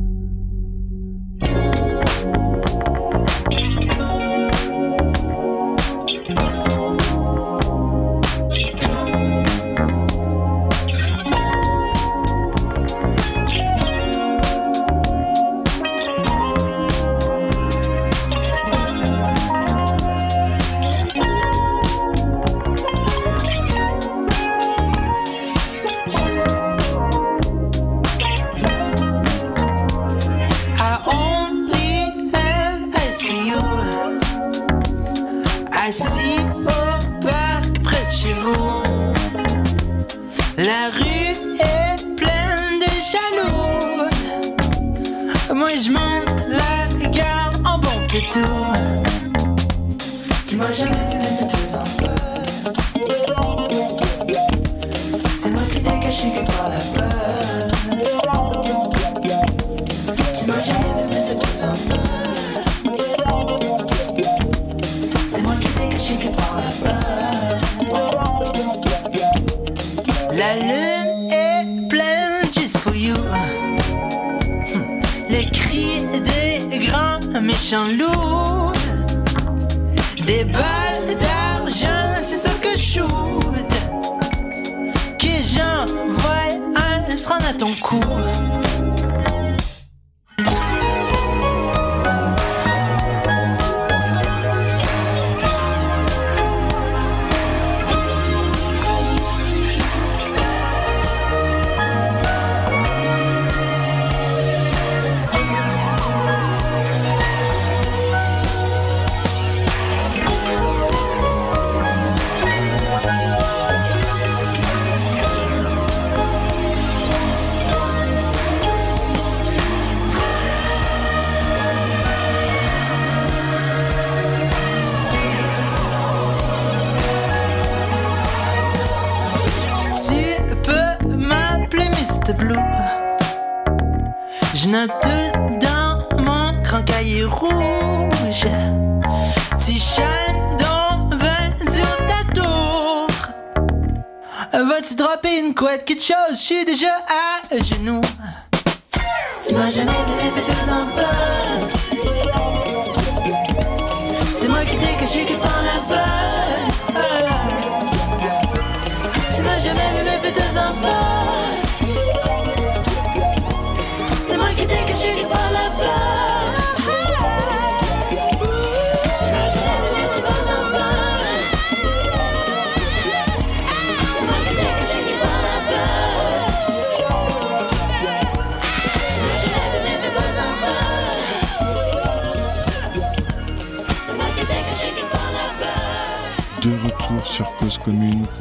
suis 146.46 146.64
déjà 146.64 146.96
à 147.08 147.58
genoux. 147.58 147.95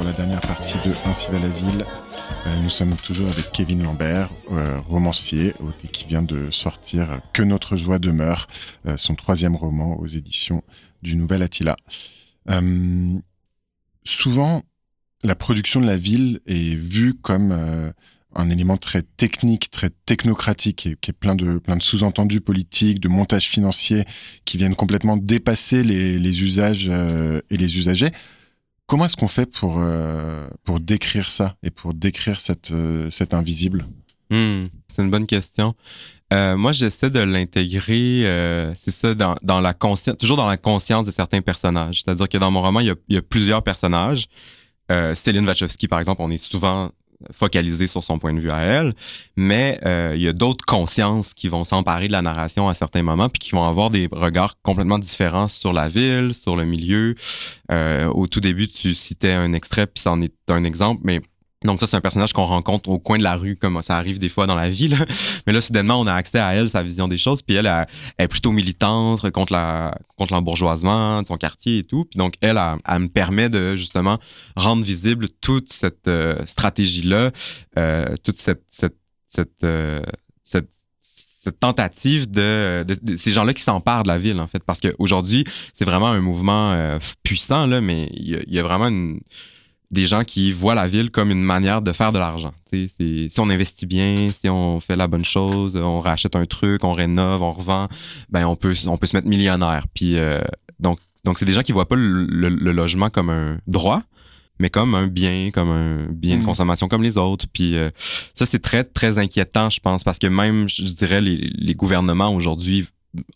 La 0.04 0.12
dernière 0.12 0.40
partie 0.40 0.74
de 0.86 0.94
Ainsi 1.06 1.30
va 1.30 1.38
la 1.38 1.48
ville. 1.48 1.84
Euh, 2.46 2.62
nous 2.62 2.68
sommes 2.68 2.94
toujours 2.96 3.28
avec 3.28 3.50
Kevin 3.52 3.82
Lambert, 3.82 4.30
euh, 4.50 4.78
romancier, 4.80 5.54
euh, 5.60 5.88
qui 5.92 6.04
vient 6.04 6.22
de 6.22 6.50
sortir 6.50 7.20
Que 7.32 7.42
notre 7.42 7.76
joie 7.76 7.98
demeure, 7.98 8.46
euh, 8.86 8.96
son 8.96 9.14
troisième 9.14 9.56
roman 9.56 9.98
aux 9.98 10.06
éditions 10.06 10.62
du 11.02 11.16
Nouvel 11.16 11.42
Attila. 11.42 11.76
Euh, 12.50 13.18
souvent, 14.04 14.62
la 15.22 15.34
production 15.34 15.80
de 15.80 15.86
la 15.86 15.96
ville 15.96 16.40
est 16.46 16.74
vue 16.74 17.14
comme 17.14 17.52
euh, 17.52 17.90
un 18.34 18.48
élément 18.50 18.76
très 18.76 19.02
technique, 19.02 19.70
très 19.70 19.90
technocratique, 20.06 20.86
et 20.86 20.96
qui 21.00 21.10
est 21.10 21.14
plein 21.14 21.34
de, 21.34 21.58
plein 21.58 21.76
de 21.76 21.82
sous-entendus 21.82 22.40
politiques, 22.40 23.00
de 23.00 23.08
montages 23.08 23.48
financiers 23.48 24.04
qui 24.44 24.58
viennent 24.58 24.74
complètement 24.74 25.16
dépasser 25.16 25.82
les, 25.82 26.42
usages 26.42 26.88
euh, 26.90 27.40
et 27.50 27.56
les 27.56 27.76
usagers. 27.76 28.10
Comment 28.86 29.06
est-ce 29.06 29.16
qu'on 29.16 29.28
fait 29.28 29.46
pour, 29.46 29.76
euh, 29.78 30.48
pour 30.64 30.78
décrire 30.78 31.30
ça 31.30 31.56
et 31.62 31.70
pour 31.70 31.94
décrire 31.94 32.40
cette, 32.40 32.72
euh, 32.72 33.08
cet 33.10 33.32
invisible? 33.32 33.86
Hmm, 34.30 34.66
c'est 34.88 35.02
une 35.02 35.10
bonne 35.10 35.26
question. 35.26 35.74
Euh, 36.32 36.56
moi, 36.56 36.72
j'essaie 36.72 37.10
de 37.10 37.20
l'intégrer, 37.20 38.72
c'est 38.74 38.90
ça, 38.90 39.14
dans, 39.14 39.60
la 39.60 39.74
conscience, 39.74 40.18
toujours 40.18 40.36
dans 40.36 40.48
la 40.48 40.56
conscience 40.56 41.06
de 41.06 41.10
certains 41.10 41.40
personnages. 41.40 42.02
C'est-à-dire 42.02 42.28
que 42.28 42.38
dans 42.38 42.50
mon 42.50 42.60
roman, 42.60 42.80
il 42.80 42.86
y 42.86 42.90
a, 42.90 42.94
il 43.08 43.14
y 43.14 43.18
a 43.18 43.22
plusieurs 43.22 43.62
personnages. 43.62 44.26
Céline 45.14 45.46
Wachowski, 45.46 45.88
par 45.88 45.98
exemple, 45.98 46.20
on 46.22 46.30
est 46.30 46.38
souvent 46.38 46.90
focalisé 47.32 47.86
sur 47.86 48.02
son 48.04 48.18
point 48.18 48.32
de 48.32 48.40
vue 48.40 48.50
à 48.50 48.60
elle, 48.60 48.94
mais 49.36 49.80
euh, 49.84 50.12
il 50.14 50.22
y 50.22 50.28
a 50.28 50.32
d'autres 50.32 50.64
consciences 50.64 51.34
qui 51.34 51.48
vont 51.48 51.64
s'emparer 51.64 52.06
de 52.08 52.12
la 52.12 52.22
narration 52.22 52.68
à 52.68 52.74
certains 52.74 53.02
moments, 53.02 53.28
puis 53.28 53.38
qui 53.38 53.50
vont 53.52 53.64
avoir 53.64 53.90
des 53.90 54.08
regards 54.10 54.60
complètement 54.62 54.98
différents 54.98 55.48
sur 55.48 55.72
la 55.72 55.88
ville, 55.88 56.34
sur 56.34 56.56
le 56.56 56.64
milieu. 56.64 57.14
Euh, 57.70 58.06
au 58.08 58.26
tout 58.26 58.40
début, 58.40 58.68
tu 58.68 58.94
citais 58.94 59.32
un 59.32 59.52
extrait, 59.52 59.86
puis 59.86 60.02
c'en 60.02 60.20
est 60.20 60.34
un 60.48 60.64
exemple, 60.64 61.02
mais 61.04 61.20
donc 61.64 61.80
ça, 61.80 61.86
c'est 61.86 61.96
un 61.96 62.02
personnage 62.02 62.34
qu'on 62.34 62.44
rencontre 62.44 62.90
au 62.90 62.98
coin 62.98 63.16
de 63.16 63.22
la 63.22 63.36
rue, 63.36 63.56
comme 63.56 63.80
ça 63.82 63.96
arrive 63.96 64.18
des 64.18 64.28
fois 64.28 64.46
dans 64.46 64.54
la 64.54 64.68
vie. 64.68 64.94
Mais 65.46 65.52
là, 65.52 65.60
soudainement, 65.62 65.98
on 65.98 66.06
a 66.06 66.12
accès 66.12 66.38
à 66.38 66.54
elle, 66.54 66.68
sa 66.68 66.82
vision 66.82 67.08
des 67.08 67.16
choses. 67.16 67.40
Puis 67.40 67.56
elle, 67.56 67.66
elle, 67.66 67.86
est 68.24 68.28
plutôt 68.28 68.52
militante 68.52 69.30
contre 69.30 69.54
la 69.54 69.96
contre 70.16 70.34
l'embourgeoisement 70.34 71.22
de 71.22 71.26
son 71.26 71.38
quartier 71.38 71.78
et 71.78 71.84
tout. 71.84 72.04
Puis 72.04 72.18
donc 72.18 72.34
elle, 72.42 72.60
elle, 72.86 72.98
me 72.98 73.08
permet 73.08 73.48
de 73.48 73.76
justement 73.76 74.18
rendre 74.56 74.84
visible 74.84 75.28
toute 75.40 75.72
cette 75.72 76.06
euh, 76.06 76.36
stratégie-là, 76.44 77.30
euh, 77.78 78.14
toute 78.22 78.38
cette 78.38 78.64
cette 78.68 78.96
cette, 79.26 79.64
euh, 79.64 80.02
cette 80.42 80.68
tentative 81.60 82.30
de, 82.30 82.86
ces 83.16 83.30
gens-là 83.30 83.52
qui 83.52 83.62
s'emparent 83.62 84.04
de 84.04 84.08
la 84.08 84.16
ville, 84.16 84.38
en 84.40 84.46
fait. 84.46 84.62
Parce 84.64 84.80
qu'aujourd'hui, 84.80 85.44
c'est 85.74 85.84
vraiment 85.84 86.06
un 86.06 86.20
mouvement 86.20 86.98
puissant, 87.22 87.66
là, 87.66 87.82
mais 87.82 88.08
il 88.14 88.44
y 88.46 88.58
a 88.58 88.62
vraiment 88.62 88.86
une- 88.86 89.20
des 89.90 90.06
gens 90.06 90.24
qui 90.24 90.50
voient 90.52 90.74
la 90.74 90.86
ville 90.88 91.10
comme 91.10 91.30
une 91.30 91.42
manière 91.42 91.80
de 91.82 91.92
faire 91.92 92.10
de 92.12 92.18
l'argent. 92.18 92.52
Si 92.72 93.28
on 93.38 93.48
investit 93.50 93.86
bien, 93.86 94.28
si 94.30 94.48
on 94.48 94.80
fait 94.80 94.96
la 94.96 95.06
bonne 95.06 95.24
chose, 95.24 95.76
on 95.76 96.00
rachète 96.00 96.34
un 96.36 96.46
truc, 96.46 96.82
on 96.84 96.92
rénove, 96.92 97.42
on 97.42 97.52
revend, 97.52 97.88
ben 98.28 98.46
on 98.46 98.56
peut, 98.56 98.74
on 98.86 98.96
peut 98.96 99.06
se 99.06 99.16
mettre 99.16 99.28
millionnaire. 99.28 99.86
Puis 99.94 100.16
euh, 100.18 100.40
donc, 100.80 100.98
donc 101.24 101.38
c'est 101.38 101.44
des 101.44 101.52
gens 101.52 101.62
qui 101.62 101.72
voient 101.72 101.86
pas 101.88 101.96
le, 101.96 102.24
le- 102.26 102.48
le 102.48 102.72
logement 102.72 103.08
comme 103.10 103.30
un 103.30 103.58
droit, 103.68 104.02
mais 104.58 104.70
comme 104.70 104.94
un 104.94 105.06
bien, 105.06 105.50
comme 105.52 105.70
un 105.70 106.06
bien 106.10 106.36
de 106.36 106.40
Mhm. 106.40 106.46
consommation 106.46 106.88
comme 106.88 107.02
les 107.02 107.16
autres. 107.18 107.46
Puis 107.52 107.76
euh, 107.76 107.90
ça, 108.34 108.46
c'est 108.46 108.60
très, 108.60 108.82
très 108.84 109.18
inquiétant, 109.18 109.70
je 109.70 109.80
pense, 109.80 110.02
parce 110.04 110.18
que 110.18 110.26
même, 110.26 110.68
je 110.68 110.82
dirais, 110.94 111.20
les, 111.20 111.36
les 111.54 111.74
gouvernements 111.74 112.34
aujourd'hui 112.34 112.86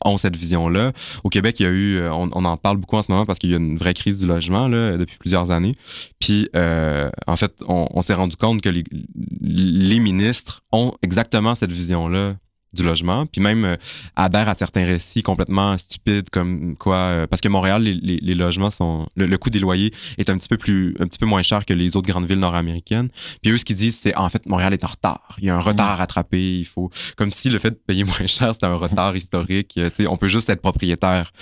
ont 0.05 0.17
cette 0.17 0.37
vision-là. 0.37 0.93
Au 1.25 1.29
Québec, 1.29 1.61
il 1.61 1.63
y 1.63 1.67
a 1.67 1.71
eu, 1.71 1.97
euh, 1.99 2.13
on, 2.13 2.45
en 2.45 2.57
parle 2.57 2.77
beaucoup 2.79 2.97
en 2.97 3.03
ce 3.03 3.11
moment 3.11 3.27
parce 3.27 3.39
qu'il 3.39 3.51
y 3.51 3.55
a 3.55 3.59
une 3.59 3.77
vraie 3.77 3.95
crise 3.95 4.21
du 4.21 4.27
logement 4.27 4.69
depuis 4.69 5.17
plusieurs 5.19 5.51
années. 5.51 5.73
Puis, 6.19 6.49
euh, 6.57 7.11
en 7.27 7.37
fait, 7.37 7.53
on, 7.67 8.03
s'est 8.03 8.15
rendu 8.15 8.37
compte 8.37 8.63
que 8.63 8.71
les 8.71 10.01
ministres 10.01 10.63
ont 10.73 10.93
exactement 11.03 11.55
cette 11.55 11.73
vision-là 11.73 12.37
du 12.75 12.83
logement, 12.83 13.25
puis 13.27 13.41
même 13.41 13.65
euh, 13.65 13.77
adhèrent 14.17 14.49
à 14.49 14.55
certains 14.55 14.85
récits 14.85 15.23
complètement 15.23 15.77
stupides 15.79 16.29
comme 16.31 16.77
quoi, 16.77 16.97
euh, 16.97 17.27
parce 17.27 17.41
que 17.41 17.49
Montréal, 17.49 17.83
les, 17.83 17.95
les- 17.95 18.19
les 18.21 18.35
logements 18.35 18.71
sont, 18.71 19.07
le, 19.17 19.25
le 19.27 19.39
coût 19.39 19.49
des 19.51 19.59
loyers 19.59 19.91
est 20.19 20.29
un 20.29 20.37
petit 20.37 20.49
peu 20.49 20.59
plus, 20.59 20.95
un 21.01 21.07
petit 21.07 21.19
peu 21.19 21.25
moins 21.27 21.41
cher 21.43 21.65
que 21.65 21.73
les 21.73 21.97
autres 21.97 22.09
grandes 22.09 22.27
villes 22.27 22.39
nord-américaines. 22.39 23.09
Puis 23.43 23.53
eux, 23.53 23.57
ce 23.57 23.65
qu'ils 23.65 23.77
disent, 23.77 23.99
c'est 23.99 24.15
en 24.17 24.29
fait 24.29 24.45
Montréal 24.47 24.73
est 24.75 24.85
en 24.85 24.89
retard. 24.89 25.37
Il 25.39 25.45
y 25.45 25.51
a 25.51 25.57
un 25.57 25.61
retard 25.61 25.91
à 25.93 25.97
rattraper. 25.97 26.59
Il 26.59 26.65
faut, 26.67 26.91
comme 27.17 27.33
si 27.33 27.49
le 27.49 27.59
fait 27.59 27.71
de 27.71 27.81
payer 27.87 28.05
moins 28.19 28.27
cher, 28.27 28.53
c'était 28.53 28.67
un 28.67 28.75
retard 28.77 29.17
historique. 29.17 29.75
Euh, 29.79 29.89
tu 29.89 30.03
sais, 30.05 30.09
on 30.09 30.17
peut 30.17 30.29
juste 30.29 30.51
être 30.51 30.61
propriétaire 30.61 31.33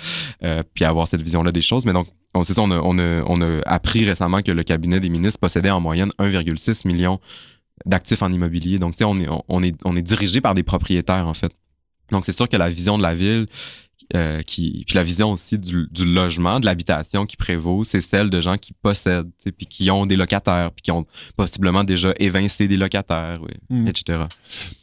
euh, 0.43 0.63
puis 0.73 0.85
avoir 0.85 1.07
cette 1.07 1.21
vision-là 1.21 1.51
des 1.51 1.61
choses. 1.61 1.85
Mais 1.85 1.93
donc, 1.93 2.07
on, 2.33 2.43
c'est 2.43 2.53
ça, 2.53 2.61
on 2.61 2.71
a, 2.71 2.77
on, 2.79 2.97
a, 2.99 3.23
on 3.25 3.41
a 3.41 3.61
appris 3.65 4.05
récemment 4.05 4.41
que 4.41 4.51
le 4.51 4.63
cabinet 4.63 4.99
des 5.01 5.09
ministres 5.09 5.39
possédait 5.39 5.71
en 5.71 5.79
moyenne 5.81 6.11
1,6 6.19 6.87
million 6.87 7.19
d'actifs 7.85 8.21
en 8.21 8.31
immobilier. 8.31 8.79
Donc, 8.79 8.93
tu 8.93 8.99
sais, 8.99 9.03
on 9.05 9.19
est, 9.19 9.27
on, 9.47 9.63
est, 9.63 9.75
on 9.85 9.95
est 9.95 10.01
dirigé 10.01 10.41
par 10.41 10.53
des 10.53 10.63
propriétaires, 10.63 11.27
en 11.27 11.33
fait. 11.33 11.51
Donc, 12.11 12.25
c'est 12.25 12.35
sûr 12.35 12.47
que 12.49 12.57
la 12.57 12.69
vision 12.69 12.97
de 12.97 13.03
la 13.03 13.13
ville, 13.15 13.47
euh, 14.15 14.41
qui, 14.41 14.85
puis 14.87 14.95
la 14.95 15.03
vision 15.03 15.31
aussi 15.31 15.59
du, 15.59 15.87
du 15.91 16.05
logement, 16.05 16.61
de 16.61 16.65
l'habitation 16.65 17.25
qui 17.25 17.35
prévaut, 17.35 17.83
c'est 17.83 17.99
celle 17.99 18.29
de 18.29 18.39
gens 18.39 18.57
qui 18.57 18.71
possèdent, 18.71 19.27
tu 19.37 19.43
sais, 19.45 19.51
puis 19.51 19.65
qui 19.65 19.91
ont 19.91 20.05
des 20.05 20.15
locataires, 20.15 20.71
puis 20.71 20.81
qui 20.83 20.91
ont 20.91 21.05
possiblement 21.35 21.83
déjà 21.83 22.13
évincé 22.17 22.69
des 22.69 22.77
locataires, 22.77 23.33
oui, 23.41 23.49
Mhm. 23.69 23.87
etc. 23.89 24.19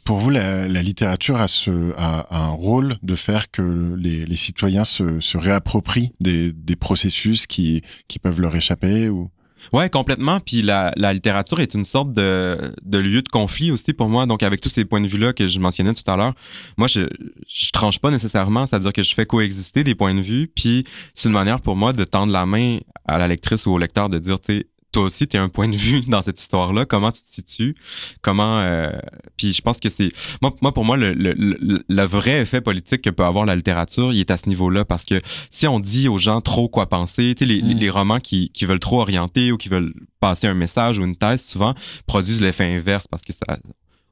Pour 0.03 0.17
vous, 0.17 0.29
la, 0.29 0.67
la 0.67 0.83
littérature 0.83 1.37
a, 1.37 1.47
ce, 1.47 1.91
a, 1.97 2.19
a 2.29 2.43
un 2.45 2.51
rôle 2.51 2.97
de 3.01 3.15
faire 3.15 3.49
que 3.49 3.95
les, 3.97 4.25
les 4.27 4.35
citoyens 4.35 4.85
se, 4.85 5.19
se 5.19 5.37
réapproprient 5.39 6.11
des, 6.19 6.51
des 6.53 6.75
processus 6.75 7.47
qui, 7.47 7.81
qui 8.07 8.19
peuvent 8.19 8.39
leur 8.39 8.55
échapper 8.55 9.09
ou... 9.09 9.31
Ouais, 9.73 9.89
complètement. 9.89 10.39
Puis 10.39 10.61
la, 10.61 10.91
littérature 11.13 11.59
est 11.59 11.73
une 11.73 11.85
sorte 11.85 12.11
de, 12.11 12.73
lieu 12.91 13.21
de 13.21 13.29
conflit 13.29 13.71
aussi 13.71 13.93
pour 13.93 14.09
moi. 14.09 14.25
Donc, 14.25 14.43
avec 14.43 14.61
tous 14.61 14.69
ces 14.69 14.85
points 14.85 15.01
de 15.01 15.07
vue-là 15.07 15.33
que 15.33 15.47
je 15.47 15.59
mentionnais 15.59 15.93
tout 15.93 16.09
à 16.09 16.17
l'heure, 16.17 16.33
moi, 16.77 16.87
je, 16.87 17.01
tranche 17.71 17.99
pas 17.99 18.11
nécessairement, 18.11 18.65
c'est-à-dire 18.65 18.93
que 18.93 19.03
je 19.03 19.13
fais 19.13 19.25
coexister 19.25 19.83
des 19.83 19.95
points 19.95 20.15
de 20.15 20.21
vue. 20.21 20.47
Puis 20.53 20.85
c'est 21.13 21.27
une 21.27 21.33
manière 21.33 21.61
pour 21.61 21.75
moi 21.75 21.93
de 21.93 22.03
tendre 22.03 22.31
la 22.31 22.45
main 22.45 22.77
à 23.07 23.17
la 23.17 23.27
lectrice 23.27 23.65
ou 23.65 23.71
au 23.71 23.77
lecteur 23.77 24.09
de 24.09 24.19
dire, 24.19 24.39
tu 24.39 24.65
toi 24.95 25.03
aussi, 25.03 25.27
tu 25.27 25.37
as 25.37 25.43
un 25.43 25.49
point 25.49 25.67
de 25.67 25.77
vue 25.77 26.01
dans 26.07 26.21
cette 26.21 26.39
histoire-là. 26.39 26.85
Comment 26.85 27.11
tu 27.11 27.21
te 27.21 27.27
situes? 27.27 27.75
Comment. 28.21 28.59
Euh, 28.59 28.89
puis 29.37 29.53
je 29.53 29.61
pense 29.61 29.79
que 29.79 29.89
c'est. 29.89 30.09
Moi, 30.41 30.55
moi, 30.61 30.73
pour 30.73 30.85
moi, 30.85 30.97
le, 30.97 31.13
le, 31.13 31.35
le, 31.87 32.03
vrai 32.03 32.41
effet 32.41 32.61
politique 32.61 33.01
que 33.01 33.09
peut 33.09 33.25
avoir 33.25 33.45
la 33.45 33.55
littérature, 33.55 34.13
il 34.13 34.19
est 34.21 34.31
à 34.31 34.37
ce 34.37 34.49
niveau-là. 34.49 34.85
Parce 34.85 35.05
que 35.05 35.21
si 35.51 35.67
on 35.67 35.79
dit 35.79 36.07
aux 36.07 36.17
gens 36.17 36.41
trop 36.41 36.67
quoi 36.67 36.87
penser, 36.87 37.35
tu 37.35 37.45
sais, 37.45 37.53
les, 37.53 37.61
Mm. 37.73 37.79
les 37.79 37.89
romans 37.89 38.19
qui, 38.19 38.49
qui 38.49 38.65
veulent 38.65 38.79
trop 38.79 39.01
orienter 39.01 39.51
ou 39.51 39.57
qui 39.57 39.69
veulent 39.69 39.93
passer 40.19 40.47
un 40.47 40.53
message 40.53 40.99
ou 40.99 41.05
une 41.05 41.15
thèse, 41.15 41.43
souvent, 41.43 41.73
produisent 42.05 42.41
l'effet 42.41 42.65
inverse 42.65 43.07
parce 43.07 43.23
que 43.23 43.33
ça. 43.33 43.45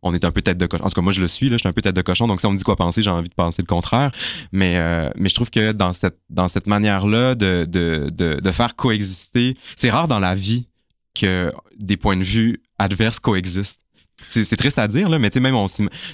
On 0.05 0.13
est 0.13 0.25
un 0.25 0.31
peu 0.31 0.41
tête 0.41 0.57
de 0.57 0.65
cochon. 0.65 0.83
En 0.83 0.89
tout 0.89 0.95
cas, 0.95 1.01
moi, 1.01 1.13
je 1.13 1.21
le 1.21 1.29
suis, 1.29 1.47
là, 1.47 1.55
je 1.55 1.59
suis 1.59 1.69
un 1.69 1.71
peu 1.71 1.81
tête 1.81 1.95
de 1.95 2.01
cochon. 2.01 2.27
Donc, 2.27 2.41
si 2.41 2.45
on 2.45 2.51
me 2.51 2.57
dit 2.57 2.63
quoi 2.65 2.75
penser, 2.75 3.01
j'ai 3.01 3.09
envie 3.09 3.29
de 3.29 3.33
penser 3.33 3.61
le 3.61 3.67
contraire. 3.67 4.11
Mais, 4.51 4.75
euh, 4.75 5.09
mais 5.15 5.29
je 5.29 5.35
trouve 5.35 5.49
que 5.49 5.71
dans 5.71 5.93
cette, 5.93 6.17
dans 6.29 6.49
cette 6.49 6.67
manière-là 6.67 7.35
de, 7.35 7.63
de, 7.63 8.09
de, 8.11 8.41
de 8.41 8.51
faire 8.51 8.75
coexister, 8.75 9.55
c'est 9.77 9.89
rare 9.89 10.09
dans 10.09 10.19
la 10.19 10.35
vie 10.35 10.67
que 11.13 11.51
des 11.77 11.97
points 11.97 12.17
de 12.17 12.23
vue 12.23 12.61
adverses 12.79 13.19
coexistent. 13.19 13.79
C'est 14.27 14.55
triste 14.55 14.79
à 14.79 14.87
dire, 14.87 15.09
là, 15.09 15.19
mais 15.19 15.29
tu 15.29 15.35
sais, 15.35 15.39
même 15.39 15.55
on, 15.55 15.65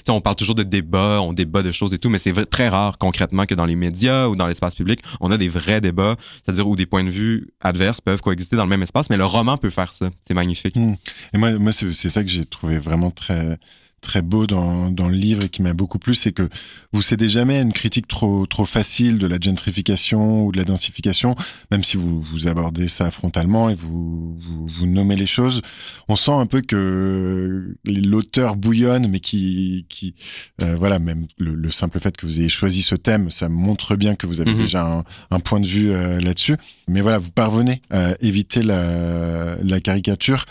on 0.08 0.20
parle 0.20 0.34
toujours 0.34 0.54
de 0.54 0.62
débats, 0.62 1.20
on 1.20 1.32
débat 1.32 1.62
de 1.62 1.70
choses 1.70 1.94
et 1.94 1.98
tout, 1.98 2.08
mais 2.08 2.18
c'est 2.18 2.32
très 2.46 2.68
rare 2.68 2.98
concrètement 2.98 3.46
que 3.46 3.54
dans 3.54 3.66
les 3.66 3.76
médias 3.76 4.26
ou 4.26 4.34
dans 4.34 4.46
l'espace 4.46 4.74
public, 4.74 5.00
on 5.20 5.30
a 5.30 5.36
des 5.36 5.48
vrais 5.48 5.80
débats, 5.80 6.16
c'est-à-dire 6.42 6.66
où 6.66 6.74
des 6.76 6.86
points 6.86 7.04
de 7.04 7.10
vue 7.10 7.52
adverses 7.60 8.00
peuvent 8.00 8.20
coexister 8.20 8.56
dans 8.56 8.64
le 8.64 8.68
même 8.68 8.82
espace, 8.82 9.10
mais 9.10 9.16
le 9.16 9.26
roman 9.26 9.58
peut 9.58 9.70
faire 9.70 9.94
ça. 9.94 10.08
C'est 10.26 10.34
magnifique. 10.34 10.76
Et 10.76 11.38
moi, 11.38 11.52
moi 11.52 11.72
c'est 11.72 11.92
ça 11.92 12.24
que 12.24 12.30
j'ai 12.30 12.46
trouvé 12.46 12.78
vraiment 12.78 13.10
très 13.10 13.58
très 14.00 14.22
beau 14.22 14.46
dans, 14.46 14.90
dans 14.90 15.08
le 15.08 15.14
livre 15.16 15.44
et 15.44 15.48
qui 15.48 15.62
m'a 15.62 15.74
beaucoup 15.74 15.98
plu, 15.98 16.14
c'est 16.14 16.32
que 16.32 16.48
vous 16.92 17.02
cédez 17.02 17.28
jamais 17.28 17.58
à 17.58 17.60
une 17.60 17.72
critique 17.72 18.08
trop 18.08 18.46
trop 18.46 18.64
facile 18.64 19.18
de 19.18 19.26
la 19.26 19.38
gentrification 19.40 20.44
ou 20.46 20.52
de 20.52 20.56
la 20.58 20.64
densification, 20.64 21.34
même 21.70 21.84
si 21.84 21.96
vous, 21.96 22.20
vous 22.22 22.48
abordez 22.48 22.88
ça 22.88 23.10
frontalement 23.10 23.68
et 23.70 23.74
vous, 23.74 24.36
vous, 24.40 24.66
vous 24.66 24.86
nommez 24.86 25.16
les 25.16 25.26
choses. 25.26 25.60
On 26.08 26.16
sent 26.16 26.32
un 26.32 26.46
peu 26.46 26.60
que 26.62 27.76
l'auteur 27.84 28.56
bouillonne, 28.56 29.08
mais 29.08 29.20
qui, 29.20 29.86
qui 29.88 30.14
euh, 30.62 30.74
voilà, 30.76 30.98
même 30.98 31.26
le, 31.38 31.54
le 31.54 31.70
simple 31.70 32.00
fait 32.00 32.16
que 32.16 32.26
vous 32.26 32.40
ayez 32.40 32.48
choisi 32.48 32.82
ce 32.82 32.94
thème, 32.94 33.30
ça 33.30 33.48
montre 33.48 33.96
bien 33.96 34.14
que 34.16 34.26
vous 34.26 34.40
avez 34.40 34.50
Mhm. 34.52 34.58
déjà 34.58 34.84
un, 34.98 35.04
un 35.30 35.40
point 35.40 35.60
de 35.60 35.66
vue 35.66 35.92
euh, 35.92 36.20
là-dessus. 36.20 36.56
Mais 36.88 37.02
voilà, 37.02 37.18
vous 37.18 37.30
parvenez 37.30 37.82
à 37.90 38.14
éviter 38.20 38.62
la, 38.62 39.56
la 39.62 39.80
caricature. 39.80 40.44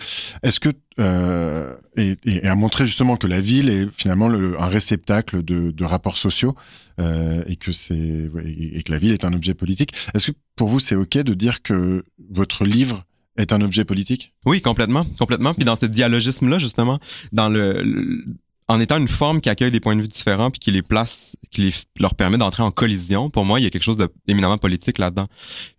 Est-ce 0.43 0.59
que 0.59 0.69
euh, 0.99 1.75
et, 1.95 2.17
à 2.47 2.55
montrer 2.55 2.87
justement 2.87 3.17
que 3.17 3.27
la 3.27 3.39
ville 3.39 3.69
est 3.69 3.87
finalement 3.91 4.27
le- 4.27 4.59
un 4.59 4.67
réceptacle 4.67 5.43
de, 5.43 5.83
rapports 5.83 6.17
sociaux 6.17 6.55
euh, 6.99 7.43
et 7.47 7.55
que 7.55 7.71
c'est 7.71 8.29
et, 8.45 8.83
que 8.83 8.91
la 8.91 8.97
ville 8.97 9.13
est 9.13 9.25
un 9.25 9.33
objet 9.33 9.53
politique. 9.53 9.93
Est-ce 10.13 10.31
que 10.31 10.37
pour 10.55 10.69
vous 10.69 10.79
c'est 10.79 10.95
ok 10.95 11.17
de 11.19 11.33
dire 11.33 11.61
que 11.61 12.03
votre 12.29 12.65
livre 12.65 13.05
est 13.37 13.53
un 13.53 13.61
objet 13.61 13.85
politique? 13.85 14.33
Oui, 14.45 14.61
complètement, 14.61 15.05
complètement. 15.17 15.53
Puis 15.53 15.63
dans 15.63 15.75
ce 15.75 15.85
dialogisme-là, 15.85 16.59
justement, 16.59 16.99
dans 17.31 17.47
le, 17.47 18.25
en 18.67 18.79
étant 18.79 18.97
une 18.97 19.07
forme 19.07 19.41
qui 19.41 19.49
accueille 19.49 19.71
des 19.71 19.79
points 19.79 19.95
de 19.95 20.01
vue 20.01 20.07
différents 20.07 20.51
puis 20.51 20.59
qui 20.59 20.71
les 20.71 20.81
place, 20.81 21.37
qui 21.49 21.73
leur 21.99 22.15
permet 22.15 22.37
d'entrer 22.37 22.63
en 22.63 22.71
collision, 22.71 23.29
pour 23.29 23.45
moi, 23.45 23.59
il 23.59 23.63
y 23.63 23.65
a 23.65 23.69
quelque 23.69 23.83
chose 23.83 23.97
d'éminemment 24.27 24.57
politique 24.57 24.97
là-dedans. 24.97 25.27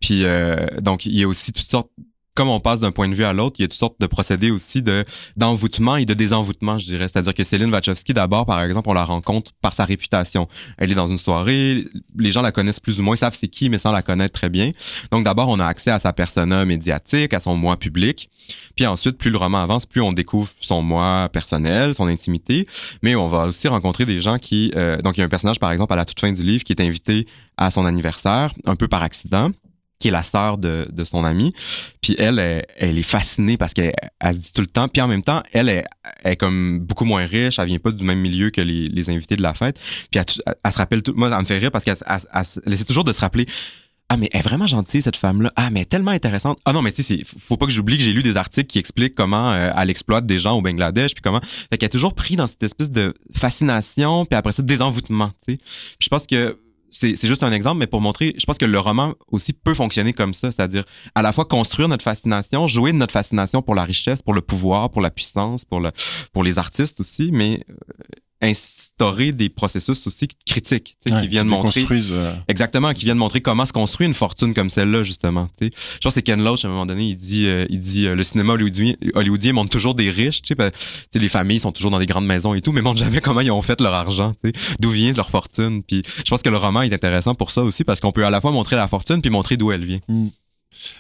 Puis 0.01 0.25
euh, 0.25 0.67
donc, 0.81 1.07
il 1.07 1.15
y 1.15 1.23
a 1.23 1.29
aussi 1.29 1.53
toutes 1.53 1.67
sortes 1.67 1.91
comme 2.41 2.49
on 2.49 2.59
passe 2.59 2.81
d'un 2.81 2.91
point 2.91 3.07
de 3.07 3.15
vue 3.15 3.25
à 3.25 3.35
l'autre, 3.35 3.57
il 3.59 3.63
y 3.63 3.65
a 3.67 3.69
toutes 3.69 3.79
sortes 3.79 4.01
de 4.01 4.07
procédés 4.07 4.51
aussi 4.51 4.81
de 4.81 5.05
d'envoûtement 5.37 5.97
et 5.97 6.07
de 6.07 6.15
désenvoûtement, 6.15 6.79
je 6.79 6.87
dirais. 6.87 7.07
C'est-à-dire 7.07 7.35
que 7.35 7.45
Céline 7.45 7.71
Wachowski, 7.71 8.15
d'abord, 8.15 8.47
par 8.47 8.63
exemple, 8.63 8.89
on 8.89 8.95
la 8.95 9.05
rencontre 9.05 9.53
par 9.61 9.75
sa 9.75 9.85
réputation. 9.85 10.49
Elle 10.79 10.91
est 10.91 10.95
dans 10.95 11.07
une 11.07 11.19
soirée, 11.19 11.85
les 12.17 12.31
gens 12.31 12.41
la 12.41 12.51
connaissent 12.51 12.81
plus 12.81 12.99
ou 12.99 13.03
moins, 13.03 13.15
savent 13.15 13.35
c'est 13.35 13.49
qui, 13.49 13.69
mais 13.69 13.77
sans 13.77 13.93
la 13.93 14.01
connaître 14.01 14.33
très 14.33 14.49
bien. 14.49 14.71
Donc 15.11 15.23
d'abord, 15.23 15.51
on 15.51 15.61
a 15.61 15.67
accès 15.67 15.91
à 15.91 15.99
sa 15.99 16.15
persona 16.15 16.65
médiatique, 16.65 17.35
à 17.35 17.41
son 17.41 17.57
moi 17.57 17.77
public. 17.77 18.31
Puis 18.75 18.87
ensuite, 18.87 19.19
plus 19.19 19.31
le 19.31 19.37
roman 19.37 19.63
avance, 19.63 19.85
plus 19.85 20.01
on 20.01 20.11
découvre 20.11 20.51
son 20.63 20.81
moi 20.81 21.29
personnel, 21.31 21.93
son 21.93 22.07
intimité. 22.07 22.67
Mais 23.03 23.17
on 23.17 23.29
va 23.29 23.49
aussi 23.49 23.69
rencontrer 23.69 24.07
des 24.07 24.23
gens 24.23 24.39
qui... 24.39 24.73
euh, 24.77 24.97
donc 25.03 25.19
il 25.19 25.21
y 25.21 25.23
a 25.23 25.27
un 25.27 25.29
personnage, 25.29 25.61
par 25.61 25.73
exemple, 25.73 25.93
à 25.93 25.97
la 25.97 26.07
toute 26.07 26.21
fin 26.21 26.33
du 26.33 26.43
livre, 26.43 26.65
qui 26.65 26.73
est 26.73 26.81
invité 26.81 27.27
à 27.59 27.71
son 27.71 27.85
anniversaire, 27.85 28.55
un 28.65 28.77
peu 28.77 28.89
par 28.89 29.03
accident 29.03 29.51
qui 30.01 30.09
est 30.09 30.11
la 30.11 30.25
sœur 30.25 30.59
de, 30.59 31.05
son 31.05 31.25
ami. 31.25 31.55
Puis 32.01 32.17
elle, 32.19 32.39
elle, 32.77 32.99
est 32.99 33.03
fascinée 33.03 33.57
parce 33.57 33.75
qu'elle 33.75 33.93
elle 34.19 34.35
se 34.35 34.41
dit 34.41 34.53
tout 34.53 34.63
le 34.63 34.67
temps. 34.67 34.89
Puis 34.89 35.01
en 35.01 35.07
même 35.07 35.23
temps, 35.23 35.43
elle 35.53 35.69
est, 35.69 35.85
elle 36.25 36.37
comme 36.37 36.81
beaucoup 36.81 37.05
moins 37.05 37.25
riche. 37.27 37.59
Elle 37.59 37.69
vient 37.69 37.79
pas 37.79 37.93
du 37.93 38.03
même 38.05 38.19
milieu 38.21 38.51
que 38.51 38.61
les, 38.61 39.11
invités 39.11 39.37
de 39.37 39.43
la 39.43 39.55
fête. 39.55 39.79
Puis 40.11 40.21
elle, 40.21 40.73
se 40.73 40.79
rappelle 40.79 41.03
tout. 41.03 41.13
Moi, 41.15 41.29
ça 41.29 41.39
me 41.39 41.45
fait 41.45 41.59
rire 41.59 41.71
parce 41.71 41.85
qu'elle 41.85 41.97
elle- 42.07 42.19
elle- 42.33 42.43
elle 42.67 42.73
essaie 42.73 42.85
toujours 42.85 43.05
de 43.05 43.13
se 43.13 43.21
rappeler. 43.21 43.47
Ah, 44.13 44.17
mais 44.17 44.29
elle 44.33 44.41
est 44.41 44.43
vraiment 44.43 44.67
gentille, 44.67 45.03
cette 45.03 45.17
femme-là. 45.17 45.53
Ah, 45.55 45.71
mais 45.71 45.81
elle 45.81 45.83
est 45.83 45.89
tellement 45.89 46.11
intéressante. 46.11 46.59
Ah 46.65 46.73
non, 46.73 46.83
mais 46.83 46.91
tu 46.91 47.05
sais, 47.05 47.23
faut 47.25 47.57
pas 47.57 47.67
que 47.67 47.73
j'oublie 47.73 47.97
que 47.97 48.03
j'ai 48.03 48.13
lu 48.13 48.25
des 48.25 48.37
articles 48.37 48.67
qui 48.67 48.81
expliquent 48.81 49.15
comment 49.15 49.53
euh, 49.53 49.71
elle 49.77 49.89
exploite 49.89 50.27
des 50.27 50.37
gens 50.37 50.57
au 50.59 50.63
Bangladesh, 50.63 51.15
puis 51.15 51.23
comment. 51.23 51.41
Fait 51.41 51.79
qu'elle 51.79 51.87
est 51.87 51.91
toujours 51.91 52.15
pris 52.15 52.35
dans 52.35 52.49
cette 52.49 52.63
espèce 52.63 52.91
de 52.91 53.15
fascination, 53.37 54.25
puis 54.25 54.37
après 54.37 54.53
ça, 54.53 54.65
désenvoûtement, 54.65 55.29
tu 55.47 55.53
sais. 55.53 55.57
Puis 55.59 56.07
je 56.07 56.09
pense 56.09 56.27
que 56.27 56.59
c'est 56.91 57.27
juste 57.27 57.43
un 57.43 57.53
exemple, 57.53 57.79
mais 57.79 57.87
pour 57.87 58.01
montrer, 58.01 58.35
je 58.39 58.45
pense 58.45 58.59
que 58.59 58.65
le 58.65 58.79
roman 58.79 59.15
aussi 59.31 59.53
peut 59.53 59.75
fonctionner 59.75 60.13
comme 60.13 60.35
ça, 60.35 60.53
c'est-à-dire 60.53 60.85
à 61.15 61.23
la 61.23 61.33
fois 61.33 61.45
construire 61.45 61.89
notre 61.89 62.05
fascination, 62.05 62.67
jouer 62.67 62.93
de 62.93 62.97
notre 62.97 63.13
fascination 63.13 63.63
pour 63.63 63.75
la 63.75 63.85
richesse, 63.85 64.23
pour 64.23 64.35
le 64.35 64.41
pouvoir, 64.41 64.91
pour 64.91 65.01
la 65.01 65.11
puissance, 65.11 65.65
pour 65.65 66.43
les 66.43 66.59
artistes 66.59 67.01
aussi, 67.01 67.31
mais 67.33 67.65
euh, 67.71 67.75
instaurer 68.43 69.33
des 69.33 69.49
processus 69.51 70.07
aussi 70.07 70.29
critiques, 70.47 70.97
Ouais, 71.11 71.21
qui 71.23 71.29
viennent 71.29 71.47
montrer 71.49 71.85
euh, 71.91 72.35
Exactement, 72.49 72.95
qui 72.95 73.05
viennent 73.05 73.19
montrer 73.19 73.41
comment 73.41 73.67
se 73.67 73.73
construit 73.73 74.07
une 74.07 74.15
fortune 74.15 74.55
comme 74.55 74.71
celle-là, 74.71 75.03
justement. 75.03 75.49
tu 75.59 75.67
sais. 75.67 75.71
Je 75.75 75.99
pense 75.99 76.13
que 76.13 76.15
c'est 76.15 76.23
Ken 76.23 76.43
Loach, 76.43 76.65
à 76.65 76.69
un 76.69 76.71
moment 76.71 76.87
donné, 76.87 77.05
il 77.09 77.17
dit, 77.17 77.47
euh, 77.47 77.67
il 77.69 77.79
dit 77.79 78.07
euh, 78.07 78.15
le 78.15 78.23
cinéma 78.23 78.55
hollywoodien, 78.55 78.95
hollywoodien 79.15 79.53
montre 79.53 79.71
toujours 79.71 79.95
des 79.95 80.11
riches. 80.11 80.41
Tu 80.43 80.55
sais, 80.57 81.19
les 81.19 81.29
familles 81.29 81.61
sont 81.61 81.73
toujours 81.73 81.91
dans 81.91 81.99
des 81.99 82.07
grandes 82.07 82.27
maisons 82.27 82.55
et 82.55 82.61
tout, 82.63 82.73
mais 82.73 82.81
montrent 82.83 83.01
jamais 83.01 83.21
comment 83.21 83.41
ils 83.41 83.51
ont 83.51 83.63
fait 83.63 83.81
leur 83.81 83.93
argent, 83.95 84.33
d'où 84.79 84.91
vient 84.91 85.13
leur 85.13 85.29
fortune. 85.31 85.83
Puis 85.83 86.03
je 86.25 86.31
pense 86.31 86.43
que 86.43 86.49
le 86.51 86.57
roman 86.57 86.83
est 86.83 86.93
intéressant 86.93 87.35
pour 87.35 87.51
ça 87.51 87.63
aussi, 87.63 87.85
parce 87.85 88.01
qu'on 88.01 88.13
peut 88.13 88.25
à 88.25 88.31
la 88.31 88.41
fois 88.41 88.53
montrer 88.53 88.77
la 88.77 88.89
fortune 88.89 89.21
puis 89.21 89.31
montrer 89.31 89.57
d'où 89.59 89.71
elle 89.73 89.85
vient. 89.85 90.01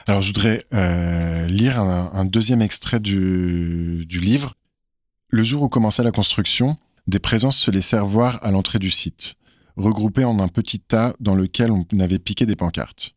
Alors, 0.07 0.20
je 0.20 0.26
voudrais 0.28 0.66
lire 1.49 1.80
un, 1.80 2.11
un 2.12 2.24
deuxième 2.26 2.61
extrait 2.61 3.01
du, 3.01 4.05
du 4.07 4.20
livre. 4.20 4.55
Le 5.28 5.43
jour 5.45 5.62
où 5.62 5.68
commença 5.68 6.03
la 6.03 6.11
construction, 6.11 6.76
des 7.11 7.19
présences 7.19 7.59
se 7.59 7.71
laissèrent 7.71 8.07
voir 8.07 8.39
à 8.43 8.51
l'entrée 8.51 8.79
du 8.79 8.91
site, 8.91 9.35
regroupées 9.77 10.25
en 10.25 10.39
un 10.39 10.49
petit 10.49 10.79
tas 10.79 11.15
dans 11.21 11.35
lequel 11.35 11.71
on 11.71 11.85
avait 11.99 12.19
piqué 12.19 12.47
des 12.47 12.57
pancartes. 12.57 13.15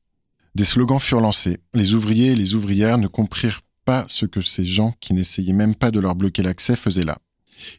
Des 0.56 0.66
slogans 0.66 1.00
furent 1.00 1.22
lancés. 1.22 1.60
Les 1.74 1.94
ouvriers 1.94 2.32
et 2.32 2.36
les 2.36 2.56
ouvrières 2.56 2.98
ne 2.98 3.08
comprirent 3.08 3.62
pas 3.86 4.06
ce 4.08 4.26
que 4.26 4.42
ces 4.42 4.66
gens 4.66 4.94
qui 5.00 5.14
n'essayaient 5.14 5.54
même 5.54 5.76
pas 5.76 5.92
de 5.92 6.00
leur 6.00 6.16
bloquer 6.16 6.42
l'accès 6.44 6.76
faisaient 6.76 7.04
là. 7.04 7.20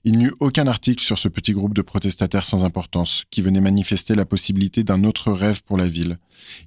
Il 0.04 0.16
n'y 0.16 0.26
eut 0.26 0.34
aucun 0.40 0.66
article 0.66 1.02
sur 1.02 1.18
ce 1.18 1.28
petit 1.28 1.52
groupe 1.52 1.74
de 1.74 1.82
protestataires 1.82 2.44
sans 2.44 2.64
importance 2.64 3.24
qui 3.30 3.42
venaient 3.42 3.60
manifester 3.60 4.14
la 4.14 4.24
possibilité 4.24 4.84
d'un 4.84 5.04
autre 5.04 5.32
rêve 5.32 5.62
pour 5.62 5.76
la 5.76 5.88
ville. 5.88 6.18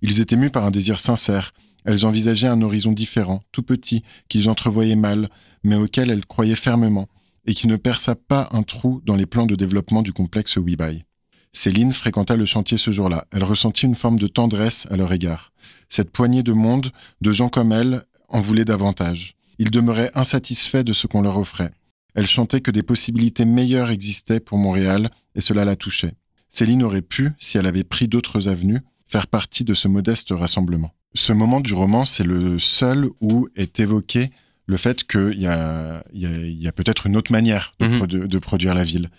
Ils 0.02 0.22
étaient 0.22 0.36
mus 0.36 0.50
par 0.50 0.66
un 0.66 0.72
désir 0.72 1.00
sincère, 1.00 1.54
elles 1.86 2.06
envisageaient 2.06 2.48
un 2.48 2.62
horizon 2.62 2.92
différent, 2.92 3.42
tout 3.54 3.64
petit, 3.64 4.04
qu'ils 4.28 4.50
entrevoyaient 4.50 4.98
mal, 4.98 5.30
mais 5.64 5.78
auquel 5.78 6.10
elles 6.10 6.26
croyaient 6.26 6.56
fermement, 6.56 7.08
et 7.48 7.54
qui 7.54 7.68
ne 7.68 7.78
perça 7.78 8.16
pas 8.16 8.50
un 8.52 8.64
trou 8.64 9.02
dans 9.06 9.16
les 9.16 9.26
plans 9.26 9.46
de 9.46 9.56
développement 9.56 10.02
du 10.02 10.14
complexe 10.14 10.58
Webuy. 10.58 11.06
Céline 11.54 11.94
fréquenta 11.94 12.36
le 12.36 12.46
chantier 12.46 12.78
ce 12.78 12.92
jour-là. 12.92 13.26
Elle 13.32 13.44
ressentit 13.44 13.86
une 13.86 13.96
forme 13.96 14.20
de 14.20 14.28
tendresse 14.28 14.86
à 14.92 14.98
leur 14.98 15.12
égard. 15.12 15.52
Cette 15.90 16.12
poignée 16.12 16.44
de 16.44 16.52
monde, 16.52 16.92
de 17.22 17.32
gens 17.32 17.50
comme 17.50 17.72
elle, 17.72 18.04
en 18.30 18.42
voulait 18.42 18.66
davantage. 18.66 19.36
Ils 19.58 19.72
demeuraient 19.72 20.12
insatisfaits 20.14 20.84
de 20.84 20.94
ce 20.94 21.08
qu'on 21.08 21.22
leur 21.22 21.40
offrait. 21.40 21.72
Elle 22.14 22.28
chantait 22.28 22.62
que 22.62 22.72
des 22.72 22.84
possibilités 22.84 23.46
meilleures 23.46 23.90
existaient 23.90 24.40
pour 24.40 24.58
Montréal, 24.58 25.10
et 25.34 25.42
cela 25.42 25.66
la 25.66 25.76
touchait. 25.76 26.14
Céline 26.50 26.84
aurait 26.84 27.02
pu, 27.02 27.32
si 27.40 27.58
elle 27.58 27.66
avait 27.66 27.84
pris 27.84 28.08
d'autres 28.08 28.48
avenues, 28.48 28.82
faire 29.08 29.28
partie 29.28 29.64
de 29.64 29.74
ce 29.74 29.88
modeste 29.88 30.30
rassemblement. 30.32 30.92
Ce 31.16 31.34
moment 31.34 31.62
du 31.62 31.74
roman, 31.74 32.06
c'est 32.06 32.24
le 32.24 32.60
seul 32.60 33.10
où 33.22 33.48
est 33.56 33.80
évoqué 33.80 34.30
le 34.68 34.78
fait 34.78 35.04
qu'il 35.08 35.40
y 35.42 35.48
a, 35.48 36.04
y 36.14 36.26
a, 36.26 36.30
y 36.38 36.68
a 36.68 36.72
peut-être 36.72 37.08
une 37.08 37.18
autre 37.18 37.32
manière 37.32 37.74
de, 37.80 37.88
Mhm. 37.88 38.00
produ- 38.00 38.28
de 38.28 38.40
produire 38.40 38.76
la 38.76 38.84
ville. 38.84 39.10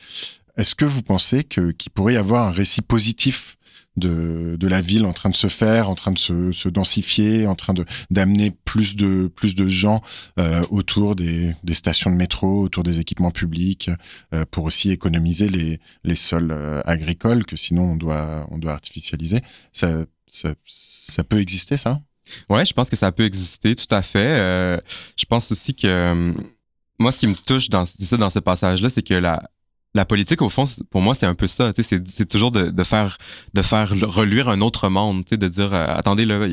Est-ce 0.56 0.74
que 0.74 0.84
vous 0.84 1.02
pensez 1.02 1.42
que, 1.44 1.70
qu'il 1.72 1.90
pourrait 1.90 2.14
y 2.14 2.16
avoir 2.16 2.46
un 2.48 2.50
récit 2.52 2.82
positif 2.82 3.56
de, 3.96 4.56
de 4.60 4.68
la 4.68 4.80
ville 4.80 5.06
en 5.06 5.12
train 5.12 5.30
de 5.30 5.34
se 5.34 5.48
faire, 5.48 5.88
en 5.88 5.96
train 5.96 6.12
de 6.12 6.18
se, 6.18 6.52
se 6.52 6.68
densifier, 6.68 7.46
en 7.48 7.56
train 7.56 7.74
d'amener 8.10 8.52
plus 8.64 8.94
de, 8.94 9.28
plus 9.34 9.54
de 9.56 9.66
gens 9.66 10.02
euh, 10.38 10.62
autour 10.70 11.16
des, 11.16 11.54
des 11.64 11.74
stations 11.74 12.10
de 12.10 12.14
métro, 12.16 12.62
autour 12.62 12.84
des 12.84 13.00
équipements 13.00 13.32
publics, 13.32 13.90
euh, 14.34 14.44
pour 14.50 14.64
aussi 14.64 14.90
économiser 14.92 15.48
les, 15.48 15.80
les 16.04 16.14
sols 16.16 16.52
euh, 16.52 16.80
agricoles 16.84 17.44
que 17.44 17.56
sinon 17.56 17.92
on 17.92 17.96
doit, 17.96 18.46
on 18.52 18.58
doit 18.58 18.72
artificialiser? 18.72 19.40
Ça, 19.72 20.04
ça, 20.30 20.54
ça 20.66 21.24
peut 21.24 21.40
exister, 21.40 21.76
ça? 21.76 22.00
Ouais, 22.48 22.64
je 22.64 22.72
pense 22.72 22.90
que 22.90 22.96
ça 22.96 23.12
peut 23.12 23.24
exister, 23.24 23.74
tout 23.74 23.92
à 23.94 24.02
fait. 24.02 24.38
Euh, 24.38 24.78
je 25.16 25.24
pense 25.24 25.50
aussi 25.52 25.74
que 25.74 25.86
euh, 25.86 26.32
moi, 26.98 27.12
ce 27.12 27.20
qui 27.20 27.26
me 27.26 27.34
touche 27.34 27.68
dans, 27.68 27.84
dans 28.18 28.30
ce 28.30 28.38
passage-là, 28.38 28.90
c'est 28.90 29.02
que 29.02 29.14
la, 29.14 29.42
la 29.94 30.04
politique, 30.04 30.42
au 30.42 30.50
fond, 30.50 30.64
pour 30.90 31.00
moi, 31.00 31.14
c'est 31.14 31.26
un 31.26 31.34
peu 31.34 31.46
ça. 31.46 31.72
C'est, 31.76 32.28
toujours 32.28 32.52
de, 32.52 32.84
faire 32.84 33.16
de 33.54 33.62
faire 33.62 33.90
reluire 34.02 34.48
un 34.48 34.60
autre 34.60 34.88
monde, 34.88 35.24
de 35.24 35.48
dire 35.48 35.72
euh, 35.72 35.86
attendez 35.88 36.26
là, 36.26 36.46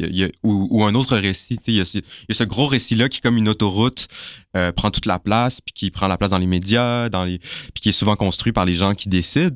ou, 0.43 0.83
un 0.86 0.95
autre 0.95 1.17
récit. 1.17 1.59
Il 1.67 1.75
y, 1.75 1.81
a 1.81 1.86
ce- 1.86 2.43
gros 2.45 2.67
récit-là 2.67 3.09
qui, 3.09 3.19
comme 3.19 3.38
une 3.38 3.49
autoroute, 3.49 4.07
euh, 4.55 4.71
prend 4.71 4.89
toute 4.89 5.05
la 5.05 5.19
place, 5.19 5.59
puis 5.59 5.73
qui 5.73 5.91
prend 5.91 6.07
la 6.07 6.17
place 6.17 6.29
dans 6.29 6.38
les 6.38 6.47
médias, 6.47 7.09
puis 7.09 7.81
qui 7.81 7.89
est 7.89 7.93
souvent 7.93 8.15
construit 8.15 8.53
par 8.53 8.63
les 8.63 8.73
gens 8.73 8.93
qui 8.95 9.09
décident. 9.09 9.55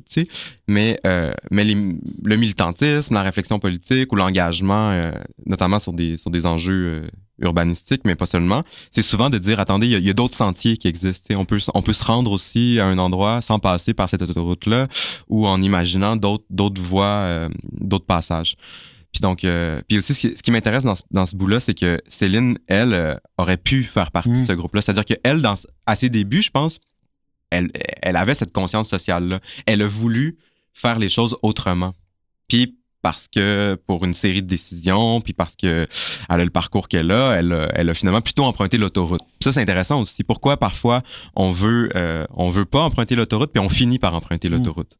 Mais, 0.68 1.00
euh, 1.06 1.32
le 1.50 2.36
militantisme, 2.36 3.14
la 3.14 3.22
réflexion 3.22 3.58
politique 3.58 4.12
ou 4.12 4.16
l'engagement, 4.16 5.10
notamment 5.46 5.78
sur 5.78 5.94
des, 5.94 6.46
enjeux 6.46 7.08
urbanistiques, 7.40 8.02
mais 8.04 8.14
pas 8.14 8.26
seulement, 8.26 8.62
c'est 8.90 9.02
souvent 9.02 9.30
de 9.30 9.38
dire 9.38 9.60
attendez, 9.60 9.86
il 9.86 10.04
y 10.04 10.10
a, 10.10 10.12
d'autres 10.12 10.34
sentiers 10.34 10.76
qui 10.76 10.88
existent. 10.88 11.34
On 11.36 11.44
peut, 11.44 11.58
on 11.74 11.82
peut 11.82 11.92
se 11.92 12.04
rendre 12.04 12.30
aussi 12.30 12.78
à 12.78 12.86
un 12.86 12.98
endroit 12.98 13.40
sans 13.40 13.58
passer 13.70 13.94
par 13.94 14.08
cette 14.08 14.22
autoroute-là 14.22 14.88
ou 15.28 15.46
en 15.46 15.60
imaginant 15.62 16.16
d'autres, 16.16 16.82
voies, 16.82 17.04
euh, 17.06 17.48
d'autres 17.72 18.06
passages. 18.06 18.56
Puis 19.12 19.20
donc, 19.20 19.44
euh, 19.44 19.80
puis 19.88 19.98
aussi, 19.98 20.14
ce 20.14 20.20
qui, 20.20 20.36
ce 20.36 20.42
qui 20.42 20.50
m'intéresse 20.50 20.84
dans 20.84 20.94
ce, 20.94 21.02
dans 21.10 21.26
ce 21.26 21.34
bout-là, 21.36 21.58
c'est 21.60 21.74
que 21.74 22.00
Céline, 22.06 22.58
elle, 22.66 22.94
euh, 22.94 23.14
aurait 23.38 23.56
pu 23.56 23.84
faire 23.84 24.10
partie 24.10 24.30
Mm. 24.30 24.40
de 24.42 24.46
ce 24.46 24.52
groupe-là. 24.52 24.82
C'est-à-dire 24.82 25.04
qu'elle, 25.04 25.42
à 25.86 25.96
ses 25.96 26.08
débuts, 26.08 26.42
je 26.42 26.50
pense, 26.50 26.78
elle, 27.50 27.70
elle 28.02 28.16
avait 28.16 28.34
cette 28.34 28.52
conscience 28.52 28.88
sociale-là. 28.88 29.40
Elle 29.66 29.82
a 29.82 29.86
voulu 29.86 30.38
faire 30.72 30.98
les 30.98 31.08
choses 31.08 31.36
autrement. 31.42 31.92
Puis 32.48 32.76
parce 33.02 33.28
que 33.28 33.78
pour 33.86 34.04
une 34.04 34.14
série 34.14 34.42
de 34.42 34.46
décisions, 34.46 35.20
puis 35.20 35.32
parce 35.32 35.56
que 35.56 35.86
elle 36.28 36.40
a 36.40 36.44
le 36.44 36.50
parcours 36.50 36.88
qu'elle 36.88 37.10
a, 37.10 37.32
elle 37.32 37.52
a, 37.52 37.70
elle 37.74 37.88
a 37.90 37.94
finalement 37.94 38.20
plutôt 38.20 38.44
emprunté 38.44 38.76
l'autoroute. 38.78 39.20
Ça, 39.40 39.52
c'est 39.52 39.60
intéressant 39.62 40.00
aussi. 40.00 40.22
Pourquoi 40.24 40.56
parfois 40.58 40.98
on 41.34 41.50
veut, 41.50 41.90
euh, 41.96 42.26
on 42.34 42.50
veut 42.50 42.64
pas 42.66 42.80
emprunter 42.80 43.14
l'autoroute, 43.14 43.52
puis 43.52 43.60
on 43.62 43.68
finit 43.68 43.98
par 43.98 44.14
emprunter 44.14 44.48
Mm. 44.48 44.52
l'autoroute? 44.52 44.98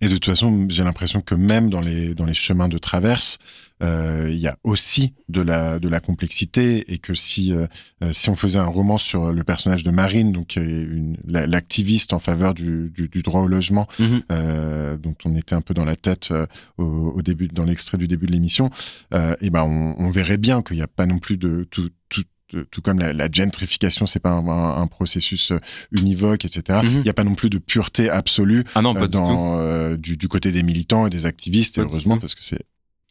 Et 0.00 0.08
de 0.08 0.14
toute 0.14 0.26
façon, 0.26 0.66
j'ai 0.68 0.82
l'impression 0.84 1.20
que 1.20 1.34
même 1.34 1.70
dans 1.70 1.80
les, 1.80 2.14
dans 2.14 2.24
les 2.26 2.34
chemins 2.34 2.68
de 2.68 2.78
traverse, 2.78 3.38
il 3.80 4.38
y 4.38 4.46
a 4.48 4.56
aussi 4.64 5.12
de 5.28 5.40
la, 5.42 5.78
de 5.78 5.88
la 5.88 6.00
complexité 6.00 6.92
et 6.92 6.98
que 6.98 7.14
si, 7.14 7.52
euh, 7.52 7.66
euh, 8.02 8.12
si 8.12 8.30
on 8.30 8.36
faisait 8.36 8.58
un 8.58 8.64
roman 8.66 8.96
sur 8.98 9.32
le 9.32 9.44
personnage 9.44 9.84
de 9.84 9.90
Marine, 9.90 10.32
donc 10.32 10.56
euh, 10.56 11.14
l'activiste 11.26 12.12
en 12.12 12.18
faveur 12.18 12.54
du, 12.54 12.90
du, 12.94 13.08
du 13.08 13.22
droit 13.22 13.40
au 13.42 13.46
logement, 13.46 13.86
Mhm. 13.98 14.22
euh, 14.32 14.96
dont 14.96 15.14
on 15.24 15.34
était 15.36 15.54
un 15.54 15.60
peu 15.60 15.74
dans 15.74 15.84
la 15.84 15.96
tête 15.96 16.28
euh, 16.30 16.46
au, 16.78 16.84
au 17.16 17.22
début, 17.22 17.48
dans 17.48 17.64
l'extrait 17.64 17.98
du 17.98 18.08
début 18.08 18.26
de 18.26 18.32
l'émission, 18.32 18.70
euh, 19.14 19.34
et 19.40 19.50
ben 19.50 19.62
on, 19.64 19.94
on 19.98 20.10
verrait 20.10 20.38
bien 20.38 20.62
qu'il 20.62 20.76
n'y 20.76 20.82
a 20.82 20.86
pas 20.88 21.06
non 21.06 21.18
plus 21.18 21.36
de 21.36 21.66
tout, 21.70 21.90
tout 22.08 22.22
tout 22.70 22.80
comme 22.80 23.00
la, 23.00 23.12
la 23.12 23.28
gentrification, 23.30 24.06
c'est 24.06 24.20
pas 24.20 24.30
un, 24.30 24.46
un- 24.46 24.80
un 24.80 24.86
processus 24.86 25.50
euh, 25.50 25.58
univoque, 25.90 26.44
etc. 26.44 26.78
Il 26.84 26.90
Mhm. 26.90 27.02
n'y 27.02 27.08
a 27.10 27.12
pas 27.12 27.24
non 27.24 27.34
plus 27.34 27.50
de 27.50 27.58
pureté 27.58 28.08
absolue 28.08 28.62
Ah 28.76 28.82
non, 28.82 28.94
pas 28.94 29.00
euh, 29.02 29.08
du 29.08 29.16
dans, 29.16 29.58
euh, 29.58 29.96
du, 29.96 30.16
du 30.16 30.28
côté 30.28 30.52
des 30.52 30.62
militants 30.62 31.08
et 31.08 31.10
des 31.10 31.26
activistes, 31.26 31.76
et 31.78 31.80
du 31.80 31.88
heureusement, 31.88 32.18
parce 32.18 32.36
que 32.36 32.44
c'est 32.44 32.60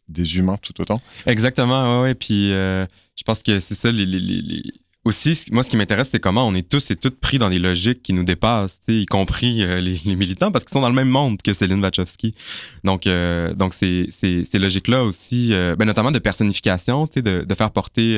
des 0.08 0.36
humains 0.36 0.56
tout 0.62 0.80
autant. 0.80 1.00
Exactement, 1.26 2.00
ouais, 2.00 2.08
ouais. 2.08 2.14
Puis 2.14 2.52
euh, 2.52 2.86
je 3.16 3.22
pense 3.24 3.42
que 3.42 3.60
c'est 3.60 3.74
ça. 3.74 3.90
Les, 3.90 4.06
les- 4.06 4.20
les- 4.20 4.62
Aussi, 5.04 5.44
moi, 5.52 5.62
ce 5.62 5.70
qui 5.70 5.76
m'intéresse, 5.76 6.08
c'est 6.10 6.18
comment 6.20 6.46
on 6.48 6.54
est 6.56 6.68
tous 6.68 6.90
et 6.90 6.96
toutes 6.96 7.20
pris 7.20 7.38
dans 7.38 7.48
des 7.48 7.60
logiques 7.60 8.02
qui 8.02 8.12
nous 8.12 8.24
dépassent, 8.24 8.80
y 8.88 9.06
compris 9.06 9.62
euh, 9.62 9.80
les, 10.04 10.16
militants, 10.16 10.50
parce 10.50 10.64
qu'ils 10.64 10.72
sont 10.72 10.80
dans 10.80 10.88
le 10.88 10.94
même 10.94 11.08
monde 11.08 11.40
que 11.42 11.52
Céline 11.52 11.80
Wachowski. 11.80 12.34
Donc, 12.82 13.06
euh, 13.06 13.54
donc 13.54 13.72
ces, 13.72 14.08
logiques-là 14.54 15.04
aussi, 15.04 15.50
ben, 15.50 15.84
notamment 15.84 16.10
de 16.10 16.18
personnification, 16.18 17.08
de, 17.14 17.44
de 17.44 17.54
faire 17.54 17.70
porter 17.70 18.16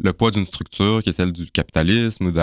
le 0.00 0.12
poids 0.12 0.30
d'une 0.30 0.46
structure 0.46 1.02
qui 1.02 1.10
est 1.10 1.14
celle 1.14 1.32
du 1.32 1.46
capitalisme 1.50 2.26
ou, 2.26 2.30
de 2.32 2.40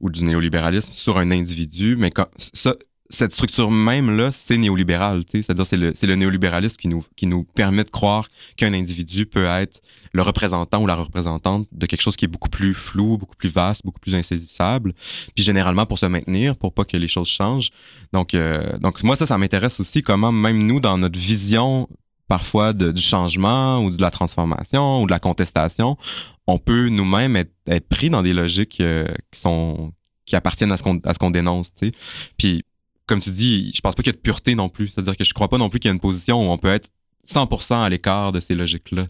ou 0.00 0.10
du 0.10 0.24
néolibéralisme 0.24 0.92
sur 0.92 1.18
un 1.18 1.30
individu. 1.30 1.96
Mais 1.96 2.10
ça, 2.38 2.74
cette 3.10 3.32
structure 3.32 3.70
même-là, 3.70 4.32
c'est 4.32 4.56
néolibéral. 4.56 5.22
C'est-à-dire 5.30 5.66
c'est 5.66 5.76
le, 5.76 6.14
néolibéralisme 6.14 6.76
qui 6.76 6.88
nous, 6.88 7.04
qui 7.16 7.26
nous 7.26 7.44
permet 7.44 7.84
de 7.84 7.90
croire 7.90 8.28
qu'un 8.56 8.72
individu 8.72 9.26
peut 9.26 9.44
être 9.44 9.80
le 10.12 10.22
représentant 10.22 10.82
ou 10.82 10.86
la 10.86 10.94
représentante 10.94 11.66
de 11.72 11.86
quelque 11.86 12.00
chose 12.00 12.16
qui 12.16 12.24
est 12.24 12.28
beaucoup 12.28 12.48
plus 12.48 12.72
flou, 12.72 13.18
beaucoup 13.18 13.36
plus 13.36 13.50
vaste, 13.50 13.82
beaucoup 13.84 14.00
plus 14.00 14.14
insaisissable. 14.14 14.94
Puis 15.34 15.44
généralement 15.44 15.86
pour 15.86 15.98
se 15.98 16.06
maintenir, 16.06 16.56
pour 16.56 16.72
pas 16.72 16.84
que 16.84 16.96
les 16.96 17.08
choses 17.08 17.28
changent. 17.28 17.70
Donc, 18.12 18.32
euh, 18.34 18.78
donc 18.78 19.02
moi, 19.02 19.16
ça, 19.16 19.26
ça 19.26 19.36
m'intéresse 19.36 19.80
aussi 19.80 20.02
comment 20.02 20.32
même 20.32 20.66
nous, 20.66 20.80
dans 20.80 20.96
notre 20.96 21.18
vision 21.18 21.88
parfois 22.26 22.72
de- 22.72 22.90
du 22.90 23.02
changement 23.02 23.84
ou 23.84 23.90
de 23.90 24.00
la 24.00 24.10
transformation 24.10 25.02
ou 25.02 25.06
de 25.06 25.10
la 25.10 25.18
contestation, 25.18 25.98
on 26.46 26.58
peut 26.58 26.88
nous-mêmes 26.88 27.36
être, 27.36 27.88
pris 27.88 28.08
dans 28.08 28.22
des 28.22 28.32
logiques 28.32 28.80
euh, 28.80 29.06
qui 29.30 29.40
sont 29.40 29.92
qui 30.26 30.36
appartiennent 30.36 30.72
à 30.72 30.78
ce 30.78 31.18
qu'on 31.18 31.30
dénonce, 31.30 31.74
tu. 31.74 31.92
Puis 32.38 32.64
comme 33.06 33.20
tu 33.20 33.30
dis, 33.30 33.72
je 33.74 33.80
pense 33.80 33.94
pas 33.94 34.02
qu'il 34.02 34.12
y 34.12 34.14
a 34.14 34.16
de 34.16 34.22
pureté 34.22 34.54
non 34.54 34.68
plus. 34.68 34.88
C'est-à-dire 34.88 35.16
que 35.16 35.24
je 35.24 35.34
crois 35.34 35.48
pas 35.48 35.58
non 35.58 35.68
plus 35.68 35.80
qu'il 35.80 35.88
y 35.88 35.92
a 35.92 35.94
une 35.94 36.00
position 36.00 36.46
où 36.46 36.50
on 36.50 36.58
peut 36.58 36.72
être 36.72 36.88
100% 37.28 37.82
à 37.84 37.88
l'écart 37.88 38.32
de 38.32 38.40
ces 38.40 38.54
logiques-là. 38.54 39.06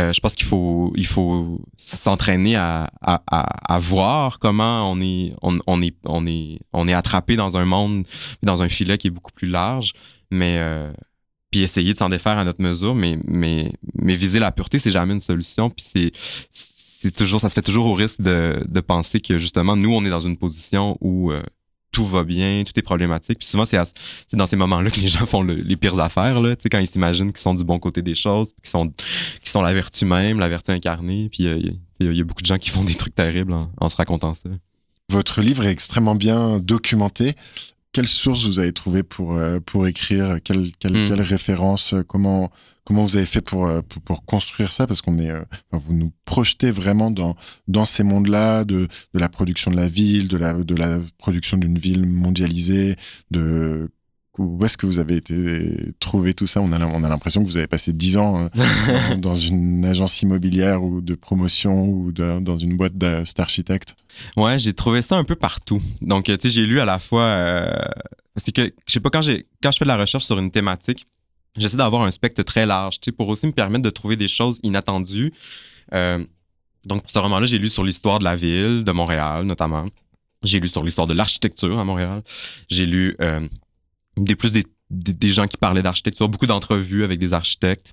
Euh, 0.00 0.12
je 0.12 0.20
pense 0.20 0.34
qu'il 0.34 0.46
faut, 0.46 0.92
il 0.96 1.06
faut 1.06 1.60
s'entraîner 1.76 2.56
à, 2.56 2.90
à, 3.00 3.22
à, 3.26 3.74
à 3.74 3.78
voir 3.78 4.38
comment 4.38 4.90
on 4.90 5.00
est, 5.00 5.34
on, 5.42 5.58
on 5.66 5.82
est, 5.82 5.94
on 6.04 6.26
est, 6.26 6.60
on 6.72 6.86
est 6.86 6.92
attrapé 6.94 7.36
dans 7.36 7.56
un 7.56 7.64
monde, 7.64 8.06
dans 8.42 8.62
un 8.62 8.68
filet 8.68 8.96
qui 8.96 9.08
est 9.08 9.10
beaucoup 9.10 9.32
plus 9.32 9.48
large, 9.48 9.92
mais 10.30 10.58
euh, 10.60 10.92
puis 11.50 11.62
essayer 11.62 11.94
de 11.94 11.98
s'en 11.98 12.10
défaire 12.10 12.38
à 12.38 12.44
notre 12.44 12.62
mesure, 12.62 12.94
mais, 12.94 13.18
mais, 13.24 13.72
mais 13.94 14.14
viser 14.14 14.38
la 14.38 14.52
pureté, 14.52 14.78
c'est 14.78 14.90
jamais 14.90 15.14
une 15.14 15.20
solution. 15.20 15.70
Puis 15.70 15.84
c'est, 15.88 16.12
c'est 16.52 17.10
toujours, 17.14 17.40
ça 17.40 17.48
se 17.48 17.54
fait 17.54 17.62
toujours 17.62 17.86
au 17.86 17.94
risque 17.94 18.20
de, 18.20 18.64
de 18.68 18.80
penser 18.80 19.20
que 19.20 19.38
justement, 19.38 19.74
nous, 19.74 19.92
on 19.92 20.04
est 20.04 20.10
dans 20.10 20.20
une 20.20 20.36
position 20.36 20.96
où 21.00 21.32
euh, 21.32 21.42
tout 21.90 22.04
va 22.04 22.22
bien, 22.24 22.62
tout 22.64 22.72
est 22.78 22.82
problématique. 22.82 23.38
Puis 23.38 23.48
souvent, 23.48 23.64
c'est, 23.64 23.78
dans 24.34 24.46
ces 24.46 24.56
moments-là 24.56 24.90
que 24.90 25.00
les 25.00 25.08
gens 25.08 25.24
font 25.26 25.42
le- 25.42 25.54
les 25.54 25.76
pires 25.76 25.98
affaires, 26.00 26.40
là, 26.40 26.54
quand 26.70 26.78
ils 26.78 26.86
s'imaginent 26.86 27.32
qu'ils 27.32 27.40
sont 27.40 27.54
du 27.54 27.64
bon 27.64 27.78
côté 27.78 28.02
des 28.02 28.14
choses, 28.14 28.52
qu'ils 28.62 28.70
sont, 28.70 29.62
la 29.62 29.72
vertu 29.72 30.04
même, 30.04 30.38
la 30.38 30.48
vertu 30.48 30.70
incarnée. 30.70 31.28
Puis 31.32 31.46
euh, 31.46 31.56
il 31.58 31.66
y, 32.06 32.08
a- 32.08 32.12
il 32.12 32.16
y 32.16 32.20
a 32.20 32.24
beaucoup 32.24 32.42
de 32.42 32.46
gens 32.46 32.58
qui 32.58 32.70
font 32.70 32.84
des 32.84 32.94
trucs 32.94 33.14
terribles 33.14 33.52
en, 33.52 33.70
en 33.80 33.88
se 33.88 33.96
racontant 33.96 34.34
ça. 34.34 34.50
Votre 35.10 35.40
livre 35.40 35.64
est 35.64 35.70
extrêmement 35.72 36.14
bien 36.14 36.58
documenté. 36.58 37.34
Quelles 37.92 38.06
sources 38.06 38.44
vous 38.44 38.58
avez 38.58 38.72
trouvées 38.74 39.02
pour, 39.02 39.32
euh, 39.32 39.58
pour 39.64 39.86
écrire? 39.86 40.38
Quelles 40.44 40.66
quelle, 40.78 40.92
Hmm. 41.04 41.08
quelle 41.08 41.22
références 41.22 41.94
comment, 42.06 42.50
comment 42.88 43.04
vous 43.04 43.18
avez 43.18 43.26
fait 43.26 43.42
pour, 43.42 43.66
euh, 43.66 43.82
pour, 43.82 44.00
pour 44.00 44.24
construire 44.24 44.72
ça? 44.72 44.86
Parce 44.86 45.02
qu'on 45.02 45.18
est, 45.18 45.28
euh, 45.30 45.42
vous 45.72 45.92
nous 45.92 46.10
projetez 46.24 46.70
vraiment 46.70 47.10
dans, 47.10 47.36
dans 47.68 47.84
ces 47.84 48.02
mondes-là, 48.02 48.64
de, 48.64 48.88
de 49.12 49.18
la 49.18 49.28
production 49.28 49.70
de 49.70 49.76
la 49.76 49.88
ville, 49.88 50.26
de 50.26 50.38
la, 50.38 50.54
de 50.54 50.74
la 50.74 50.98
production 51.18 51.58
d'une 51.58 51.78
ville 51.78 52.06
mondialisée, 52.06 52.96
de 53.30 53.90
où 54.38 54.64
est-ce 54.64 54.78
que 54.78 54.86
vous 54.86 55.00
avez 55.00 55.16
été 55.16 55.92
trouvé 56.00 56.32
tout 56.32 56.46
ça? 56.46 56.62
On 56.62 56.72
a, 56.72 56.82
on 56.86 57.04
a 57.04 57.08
l'impression 57.10 57.42
que 57.42 57.48
vous 57.48 57.56
avez 57.58 57.66
passé 57.66 57.92
dix 57.92 58.16
ans 58.16 58.48
euh, 58.56 59.14
dans- 59.16 59.34
une 59.34 59.84
agence 59.84 60.22
immobilière 60.22 60.82
ou 60.82 61.00
de 61.02 61.14
promotion 61.14 61.86
ou 61.88 62.10
de- 62.12 62.40
dans 62.40 62.56
une 62.56 62.76
boîte 62.76 62.96
d'architectes. 62.96 63.96
Ouais, 64.36 64.56
j'ai 64.58 64.72
trouvé 64.72 65.02
ça 65.02 65.16
un 65.16 65.24
peu 65.24 65.34
partout. 65.34 65.82
Donc, 66.00 66.30
euh, 66.30 66.36
tu 66.38 66.48
sais, 66.48 66.54
j'ai 66.54 66.64
lu 66.64 66.80
à 66.80 66.84
la 66.86 66.98
fois. 67.00 67.24
euh, 67.24 67.70
c'est 68.36 68.52
que, 68.54 68.72
je 68.86 68.92
sais 68.92 69.00
pas, 69.00 69.10
quand, 69.10 69.20
j'ai, 69.22 69.46
quand 69.62 69.72
je 69.72 69.78
fais 69.78 69.84
de 69.84 69.88
la 69.88 69.96
recherche 69.96 70.24
sur 70.24 70.38
une 70.38 70.50
thématique, 70.52 71.06
j'essaie 71.58 71.76
d'avoir 71.76 72.02
un 72.02 72.10
spectre 72.10 72.42
très 72.42 72.66
large, 72.66 72.98
pour 73.16 73.28
aussi 73.28 73.46
me 73.46 73.52
permettre 73.52 73.84
de 73.84 73.90
trouver 73.90 74.16
des 74.16 74.28
choses 74.28 74.60
inattendues. 74.62 75.32
Euh, 75.92 76.24
donc, 76.84 77.02
pour 77.02 77.10
ce 77.10 77.18
roman-là, 77.18 77.46
j'ai 77.46 77.58
lu 77.58 77.68
sur 77.68 77.84
l'histoire 77.84 78.18
de 78.18 78.24
la 78.24 78.34
ville, 78.34 78.84
de 78.84 78.92
Montréal 78.92 79.44
notamment. 79.44 79.86
J'ai 80.42 80.60
lu 80.60 80.68
sur 80.68 80.82
l'histoire 80.82 81.06
de 81.06 81.14
l'architecture 81.14 81.78
à 81.78 81.84
Montréal. 81.84 82.22
J'ai 82.68 82.86
lu 82.86 83.16
euh, 83.20 83.46
des 84.16 84.36
plus 84.36 84.52
des 84.90 85.30
gens 85.30 85.46
qui 85.46 85.56
parlaient 85.56 85.82
d'architecture, 85.82 86.28
beaucoup 86.28 86.46
d'entrevues 86.46 87.04
avec 87.04 87.18
des 87.18 87.34
architectes. 87.34 87.92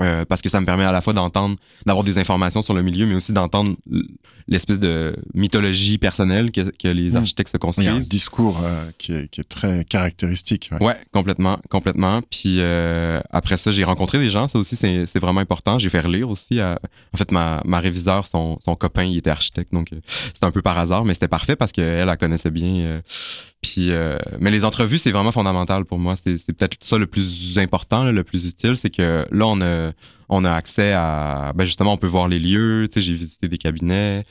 Euh, 0.00 0.24
parce 0.24 0.42
que 0.42 0.48
ça 0.48 0.60
me 0.60 0.66
permet 0.66 0.84
à 0.84 0.92
la 0.92 1.00
fois 1.00 1.12
d'entendre, 1.12 1.56
d'avoir 1.86 2.04
des 2.04 2.18
informations 2.18 2.62
sur 2.62 2.74
le 2.74 2.82
milieu, 2.82 3.06
mais 3.06 3.14
aussi 3.14 3.32
d'entendre 3.32 3.76
l'espèce 4.48 4.80
de 4.80 5.14
mythologie 5.34 5.98
personnelle 5.98 6.50
que, 6.50 6.62
que 6.76 6.88
les 6.88 7.10
Mm. 7.12 7.16
architectes 7.16 7.50
se 7.52 7.56
Il 7.56 7.84
y 7.84 7.86
a 7.86 7.90
un 7.90 7.94
construisent. 7.94 8.08
discours 8.08 8.60
euh, 8.64 8.90
qui, 8.98 9.12
est, 9.12 9.28
qui 9.30 9.40
est 9.40 9.48
très 9.48 9.84
caractéristique. 9.84 10.70
ouais. 10.72 10.84
Ouais, 10.84 10.96
complètement, 11.12 11.60
complètement. 11.70 12.20
Puis 12.30 12.56
euh, 12.58 13.20
après 13.30 13.56
ça, 13.58 13.70
j'ai 13.70 13.84
rencontré 13.84 14.18
des 14.18 14.28
gens. 14.28 14.48
Ça 14.48 14.58
aussi, 14.58 14.74
c'est 14.76 15.18
vraiment 15.20 15.40
important. 15.40 15.78
J'ai 15.78 15.90
fait 15.90 16.00
relire 16.00 16.28
aussi. 16.30 16.58
à- 16.58 16.80
En 17.14 17.16
fait, 17.16 17.30
ma, 17.30 17.62
ma 17.64 17.78
réviseure, 17.80 18.26
son, 18.26 18.58
son 18.64 18.74
copain, 18.74 19.04
il 19.04 19.18
était 19.18 19.30
architecte. 19.30 19.72
Donc, 19.72 19.90
c'était 20.34 20.46
un 20.46 20.50
peu 20.50 20.62
par 20.62 20.78
hasard, 20.78 21.04
mais 21.04 21.14
c'était 21.14 21.28
parfait 21.28 21.54
parce 21.56 21.70
qu'elle, 21.72 22.08
elle 22.08 22.16
connaissait 22.18 22.50
bien. 22.50 23.02
puis, 23.62 23.90
euh, 23.90 24.18
mais 24.40 24.50
les 24.50 24.64
entrevues, 24.64 24.98
c'est 24.98 25.10
vraiment 25.12 25.32
fondamental 25.32 25.84
pour 25.84 25.98
moi. 25.98 26.16
C'est 26.16 26.38
c'est 26.38 26.54
peut-être 26.54 26.76
ça 26.80 26.96
le 26.98 27.06
plus 27.06 27.58
important, 27.58 28.04
là, 28.04 28.10
le 28.12 28.24
plus 28.24 28.46
utile. 28.46 28.74
C'est 28.74 28.90
que 28.90 29.26
là, 29.30 29.46
on 29.46 29.60
a, 29.60 29.89
uh, 29.90 30.19
On 30.32 30.44
a 30.44 30.52
accès 30.52 30.92
à, 30.92 31.52
ben 31.54 31.64
justement, 31.64 31.92
on 31.92 31.96
peut 31.96 32.06
voir 32.06 32.28
les 32.28 32.38
lieux. 32.38 32.88
J'ai 32.94 33.12
visité 33.12 33.48
des 33.48 33.58
cabinets. 33.58 34.24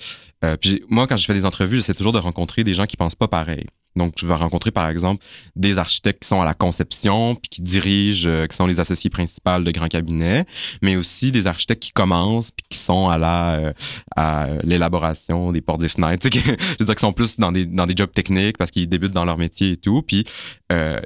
Euh, 0.43 0.55
puis 0.55 0.83
moi, 0.89 1.07
quand 1.07 1.17
je 1.17 1.25
fais 1.25 1.33
des 1.33 1.45
entrevues, 1.45 1.77
j'essaie 1.77 1.93
toujours 1.93 2.13
de 2.13 2.19
rencontrer 2.19 2.63
des 2.63 2.73
gens 2.73 2.85
qui 2.85 2.97
pensent 2.97 3.15
pas 3.15 3.27
pareil. 3.27 3.65
Donc, 3.95 4.13
je 4.17 4.25
vais 4.25 4.35
rencontrer, 4.35 4.71
par 4.71 4.87
exemple, 4.87 5.25
des 5.55 5.77
architectes 5.77 6.21
qui 6.21 6.27
sont 6.27 6.39
à 6.39 6.45
la 6.45 6.53
conception, 6.53 7.35
puis 7.35 7.49
qui 7.49 7.61
dirigent, 7.61 8.29
euh, 8.29 8.45
qui 8.45 8.55
sont 8.55 8.67
les 8.67 8.79
associés 8.79 9.09
principaux 9.09 9.59
de 9.59 9.71
grands 9.71 9.87
cabinets, 9.87 10.45
mais 10.81 10.95
aussi 10.95 11.31
des 11.31 11.47
architectes 11.47 11.81
qui 11.81 11.91
commencent, 11.91 12.51
puis 12.51 12.65
qui 12.69 12.77
sont 12.77 13.09
à 13.09 13.17
la 13.17 13.55
euh, 13.55 13.73
à 14.15 14.47
l'élaboration 14.63 15.51
des 15.51 15.59
portes 15.59 15.81
des 15.81 15.89
fenêtres. 15.89 16.29
je 16.33 16.39
veux 16.79 16.85
dire, 16.85 16.95
qui 16.95 17.01
sont 17.01 17.13
plus 17.13 17.37
dans 17.39 17.51
des, 17.51 17.65
dans 17.65 17.87
des 17.87 17.95
jobs 17.97 18.11
techniques 18.11 18.57
parce 18.57 18.71
qu'ils 18.71 18.87
débutent 18.87 19.11
dans 19.11 19.25
leur 19.25 19.37
métier 19.37 19.71
et 19.71 19.77
tout. 19.77 20.01
Puis, 20.03 20.23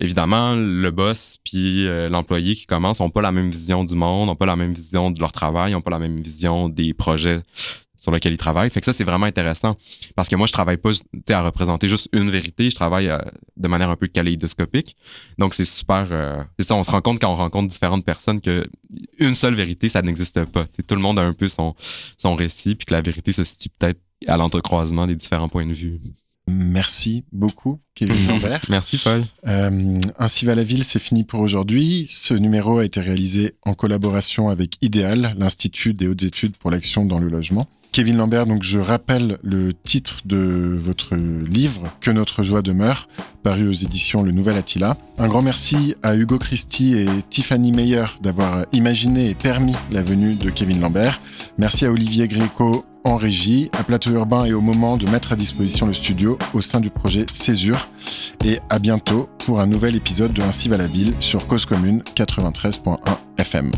évidemment, 0.02 0.56
le 0.56 0.92
boss 0.92 1.38
puis 1.44 1.86
l'employé 2.10 2.54
qui 2.54 2.66
commence 2.66 3.00
n'ont 3.00 3.10
pas 3.10 3.22
la 3.22 3.32
même 3.32 3.50
vision 3.50 3.86
du 3.86 3.96
monde, 3.96 4.28
n'ont 4.28 4.36
pas 4.36 4.46
la 4.46 4.58
même 4.58 4.74
vision 4.74 4.83
de 4.92 5.20
leur 5.20 5.32
travail, 5.32 5.72
n'ont 5.72 5.82
pas 5.82 5.92
la 5.92 6.00
même 6.00 6.20
vision 6.20 6.70
des 6.70 6.94
projets 6.94 7.42
sur 8.04 8.12
lequel 8.12 8.34
ils 8.34 8.38
travaillent. 8.38 8.70
Fait 8.70 8.82
que 8.82 8.86
ça, 8.86 8.92
c'est 8.92 9.06
vraiment 9.06 9.26
intéressant 9.26 9.78
parce 10.16 10.28
que 10.28 10.36
moi, 10.36 10.46
je 10.46 10.52
travaille 10.52 10.78
pas 10.78 10.92
à 11.30 11.42
représenter 11.42 11.88
juste 11.88 12.10
une 12.12 12.30
vérité, 12.30 12.70
je 12.70 12.76
travaille 12.76 13.08
euh, 13.08 13.18
de 13.56 13.68
manière 13.70 13.90
un 13.90 13.96
peu 13.96 14.08
kaléidoscopique. 14.08 14.98
Donc, 15.38 15.54
c'est 15.54 15.66
super. 15.66 16.08
Euh, 16.12 16.44
c'est 16.60 16.66
ça, 16.66 16.76
on 16.76 16.84
se 16.84 16.92
rend 16.92 17.02
compte 17.02 17.20
quand 17.22 17.32
on 17.32 17.38
rencontre 17.38 17.70
différentes 17.70 18.04
personnes 18.04 18.42
que 18.42 18.68
une 19.20 19.36
seule 19.36 19.56
vérité, 19.56 19.88
ça 19.88 20.02
n'existe 20.02 20.44
pas. 20.46 20.66
tout 20.66 20.96
le 20.96 21.02
monde 21.02 21.18
a 21.18 21.22
un 21.22 21.34
peu 21.34 21.48
son, 21.48 21.76
son 22.18 22.36
récit, 22.36 22.76
puis 22.76 22.86
que 22.86 22.94
la 22.94 23.02
vérité 23.02 23.32
se 23.32 23.46
situe 23.46 23.70
peut-être 23.70 24.02
à 24.28 24.36
l'entrecroisement 24.36 25.08
des 25.08 25.16
différents 25.16 25.50
points 25.50 25.66
de 25.66 25.74
vue. 25.74 26.02
Merci 26.48 27.24
beaucoup, 27.32 27.80
Kevin 27.96 28.16
Lambert. 28.28 28.62
Merci, 28.70 28.98
Paul. 28.98 29.26
Euh, 29.48 30.00
ainsi 30.20 30.46
va 30.46 30.56
la 30.56 30.64
ville, 30.64 30.84
c'est 30.84 31.00
fini 31.00 31.24
pour 31.24 31.40
aujourd'hui. 31.40 32.08
Ce 32.10 32.34
numéro 32.34 32.80
a 32.80 32.86
été 32.86 33.00
réalisé 33.00 33.56
en 33.64 33.74
collaboration 33.74 34.50
avec 34.50 34.78
Idéal, 34.82 35.36
l'Institut 35.38 35.94
des 35.94 36.08
hautes 36.08 36.24
études 36.24 36.58
pour 36.58 36.72
l'action 36.72 37.06
dans 37.06 37.20
le 37.20 37.30
logement. 37.30 37.68
Kevin 37.94 38.18
Lambert, 38.18 38.48
donc 38.48 38.64
je 38.64 38.80
rappelle 38.80 39.38
le 39.44 39.72
titre 39.72 40.22
de 40.26 40.80
votre 40.82 41.16
livre, 41.16 41.84
Que 42.02 42.10
notre 42.10 42.42
joie 42.42 42.64
demeure, 42.64 43.08
paru 43.44 43.68
aux 43.68 43.74
éditions 43.74 44.24
Le 44.24 44.32
Nouvel 44.32 44.58
Attila. 44.58 44.98
Un 45.20 45.28
grand 45.28 45.44
merci 45.44 45.94
à 46.02 46.16
Hugo 46.16 46.40
Christie 46.40 46.96
et 46.96 47.06
Tiffany 47.30 47.72
Meyer 47.72 48.06
d'avoir 48.20 48.66
imaginé 48.74 49.30
et 49.30 49.36
permis 49.36 49.76
la 49.92 50.02
venue 50.02 50.34
de 50.34 50.50
Kevin 50.50 50.82
Lambert. 50.82 51.22
Merci 51.60 51.86
à 51.86 51.92
Olivier 51.92 52.28
Gréco 52.28 52.84
en 53.04 53.16
régie, 53.16 53.70
à 53.78 53.84
Plateau 53.84 54.12
Urbain 54.12 54.46
et 54.46 54.54
au 54.54 54.62
moment 54.62 54.98
de 54.98 55.10
mettre 55.10 55.32
à 55.32 55.36
disposition 55.36 55.86
le 55.86 55.94
studio 55.94 56.38
au 56.54 56.62
sein 56.62 56.80
du 56.80 56.90
projet 56.90 57.26
Césure. 57.32 57.90
Et 58.44 58.60
à 58.70 58.80
bientôt 58.80 59.30
pour 59.46 59.60
un 59.60 59.68
nouvel 59.68 59.96
épisode 59.96 60.34
de 60.34 60.42
Ainsi 60.42 60.70
sur 61.20 61.48
Cause 61.48 61.66
Commune 61.66 62.04
93.1 62.16 62.98
FM. 63.38 63.72